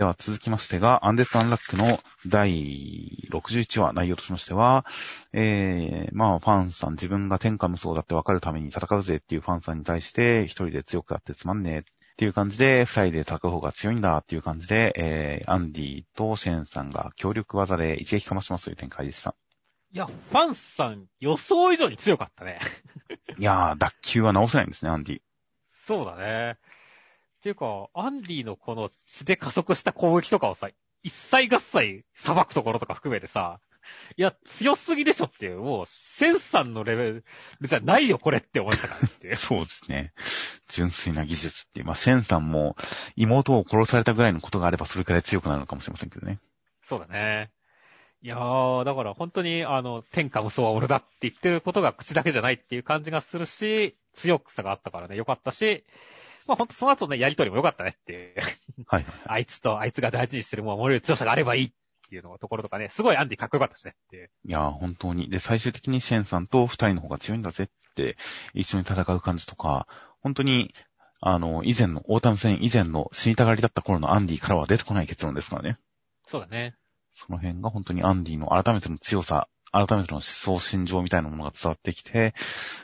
[0.00, 4.86] では続きましてが、アンデッド・アンラックの第61話内容としましては、
[5.34, 11.82] えー、まあファンさん、自分が天下無双だって分かるために戦うぜっていうファンさんに対して、一人で強くやってつまんねえっ
[12.16, 19.34] ていう感じで、二人で戦う方が強いんだっていう感じで、えー、アンディとシェーンさんが協力技で一撃かましますという展開でした。
[19.92, 22.58] いや、ファンさん予想以上に強かったね。
[23.38, 25.20] いやー、脱臼は直せないんですね、アンディ。
[25.68, 26.56] そうだね。
[27.40, 30.68] っていうか、アンディのこの血で加速した攻撃とかをさ、
[31.02, 33.60] 一切合切裁くところとか含めてさ、
[34.18, 37.24] いや、強すぎでしょっていう、もう、センさんのレベル
[37.62, 39.36] じゃないよ、これって思ったからって。
[39.40, 40.12] そうですね。
[40.68, 41.86] 純粋な技術っていう。
[41.86, 42.76] まあ、シェンさんも
[43.16, 46.38] 妹を殺されたぐらいのことがあればそれくらい強くなるのかもしれませんけどね。
[46.82, 47.50] そうだね。
[48.20, 55.84] いやー、だから本当に、あの、天下無双は俺だって言ってることが口だけじゃないっていう感じがするし、強くさがあったからね、よかったし、
[56.50, 58.34] まあほんとその後ね、やりとりもよかったねっていう。
[58.86, 59.14] はいはい。
[59.26, 61.70] あいつとあいつが大事にしてるものを守れる強さがあればいいっ
[62.08, 64.30] ていうのところとかね、すごいアンディかっこよかったしねっていう。
[64.44, 65.30] いやー、本当に。
[65.30, 68.16] で、最終的にシェンさんと二人の方が強いんだぜって、
[68.52, 69.86] 一緒に戦う感じとか、
[70.20, 70.74] 本当に、
[71.20, 75.78] あの、以前の、オータム戦以前の死にたがりだった頃のアンディからは出てこない結論ですからね。
[76.26, 76.74] そうだね。
[77.14, 82.34] その辺が本当にアンディの改めての強さ、改めての思想心情みたいなものが伝わってきて、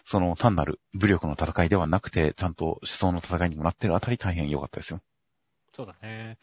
[0.04, 5.00] その単なる武力の戦いではなくて、ちゃんと思想の戦いにもなってるあたり大変良かったですよ。
[5.74, 6.38] そうだね。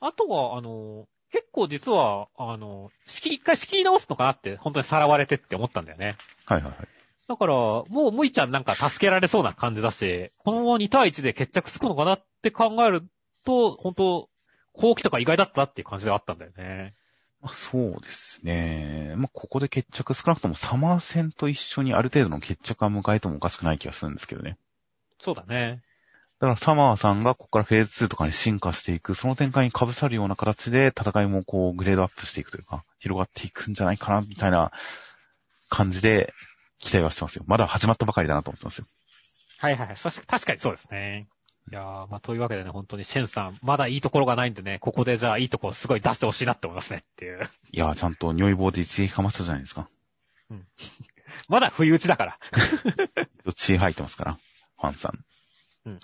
[0.00, 6.16] あとは、あの、結構実は、あの、仕切り、一回仕切り直すのかなって、本当にさらわれてって思ったんだよね。
[6.46, 6.88] はいはいはい。
[7.26, 13.02] だから、もう、むいちゃんなんか助けられそうな感じだし、このまま2対1で決着つくのかなって考える
[13.44, 14.30] と、本当
[14.72, 16.94] 後期とか意外だったっていう感じではあったんだよね。
[17.40, 19.14] まあ、そうですね。
[19.16, 24.58] まあ、ここで決着少なくともサマー戦と一緒にある程度の決着は迎えてもおかしくない気がするんですけどね。
[25.20, 25.82] そうだね。
[26.40, 34.70] だからサマーさんがここからフェーズ2とかに進化していく、その展開に被さるような形で戦いもこうグレードアップしていくというか、広がっていくんじゃないかな、みたいな
[35.68, 36.32] 感じで
[36.78, 37.44] 期待はしてますよ。
[37.46, 38.86] まだ始まったばかりだなと思ってますよ。
[39.58, 41.26] はいはい確かにそうですね。
[41.70, 47.48] いやー、まあ、というわけでね、本当にシェンさん、まだいいところがないんでね、ここでじゃあいいところすごい出してほしいなって思いますねっていう。
[47.72, 49.88] いやー、ちゃんと匂い棒で一撃かましたじゃないですか。
[51.48, 52.38] まだ不意打ちだから。
[53.54, 54.38] 血吐いてますから、
[54.80, 55.24] ファンさん。
[55.86, 56.00] うん。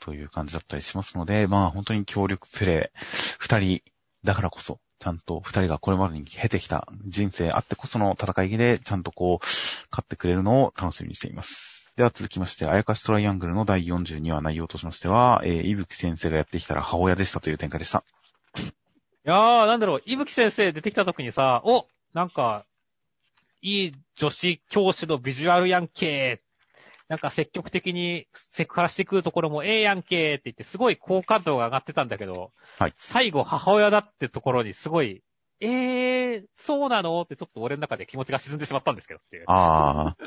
[0.00, 2.98] という感じだったりしますので、まあ本当に協力プレイ、
[3.38, 3.82] 二人
[4.22, 9.44] だからこそ、ちゃんと二人がこれまでに経てきた人生あってこその戦いで、ちゃんとこう、
[9.90, 11.73] 勝ってくれるのを楽しみにしています。
[11.96, 18.02] では続きまして、あやかしトライアングルの第42話内容としましては、えー、いぶき先生がやってきたら母親でしたという展開でした。
[18.56, 18.60] い
[19.22, 22.66] やー、なんだろう、いぶき先生出てきた時にさ、お、なんか、
[23.62, 26.44] いい女子教師のビジュアルやんけー。
[27.08, 35.22] なんか積極的にセクハラしてくるところもええやんけーって言って、すごい好感度が上がってたんだけど、はい最後母親だってところにすごい、
[35.60, 37.22] えー、そうなの？
[37.22, 39.44] ってちょっと俺の中で気持ちが沈んでしまったんですけどっていう。
[39.46, 40.24] ああ、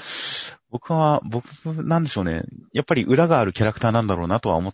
[0.70, 1.46] 僕は、僕、
[1.84, 2.44] なんでしょうね。
[2.74, 4.74] やっぱり裏があるキャラクターなんだろうなとは思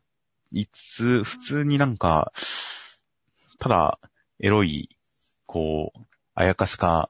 [0.52, 2.32] いつつ、普通になんか、
[3.60, 4.00] ただ、
[4.40, 4.90] エロい、
[5.48, 6.00] こう、
[6.36, 7.10] あやかしか、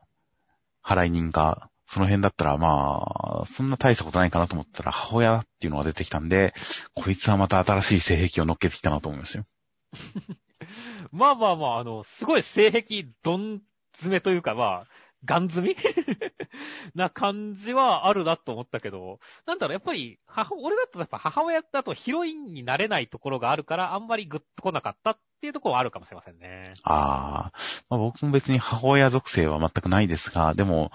[0.84, 6.53] 払い人か、その辺だったら、まあ、そんな大したことないかなと思ったら、母親っていうのが出てきたんで、
[6.94, 9.45] こいつはまた新しい性癖を乗っけてきたなと思いましたよ。
[11.11, 13.61] まあまあまあ、あの、すごい性癖どん
[13.94, 14.88] 詰めというか、まあ、
[15.26, 15.76] ガン積み？
[16.95, 26.73] な感じはあるなと思ったけど、なんだろう、やっぱり、母、俺だとやっぱ母親だとヒロインになれないところがあるから、あんまりグッと来なかったっていうところはあるかもしれませんね。
[26.84, 27.57] ああ、
[27.90, 30.91] まあ、僕も別に母親属性は全くないですが、でも、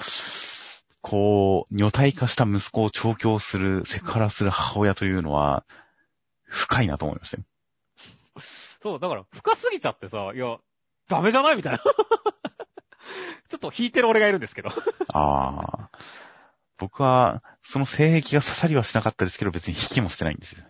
[1.01, 5.65] こう、女体化した息子を調教する、セクハラする母親というのは、
[6.45, 7.45] 深いなと思いましたよ。
[8.83, 10.59] そう、だから、深すぎちゃってさ、いや、
[11.09, 11.57] ダメじゃない？
[11.57, 11.79] みたいな。
[13.49, 14.71] ちょっと引いてる俺がいるんですけど。
[15.15, 15.91] ああ、
[16.77, 20.65] 僕は、その性癖が刺さりはしなかったですけど、別に引きもしてないんですよ。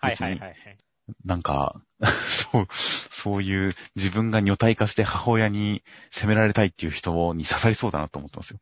[0.00, 0.78] はいはいはいはい。
[1.24, 8.58] なんか、 そう、そういう自分が女体化して母親に責められたいっていう人に刺さりそうだなと思ってますよ。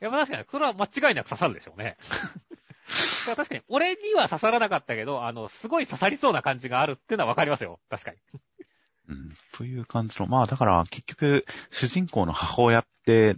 [0.00, 1.96] いや、まあ確かに、これは間違いなく刺さるでしょうね。
[3.24, 7.80] 確かに、俺には刺さらなかったけど、あの、すごい刺さりそうな感じがあるっていうのはわかりますよ。
[7.88, 8.16] 確かに。
[9.08, 13.36] うん、という感じの、まあだから結局、主人公の母親って、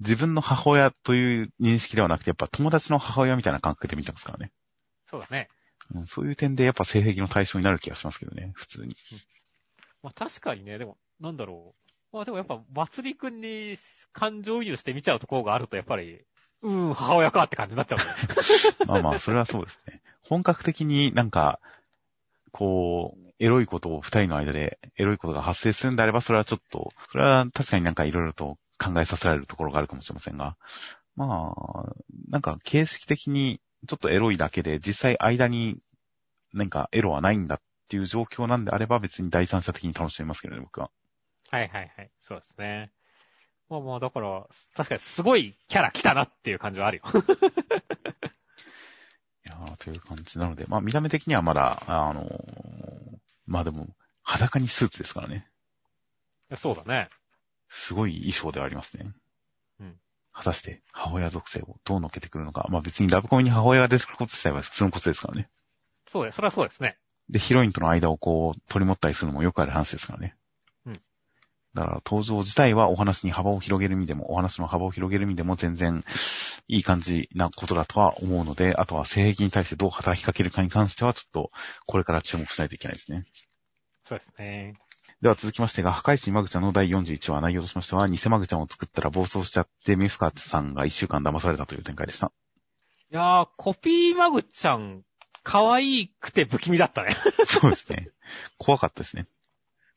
[0.00, 4.50] 自分の母親という認識ではなくて、やっぱ友達の母親みたいな感覚で見てますからね。
[5.10, 5.48] そうだね。
[5.94, 8.96] うん、そういう点でやっぱ性癖の対象になる気がしますけどね、普通に。
[10.02, 11.74] まあ確かにね、でも、なんだろ
[12.12, 12.16] う。
[12.16, 13.76] まあでもやっぱ、祭りくんに
[14.12, 16.24] 感情移入して見ちゃうところがあると、やっぱり、
[16.64, 17.98] うーん、母親かって感じになっちゃう。
[18.88, 20.00] まあまあ、それはそうですね。
[20.22, 21.60] 本格的になんか、
[22.52, 30.56] こう、エロいことを二人の間で、エロいことが発生するんであれば、それはちょっと、それは確かになんかいろいろと考えさせられるところがあるかもしれませんが、
[31.14, 31.92] まあ、
[32.28, 35.78] なんか形式的にちょっとエロいだけで、実際間に
[36.54, 40.90] なんかエロはないんだっていう状況なんであれば、別に第三者的に楽しめますけどね、僕は。
[41.50, 42.10] はいはいはい。
[42.26, 42.90] そうですね。
[43.68, 47.04] まあまあ、だから、確かにすごいキャラ来たなっていう感じはあるよ。
[49.46, 52.94] いやーという感じなので、まあ見た目的にはまだ、あのー
[53.46, 53.88] まあでも、
[54.22, 55.46] 裸にスーツですからね。
[56.56, 57.10] そうだね。
[57.68, 59.12] すごい衣装ではありますね。
[59.80, 59.96] うん。
[60.32, 62.66] 果たして母親属性をどう乗っけてくるのか。
[62.70, 65.50] まあ別にラブコメに母親が出てくること自体は普通のことですからね。
[66.06, 66.36] そうです。
[66.36, 66.96] それはそうですね。
[67.28, 70.36] で、ヒロインとの間をこう取り持ったりするのもよくある話ですからね。
[71.74, 71.80] うん。
[71.80, 76.04] だから登場自体はお話に幅を広げる意味でも、お話の幅を広げる意味でも全然
[76.68, 81.50] いい感じなことだとは思うので、あとは性癖に対してどう働きかけるかに関してはちょっと
[81.86, 83.24] これから注目しないといけないですね。
[84.06, 84.74] そうですね。
[85.20, 92.30] では続きましてが、破壊神マグちゃんの第41話内容としましては、偽マグちゃんを作ったら暴走しちゃって、ミスカーさんが一週間騙されたという展開でした。
[93.10, 95.02] いやー、コピーマグちゃん、
[95.42, 97.16] 可愛くて不気味だったね。
[97.46, 98.10] そうですね。
[98.58, 99.26] 怖かったですね。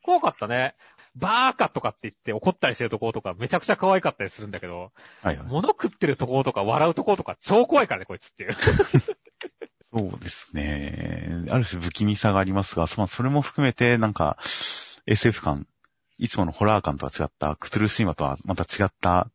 [0.03, 0.75] 怖かったね。
[1.17, 4.91] バーカとかって言って怒ったりしてるところとかめちゃくちゃ可愛かったりするんだけど、
[5.21, 5.47] はいはい。
[5.47, 8.53] 物食ってるところとか笑うところとか超怖いからね、こいつっていう。
[9.93, 11.45] そうですね。
[11.49, 14.37] ある種不気味さがありますが、まあそれも含めて、なんか、
[15.05, 15.65] SF 感、
[16.17, 19.31] いつものホラー感とは違った、クトゥルシーマとはまた違った、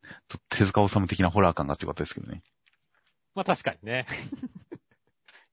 [0.51, 2.43] 手塚治虫的なホラー感があってよかったですけどね。
[3.35, 4.07] まあ確かにね。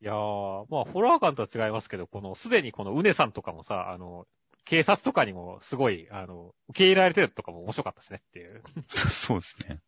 [0.02, 4.26] いやー、まあホラー感とは違いますけど、この、すでにこのうねさんとかもさ、あの、
[4.70, 8.62] 警察とかにもすごい、あの、受け入れられてるとかも面白かったしねっていう。
[8.88, 9.80] そうですね。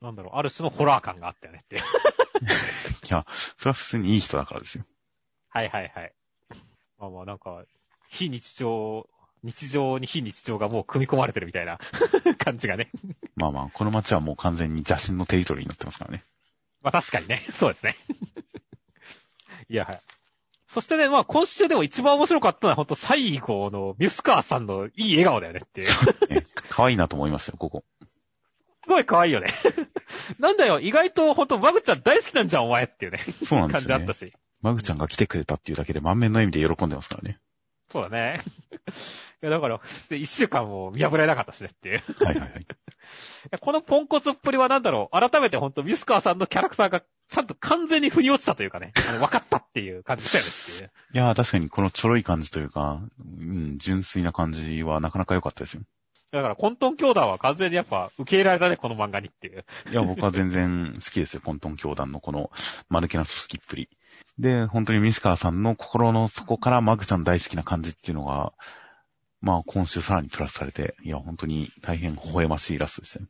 [0.00, 1.82] なんだろう、ある種のホラー感があったよねっていう。
[3.06, 4.84] いや、それは普通にいい人だからですよ。
[5.50, 6.14] はいはいはい。
[6.98, 7.64] まあまあなんか、
[8.08, 9.06] 非日常、
[9.42, 11.78] 日常に非日常がもう組み込まれてるみたいな
[12.42, 12.90] 感じがね。
[13.36, 16.24] まあまあ、この街はもう完全に邪神のテリトリーになってますからね。
[16.80, 17.44] まあ確かにね。
[17.52, 17.94] そうですね。
[19.68, 20.02] いや、はい。
[20.74, 25.86] そしてね、まあ今週でも一番面白かったのは本当最後のミュスカーさんのいい笑顔だよねっていう。
[25.86, 27.84] す ね可愛いなと思いましたよ、ここ。
[28.88, 29.46] ごい可愛いよね。
[30.40, 33.20] なんだよ、意外と本当マグちゃん大好きなんじゃん、お前っていうね。
[33.44, 34.14] そうなんですよね感じあった。
[34.14, 34.32] し。
[34.62, 37.38] マグちゃんが来てくれたっていうだけで満面の笑みで喜んでますからね。
[37.92, 38.42] そうだね。
[39.42, 42.02] いや、だから、で一週間も見破られなかったしねっていう。
[42.20, 42.66] いはいはいはい。
[43.52, 50.90] やこのポンコツっぷりはなんだろう、改めて本当ミスカーさんのキャラクターがちゃんと完全に腑に落ちたというかね、あの分かったっていう感じでしたよねっていう。
[51.14, 55.82] いやー、確かにこのちょろい感じというか、うん、純粋な感じはなかなか良かったですよ。
[56.34, 59.64] だから、混沌教団は完全にやっぱ受け入れられたね、この漫画にっていう。
[59.90, 62.50] いや、僕は全然好きですよ、混沌教団のこの
[62.90, 63.88] 間抜けな組織っぷり。
[64.38, 68.52] で、本当にミスカーさんの心の底からマグちゃん大好きな感じっていうのが、
[69.40, 73.26] まあ今週さらにプラスされて、いや、本当に大変微笑ましいラストですね。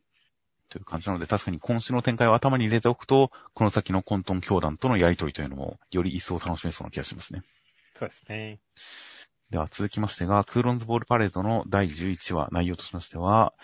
[0.74, 7.42] という感じなので、確かに今週の展開を頭に入れておくと、この先の混沌教団とのやりとりというのも、より一層楽しめそうな気がしますね。
[7.96, 8.58] そうですね。
[9.50, 13.54] では続きましてが、クーロンズボールパレードの第11話、内容としましては、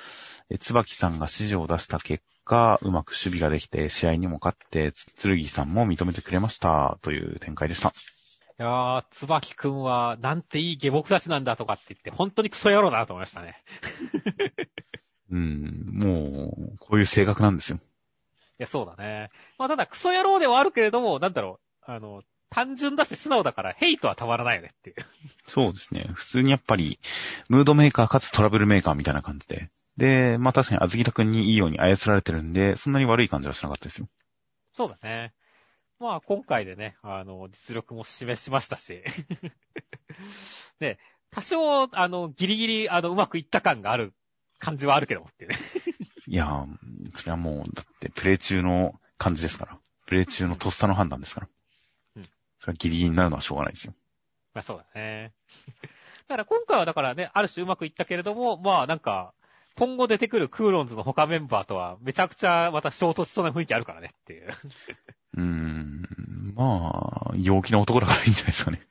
[0.50, 7.88] え椿さんが指示を出した結果、うまく守備ができて、試合にも勝って、つ剣さんも認めてくれました、という展開でした。
[7.88, 13.64] いやー、つばきくんは、なんていい下僕たちなんだとかって言って、本当にクソ野郎だなと思いましたね。
[15.30, 17.78] うん、もう、こういう性格なんですよ。
[17.78, 17.80] い
[18.58, 19.30] や、そうだね。
[19.58, 24.96] まあ、ただ、クソ野郎ではあるけれども、なんだろう、あの、単純だし素直だから、ヘイトはたまらないよねっていう。
[25.46, 26.10] そうですね。
[26.14, 26.98] 普通にやっぱり、
[27.48, 29.70] ムードメーカーかつトラブルメーカーみたいな感じで。
[29.96, 34.08] で、まあ確かにあずきらくんにいいように操られてるんで、そんなに悪い感じはしなかったですよ。
[34.74, 35.32] そうだね。
[36.00, 39.02] まあ、今回でね、あの、実力も示しましたし。
[40.80, 40.98] で、
[41.30, 44.14] 多少、あの、ギリギリ、あの、うまくいった感がある
[44.60, 45.58] 感じはあるけどもっていうね。
[46.28, 46.66] いやー、
[47.16, 49.78] それはもう、だってプレイ中の感じですから。
[50.06, 51.48] プレイ中のとっさの判断ですから。
[52.16, 52.28] うん
[52.60, 53.94] それはギリギリになるのはしょうがないですよ。
[54.52, 55.32] まあそうだね。
[56.28, 59.32] だから今回はだからね、ある種うまくいったけれども、まあなんか、
[59.76, 64.50] 今後出てくるクーロンズの他メンバーとはめちゃくちゃまた衝突しそうな雰囲気あるからねっていう。
[65.34, 68.86] うーん、まあ、陽気な男だからいいんじゃないですかね。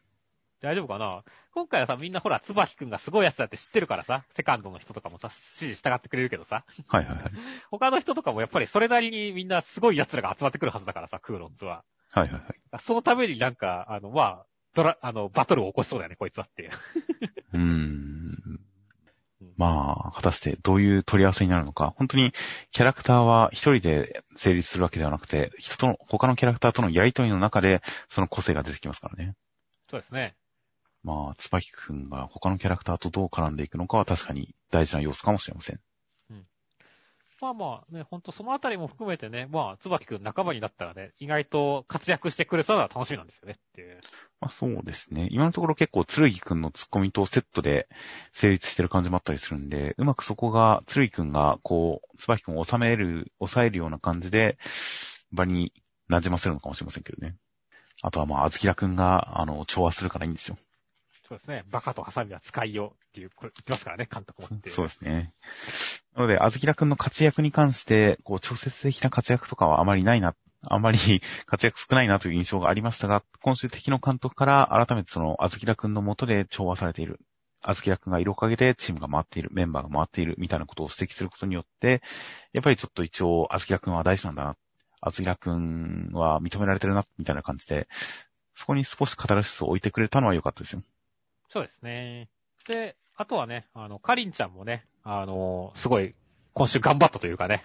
[0.62, 1.24] 大丈夫かな？
[1.54, 7.32] 今回はさ、みんなほら、つばひくんがすごいやつだって知ってるからさ、セカンドの人とかもさ、指示従ってくれるけどさ、はいはいはい。
[7.72, 11.84] 他の人とかもやっぱりそれなりにみんなすごい奴らが集まってくるはずだからさ、クーロンズは。
[12.14, 12.80] はいはいはい。
[12.80, 14.46] そのためになんか、あの、まあ、
[14.76, 16.72] ドラ、あの、バトルを起こしそうだよね、こいつはっていう。
[17.54, 18.10] うーん。
[19.56, 21.94] まあ、果たしてどういう取り合わせになるのか。
[21.98, 22.34] 本当に
[22.72, 29.36] キャラクターは一人で成立するわけではなくて、人との、他のキャラクターとのやりとりの中で、その個性が出てきますからね。
[29.90, 30.36] そうですね。
[31.04, 35.80] まあ、つばきくんが他のキャラクターとどう絡んでいくのかは確かに大事な要素かもしれません。
[37.42, 44.02] まあまあね、ほんとそのあたりも含めてね、まあ、つばきくん仲間になったらね、意外と活躍してくれそうな楽しみなんですよねっていう。
[44.42, 45.30] まあそうですね。
[45.32, 47.88] 今のところ結構、つるぎくんのツッコミとセットで
[48.34, 54.58] 成立してる感じもあったりするんで、うまくそこが、つるぎくんが、こう、つばきくんを収める、抑えるような感じで、
[55.32, 55.72] 場に
[56.10, 57.38] 馴染ませるのかもしれませんけどね。
[58.02, 60.58] あとはまあ、あずきらくんが、あの、調和するからいいんですよ。
[61.30, 61.64] そうですね。
[61.70, 64.72] バカとハサミは使いようっていう、これ言ってますからね、監督もって。
[64.72, 65.36] そうですね。
[66.16, 70.98] なので、あずきらくんの活躍に関して、こう、直接的な活躍とかはあまりないな、あまり
[71.46, 77.20] 活躍少ないなという印象がありましたが、今週敵の監督から改めてその、あずきらくんの下で調和されている。
[77.62, 82.02] あずきらくんがいるおかげでチームが回っている、メンバーが回っているみたいなことを指摘することによって、
[82.54, 84.56] やっぱりちょっと一応、あずきらくんは大事なんだな。
[85.00, 87.88] あずきらくんは認められてるな、みたいな感じで、
[88.56, 90.82] そこに少しカタルシスを置いてくれたのは良かったですよ。
[91.50, 92.30] そうですね。
[92.68, 96.16] で、あとはね、あの、かりんちゃんもね、あの、すごい、
[96.54, 97.64] 今週頑張ったというかね、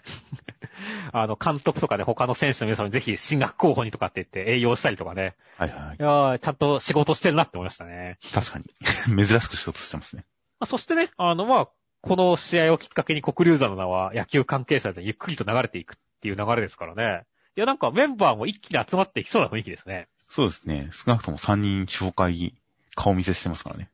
[1.12, 6.02] あの、監督とかね、他の選手の皆さんにぜひ進学候補にとかって言って営業したりとかね、はいはいはいい。
[6.02, 8.18] やーちゃんと仕事してるなって思いましたね。
[8.32, 8.64] 確かに。
[9.26, 10.24] 珍しく仕事してますね。
[10.58, 11.68] まあ、そしてね、あの、まあ、
[12.00, 17.24] この試合をきっかけに国流座の名は野球関係者でゆっくりと流れていくっていう流れですからね。
[17.56, 20.08] いや、なんかメンバーも一気に集まっていきそうな雰囲気ですね。
[20.28, 20.88] そうですね。
[20.92, 22.54] 少なくとも3人紹介、
[22.94, 23.90] 顔見せしてますからね。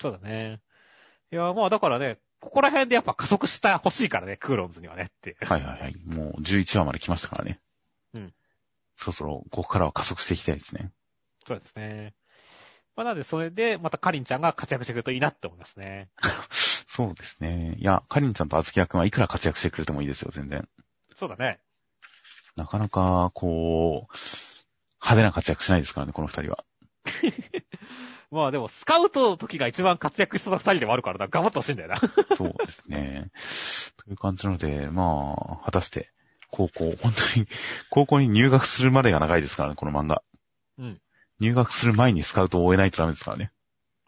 [0.00, 0.60] そうだね。
[1.32, 5.36] いや、まあだからね、ここら辺でやっぱ加速した欲しいからね、クーロンズにはねって。
[5.44, 5.96] はいはいはい。
[6.06, 7.60] もう11話まで来ましたからね。
[8.14, 8.32] うん。
[8.96, 10.92] そろそろ、ここからは加速していきたいですね。
[11.46, 12.14] そうですね。
[12.96, 16.10] まあなので、それで、またカリンちゃんが活躍してくれるといいなって思いますね。
[16.88, 17.76] そうですね。
[17.78, 20.68] いや、カリンちゃんとあずきやくんはいくら活躍してくれてもいいですよ、全然。
[21.16, 21.60] そうだね。
[22.56, 24.16] なかなか、こう、
[25.00, 26.64] 派手な活躍しないですからね、この二人は。
[28.32, 31.96] まあでも、スカウトの時が一番活躍しそうな二人でもあるからな、頑張ってほしいんだよな。
[32.36, 33.30] そうですね。
[33.96, 36.10] という感じなので、まあ、果たして、
[36.50, 37.46] 高校、本当に、
[37.90, 40.22] 高校に入学するまでが長いですからね、この漫画。
[40.78, 41.00] うん。
[41.40, 43.52] 入学する前にスカウトを終えないとダメですからね。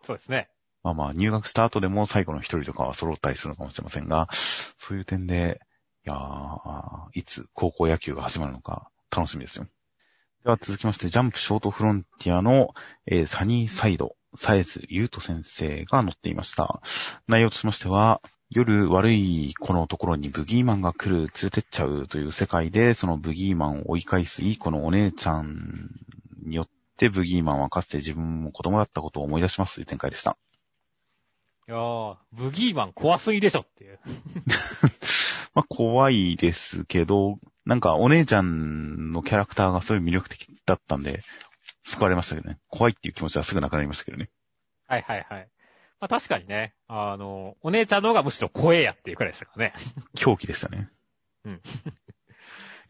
[0.02, 0.50] そうですね。
[0.82, 5.60] まあまあ、入学した後でも最後の一人とかは揃ったりするのかもしれませんが、そういう点で、
[6.06, 9.66] いやーいつ高校野球が始まるのか楽しみですよ。
[10.42, 12.72] では続きまして、ジャンプショートフロンティアの、
[13.04, 16.80] えーサニーサイド、サエズ・ユート先生が載っていました。
[17.28, 25.90] 内容としましては、夜悪い子のところにブギーマンが来る、連れてっちゃうという世界で、そのブギーマンを追い返すいい子のお姉ちゃん
[26.46, 30.38] によってブギーマンはかつて自分も子供だったことを思い出しますという展開でした。
[31.68, 34.00] いやー、ブギーマン怖すぎでしょっていう。
[35.52, 41.22] まあ怖いですけど、なんかお姉ちゃんのキャラクターがすごい魅力的だったんで、
[41.84, 42.58] 救われましたけどね。
[42.68, 44.30] 怖いっていう気持ちはすぐなくなりましたけどね。
[44.86, 45.48] はいはいはい。
[46.00, 49.72] まあ確かにね、あの、お姉ちゃんの方がむしろ怖えやっていうくらいでしたからね。
[50.14, 50.88] 狂気でしたね。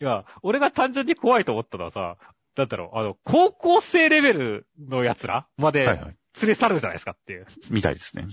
[0.01, 2.17] いや、俺が単純に怖いと思ったのはさ、
[2.57, 6.47] なんだろう、あの、高校生レベルの奴らまで連はいはい。
[6.47, 7.47] れ去るじゃないですかっていう。
[7.69, 8.27] みたいですね。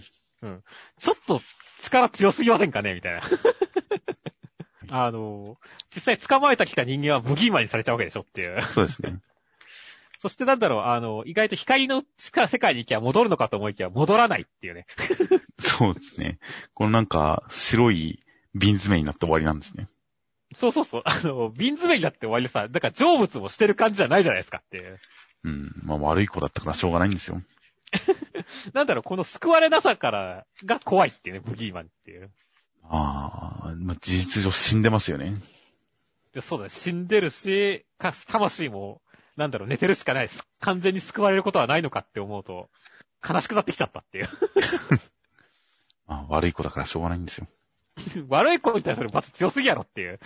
[0.99, 1.41] ちょっと
[1.79, 2.93] 力強すぎませんかね？
[2.93, 3.21] みたいな。
[4.89, 5.57] あの、
[5.93, 8.61] 実際捕まえたきた人間はブギーマンにされちゃうわけでしょっていう。
[8.63, 9.19] そうですね。
[10.19, 14.87] そしてなんだろう、あの、意外と光の力世界に行きゃ戻るのかと思いきや戻らないっていうね。
[15.59, 16.39] そうですね。
[16.73, 18.23] このなんか、白い
[18.55, 19.87] 瓶詰めになって終わりなんですね。
[20.55, 21.01] そうそうそう。
[21.05, 24.99] あの、瓶詰めになって終わりでさ、だから成仏もしてる感じじゃないじゃないですかっていう。
[25.43, 25.71] うん。
[25.83, 27.41] まあ悪い子だったからしょうがないんですよ。
[28.73, 32.31] なんだろう、この救われなさからが怖いっていうね、ブギーマンっていう。
[32.89, 35.35] ああ、まあ事実上死んでますよね。
[36.33, 39.01] でそうだね、死んでるし、か、魂も、
[39.35, 40.47] なんだろう、寝てるしかないです。
[40.59, 42.69] 完全に救われることはないのかって思うと、
[43.27, 44.29] 悲しくなってきちゃったっていう。
[46.07, 47.47] まあ悪い子だからしょうがないんですよ。
[48.29, 50.19] 悪い子に対する罰強すぎやろっていう。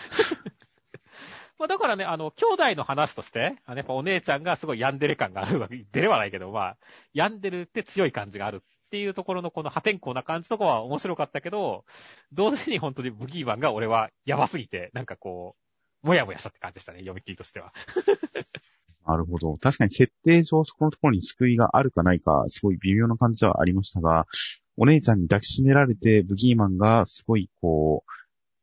[1.58, 6.78] まあだからね、あの、兄弟の話として、あのやっぱお姉ちゃんがすごい病んでる感があるわけ、出れはないけど、まあ、
[7.14, 11.86] 病んでるって強い感じがあるっていうところのこの破天荒な感じとかは面白かったけど、
[12.34, 15.56] 同時に本当にブギーマンが俺はやばすぎて、なんかこ
[16.04, 17.72] う、もやもやしたって感じでしたね、読み切りとしては。
[19.08, 19.56] なるほど。
[19.56, 24.28] 確かに設定上そこのところに救いがあるかないか、すごい微妙な感じではありましたが、
[24.76, 28.12] お姉ちゃんに抱きしめられて、ブギーマンがすごいこう、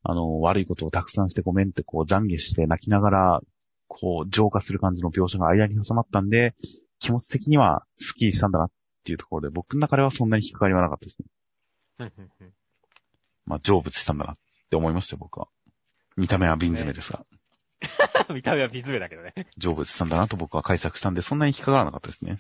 [0.02, 3.40] あの、悪いことをたくさんしてごめんってこう懺悔して泣きながら、
[3.86, 6.55] こう浄化する感じの描写が間に挟まったんで、
[6.98, 8.68] 気持ち的にはスッキリしたんだな
[9.09, 12.51] ていうところで、僕の中ではそんなに引っかかりはなかったですね。
[13.47, 14.36] まあ、成仏したんだなっ
[14.68, 15.48] て思いましたよ、僕は。
[16.16, 17.24] 見た目は瓶詰めですが、
[18.35, 19.32] 見た目は瓶詰めだけどね。
[19.59, 22.39] 成仏したんだなと僕は解釈したんで、そんなに引っかからなかったですね。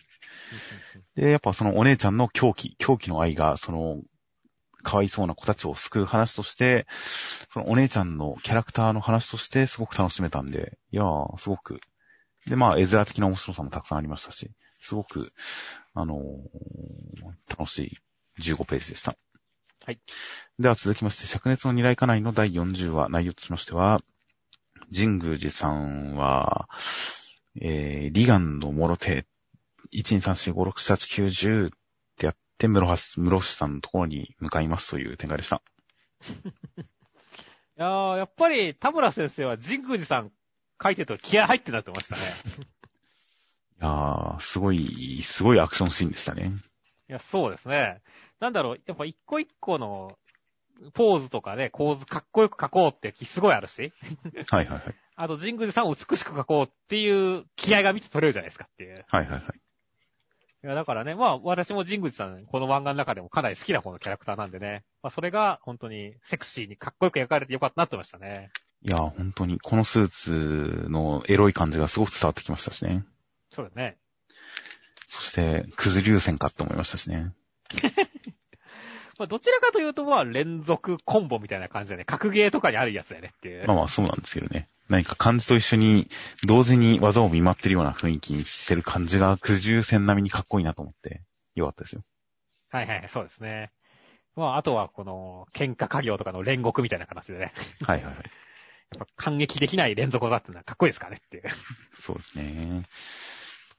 [1.14, 4.02] で、やっぱそのお姉ちゃんの狂気、狂気の愛が、その、
[4.82, 6.86] かわいそうな子たちを救う話として、
[7.52, 11.80] そのお姉ちゃんのキャラクターの話としてすごく楽しめたんで、いやー、すごく。
[12.46, 15.32] で、まあ、絵面的な面白さもたくさんありましたし、すごく、
[15.94, 16.98] あのー
[17.48, 17.98] 楽しい
[18.40, 19.16] 15ページでした。
[19.84, 19.98] はい。
[20.58, 24.00] では続きまして、灼熱の二来家内の第40話、内容としましては、
[24.94, 26.68] 神宮寺さんは、
[27.60, 29.26] えー、リガンのもろ手、
[29.92, 31.70] 1,2,3,4,5,6,7,8,9,10っ
[32.16, 35.62] てやって、室橋、室橋さんのところに向かいますという展開でした。
[36.78, 36.84] い
[37.76, 40.32] やー、やっぱり田村先生は神宮寺さん
[40.82, 42.22] 書いてると気合入ってるなってましたね。
[43.80, 46.52] いやー、すごい、すごいアクションシーンでしたね。
[47.08, 48.00] いや、そうですね。
[48.40, 50.18] なんだろう、やっぱ一個一個の
[50.94, 53.92] ポーズとかね、構図かっこよく書こうって気すごいあるし、
[54.50, 54.94] はいはいはい。
[55.16, 59.04] あと神宮寺さんを美しく書こうっていう気合が見て取れるじゃないですかっていう。
[59.08, 59.42] はいはいはい。
[60.64, 68.50] いや、だからね、まあ私も神宮寺さん、この漫画の中でもかなり好きな方のキャラクターなんでね、まあそれが本当にセクシーにかっこよく描かれてよかったなってましたね。
[68.82, 73.04] いやー、本当に、このスーツのエロい感じがすごく伝わってきましたしね。
[73.52, 73.96] そうだね。
[75.08, 77.32] そして、クズ流線かって思いましたしね。
[79.18, 82.04] まあどちらかというとまあ連続コンボみたいな感じだね。
[82.04, 83.66] 格ゲーとかにあるやつだよねっていう。
[83.66, 84.68] まあまあそうなんですけどね。
[84.88, 86.08] 何か漢字と一緒に
[86.46, 91.22] 同時に技を見舞ってるような雰囲気にしてる感じが、クズ流線並みにかっこいいなと思って、
[91.56, 92.04] よかったですよ。
[92.70, 93.72] はいはい、そうですね。
[94.36, 97.52] まああとはこの喧嘩家業とかの煉獄みたいな形でね。
[97.82, 98.30] はいはいはい。
[99.16, 101.44] 感激できない連続技ってのはかっこいいですかねっていう。
[102.00, 102.88] そうですね。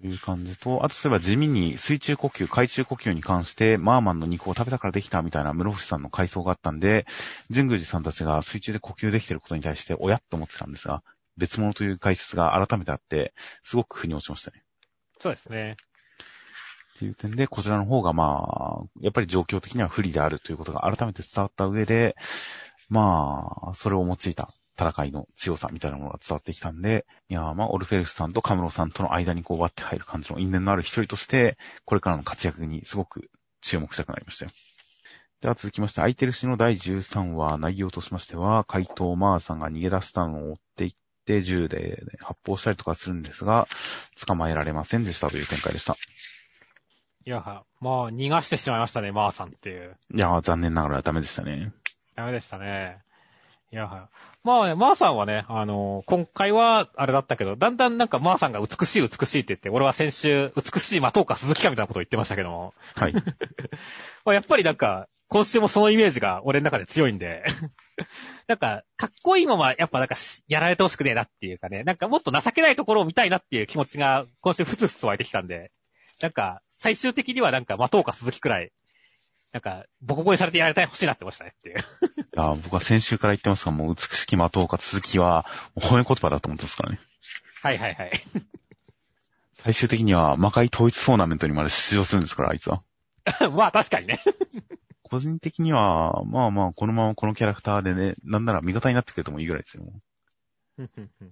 [0.01, 7.05] という感じと、あとそういえば地味に水中呼吸、海中呼吸に関して、マーマンの肉を食べたからできたみたいな室伏さんの回想があったんで、
[7.53, 11.03] 神宮寺さんたちが水中で呼吸できてることに対して、おやっと思ってたんですが、
[11.35, 13.33] 別物という解説が改めてあって、
[13.63, 14.63] すごく腑に落ちましたね。
[15.19, 15.75] そうですね。
[16.95, 22.15] っていう点で、こちらの方がまあ、やっぱり状況的には不利であるということが改めて伝わった上で、
[22.89, 24.49] まあ、それを用いた
[24.79, 33.29] 戦いの強さみたいなものが伝わってきたんで、いやまあ、オルフェルスさんとカムロさんとの間にこう割って入る感じの因縁のある一人として、これからの活躍にすごく
[33.61, 34.51] 注目したくなりましたよ。
[35.41, 40.91] では続きまして、空いてる詩の第13話、内容としましては、怪盗マーさんが逃げ出したのを追っていっ
[41.25, 43.67] て、銃で、ね、発砲したりとかするんですが、
[44.25, 45.95] 捕まえられませんでしたという展開でした。
[47.25, 49.97] いや、まあ、逃がしてしまいましたね、マーさんっていう。
[50.13, 51.71] いやー、残念ながらダメでしたね。
[52.15, 52.99] ダメでしたね。
[53.71, 54.01] いや、はい。
[54.43, 63.13] まあね、マーさんはね、あのー今回はあれだったけど、だんだんなんかマーさんが美しい美しいって言って、俺は先週、美しい待とうか鈴木かみたいなことを言ってましたけども、はい。
[64.25, 67.43] まあやっぱりなんか、今週もそのイメージが俺の中で強いんで、
[68.47, 75.71] なんか、かっこいいまま、やっぱなんかし、やられてほしくねえなっていうかね、なんかもっと情けないところを見たいなっていう気持ちが、今週ふつふつ湧いてきたんで、
[76.19, 78.71] なんか、最終的にはなんか、待とうか鈴木くらい、
[79.51, 81.75] なんか、ボコボコにされてやられてほしいなって思いましたねっていう。
[82.39, 85.45] いや僕は先週から言ってますが、もう美しき的岡続きは、
[85.75, 87.01] 褒め言葉だと思ってますからね。
[87.61, 88.11] はいはいはい。
[89.55, 92.81] 最終的には魔界統一トーナメントにまで出場するんですから、あいつは。
[93.51, 94.21] まあ確かにね。
[95.03, 99.83] 個人的には、まあまあ、このままこのキャラクターでね、なんなら味方になってくれてもいいぐらいですよ。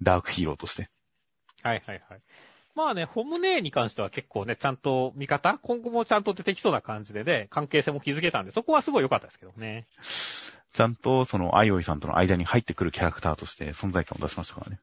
[0.02, 0.90] ダークヒーローとして。
[1.64, 2.22] はいはいはい。
[2.76, 9.88] まあね、ホムネーに関しては結構ね、ちゃんと味方今後もちゃんと出てきそうな感じでね、関係性も築けたんで、そこはすごい良かったですけどね。
[10.74, 14.80] ちゃんと、その、アイオイさんとの間に入ってくるキャラクターとして存在感を出しましたからね。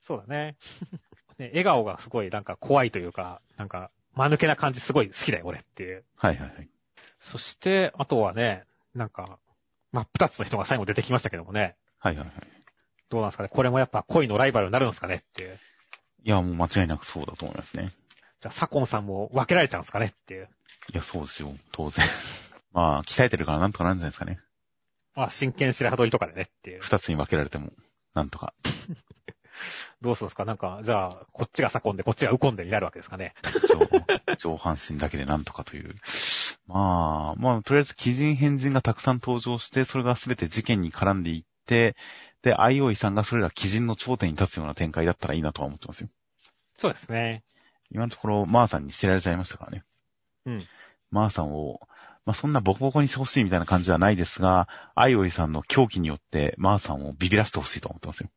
[0.00, 0.56] そうだね。
[1.38, 6.04] ね、笑顔がすごいなんか怖いというか、なんか、間抜けな感じすごい好きだよ、俺っていう。
[6.16, 6.68] はいはいはい。
[7.20, 9.38] そして、あとはね、なんか、
[9.92, 11.76] 真っ二つの人が最後出てきましたけどもね。
[11.98, 12.34] はいはいはい。
[13.08, 13.48] どうなんですかね？
[13.50, 15.58] これもやっぱ恋のライバルになるんですかねっていう。
[16.24, 17.92] いや、もう間違いなくそうだと思いますね。
[18.40, 20.48] じゃあ、サコンさんも分けられちゃうんですかねっていう。
[20.92, 21.54] いや、そうですよ。
[21.72, 22.04] 当然。
[22.72, 24.40] まあ、鍛えてるからなんとかなるんじゃないですかね。
[25.16, 26.80] まあ、真剣白羽取りとかでねっていう。
[26.82, 27.72] 二つに分けられても、
[28.14, 28.54] なんとか。
[30.02, 30.44] どうするんですか？
[30.44, 33.34] なんか、じゃあ、こっちがサコンで、こっちがウコンでになるわけですかね。
[34.36, 35.94] 上上半身だけでなんとかという。
[36.66, 41.96] まあ、まあ、とりあえず、鬼人変人がたくさん登場して、それが全て事件に絡んでいって、
[42.42, 46.08] で、アイオイさんがそれら鬼人の頂点に立つような展開だったらいいなとは思ってますよ。
[46.76, 47.42] そうですね。
[47.90, 49.84] 今のところ、マーさんに捨てられちゃいましたからね。
[50.44, 50.68] うん。
[51.10, 51.80] マーさんを、
[52.26, 58.30] まあ、そんなボコボコにしてほしいみたいな感じはないですが、アイオイさんの狂気によって、マーさんをビビらせてほしいと思ってますよ。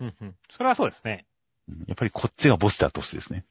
[0.00, 0.34] うんうん。
[0.50, 1.26] それはそうですね。
[1.68, 3.44] うんやっぱりこっちがボスであってほしいですね。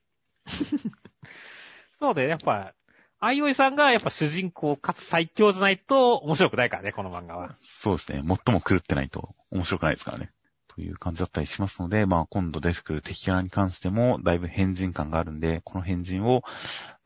[1.99, 2.73] そうで、やっぱ、
[3.19, 7.55] アイオイさんがやっぱ主人公かつ最強じゃないと面白くないからね、この漫画は。
[7.61, 8.23] そうですね。
[8.25, 10.31] 最も狂ってないと面白くないですからね。
[10.67, 16.43] という感じだったりしますので、まあ今度出てくる敵キャラに関してもだいぶ変人感があるんで、この変人を、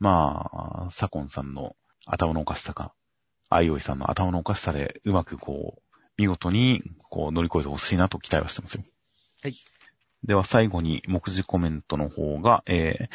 [0.00, 0.50] ま
[0.86, 1.76] あ、サコンさんの
[2.06, 2.94] 頭のおかしさか、
[3.48, 8.84] アイオイさんの頭のおかしさでうまくこう、見事にこう乗り越えてほしいなと期待はしてますよ。
[9.42, 9.56] はい。
[10.22, 13.14] では最後に目次コメントの方が、えー、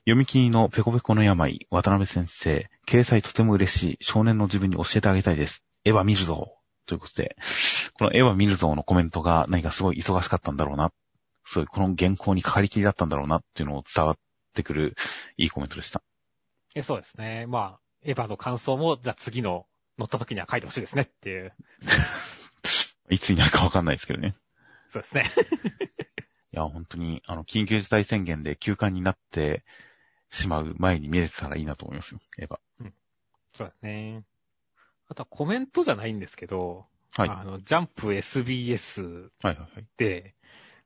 [0.00, 5.62] 読み切りのペコペコの病、渡辺先生、掲載とても嬉しい、少年の自分に教えてあげたいです。
[5.84, 6.56] エヴァ見るぞ
[6.86, 7.36] ということで、
[7.92, 10.92] このエヴァ見るぞのコメントが何かすごい忙しかったんだろうな。
[11.44, 14.18] そういう、この原稿にかかりきりだったんだろうなっていうのを伝わっ
[14.54, 14.96] てくる
[15.36, 16.02] いいコメントでした。
[16.74, 17.46] え、そうですね。
[17.46, 19.66] まあ、エヴァの感想も、じゃあ次の
[19.98, 21.52] 乗った時には書いてほしいですねっていう。
[23.10, 24.34] いつになるかわかんないですけどね。
[24.88, 25.30] そうですね。
[26.52, 29.64] いや、本当に、あの、緊急事態宣言で休館になって
[30.30, 32.58] しまう前に見れてたらいいなと思いますよ、エヴァ。
[33.56, 34.22] そうですね。
[35.08, 37.28] あとはコメントじゃないんですけど、はい。
[37.28, 39.86] はあの、ジャンプ SBS いはいはい。
[39.96, 40.34] で、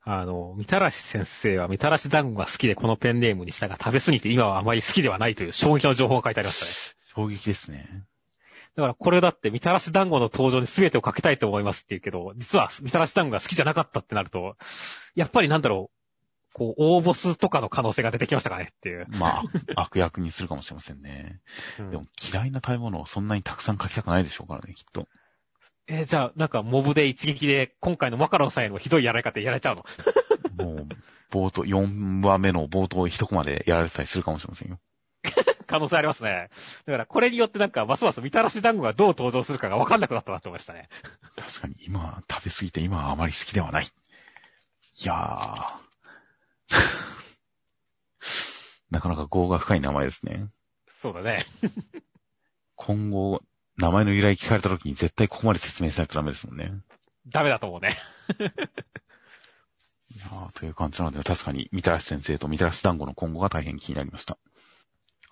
[0.02, 6.99] あの、みたらし先生はみたらし団子が好きでこのペンネームにしたが食べ過ぎて今はあまり好きではないという衝撃の情報が書いてありましたね。
[7.14, 8.04] 衝撃ですね。
[8.76, 14.56] だからこれだってみたらし団子の登場に全てをかけたいと思いますって言うけど、実はみたらし団子が好きじゃなかったってなると、
[15.14, 16.00] やっぱりなんだろう、
[16.52, 19.06] こう、応募数とかの可能性が出てきましたかねっていう。
[19.08, 19.42] ま
[19.76, 21.40] あ、悪役にするかもしれませんね。
[21.78, 25.06] うんでも嫌いな食べ物をそんなにたくさん書きたくないでしょうからね、きっと。
[25.88, 29.84] えーじゃあ、なんかモブで一撃で今回のマカロンさんへのひどいやられ方やられちゃうの？
[30.64, 30.88] もう、
[31.32, 34.78] 冒頭、4話目の冒頭一コマでやられてたりするかもしれませんよ。
[35.70, 36.50] 可能性ありますね。
[36.84, 40.88] だからこれによってなんかますますみたらし団子がどう登場するかがわかんなくなったなと思いましたね。
[41.36, 43.84] 確かに今食べ過ぎて今はあまり好きではない。
[43.84, 43.88] い
[45.04, 45.78] やー。
[48.90, 50.48] なかなか業が深い名前ですね。
[50.88, 51.46] そうだね。
[52.74, 53.40] 今後、
[53.76, 56.72] 名前の由来聞かれた時に絶対ここまで説明しないとダメですもんね。
[57.28, 57.96] ダメだと思うね。
[60.10, 64.38] いやーという感じなので、確かに、みたらし先生とみたらし団子の今後が大変気になりました。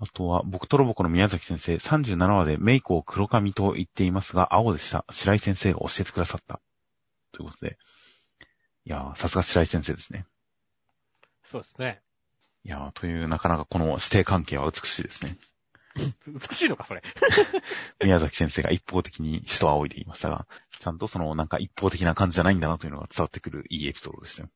[0.01, 5.05] あとは、僕とロボコの宮崎先生、37話でメイクを黒髪と言っていますが、青でした。
[5.11, 6.61] 白井先生が教えてくださった。
[7.33, 7.79] ということで。
[8.85, 10.25] いやーさすが白井先生ですね。
[11.43, 12.01] そうですね。
[12.65, 15.37] いやーという、なかなかこの指定関係は美しいですね。
[16.29, 17.03] 美しいのか、それ。
[18.05, 20.47] 宮崎先生が一方的に人を仰いでいましたが、
[20.79, 24.51] ちゃんとそのなんか一方的な感じじゃないんだなというのが伝わってくるいいエピソードでしたよ。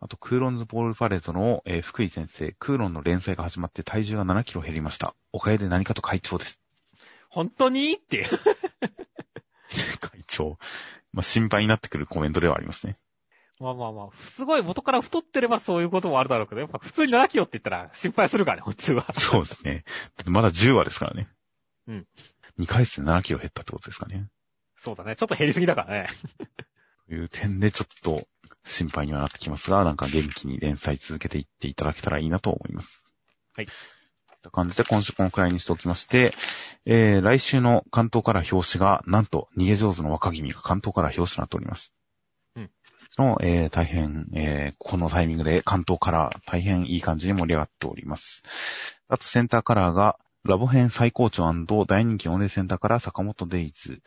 [0.00, 5.14] あと、クーロンズボールパレードの、えー福井先生、クーロンの連載が始まって体重が7キロ減りました。
[5.32, 6.60] おかげで何かと快調です。
[7.28, 7.94] 本当に？
[7.94, 8.26] って。
[10.00, 10.58] 会長。
[11.12, 12.98] まあ、心配になってくるコメントではありますね。
[13.60, 19.06] まあまあまあ、すごい元から太ってればそういうこともあるだろうけど、やっぱ普通に7キロって言ったら心配するからね、普通は。
[19.12, 19.84] そうですね。
[20.16, 21.28] だってまだ10話ですからね。
[21.86, 22.06] うん。
[22.58, 24.26] 2ヶ月で7キロ減ったってことですかね。
[24.76, 25.14] そうだね。
[25.14, 26.08] ちょっと減りすぎだからね。
[27.06, 28.26] という点でちょっと
[28.64, 33.04] 心配にはなってきますが、なんか元気に連載続けていっていただけたらいいなと思います。
[33.54, 33.66] はい。
[33.66, 33.74] といっ
[34.42, 36.34] た感じで今週このくらいにしておきまして、
[36.86, 41.92] えー、来週の関東から表紙が、なんと逃げ上手の若君が関東から表紙となっております。
[42.56, 42.70] うん。
[43.10, 48.42] その、えー、大変、えー、このタイミングで関東から大変いい感じに盛り上がっております。
[49.08, 51.52] あとセンターカラーが、ラボ編最高潮
[51.86, 54.02] 大人気オンレセンターから坂本デイズ。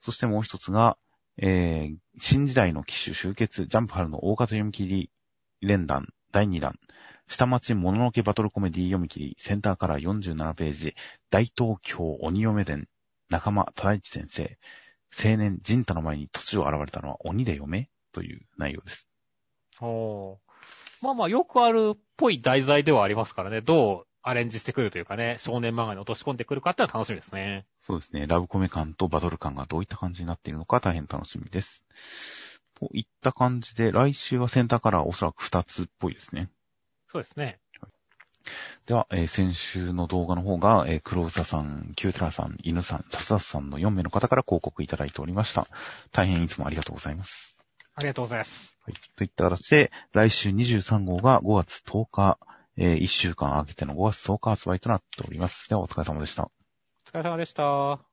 [0.00, 0.96] そしてもう一つが、
[1.44, 5.10] えー、新時代の機種集結、ジャンプ春の大方読み切り
[5.60, 6.78] 連弾第2弾、
[7.26, 10.94] 下町もののけバトルコメディ読み切り、センターから47ページ、
[11.30, 12.86] 大東京鬼嫁伝、
[13.28, 14.56] 仲間忠一先生、
[15.12, 19.08] 青年ジンタの前に突如現れたのは鬼で嫁という内容です。
[19.80, 20.36] おー。
[21.02, 23.62] まあまあ、よくあるっぽい題材ではありますからね。
[23.62, 27.66] どうアレンジしてくるというかね、少年漫画に落とし込んでくるかってのは楽しみですね。
[27.78, 28.26] そうですね。
[28.26, 31.84] ラブコメ感とバトル感がどういった感じになっているのか大変楽しみです。
[32.74, 36.50] といった感じで、来週はセンターカラーおそらく2つっぽいですね。
[37.10, 37.58] そうですね。
[38.86, 45.68] では、えー先週の動画の方が、えー、黒ウサさん、キューテラさん、犬さん、タスダスさんの4名の方から広告いただいておりました。
[46.10, 47.56] 大変いつもありがとうございます。
[47.94, 48.76] ありがとうございます。
[48.84, 48.94] はい。
[49.16, 52.38] といった形で、来週23号が5月10日、
[52.76, 55.68] え1週間空けての5月10日発売となっております。
[55.68, 56.44] では、お疲れ様でした。
[56.44, 56.50] お
[57.10, 58.11] 疲れ様でした。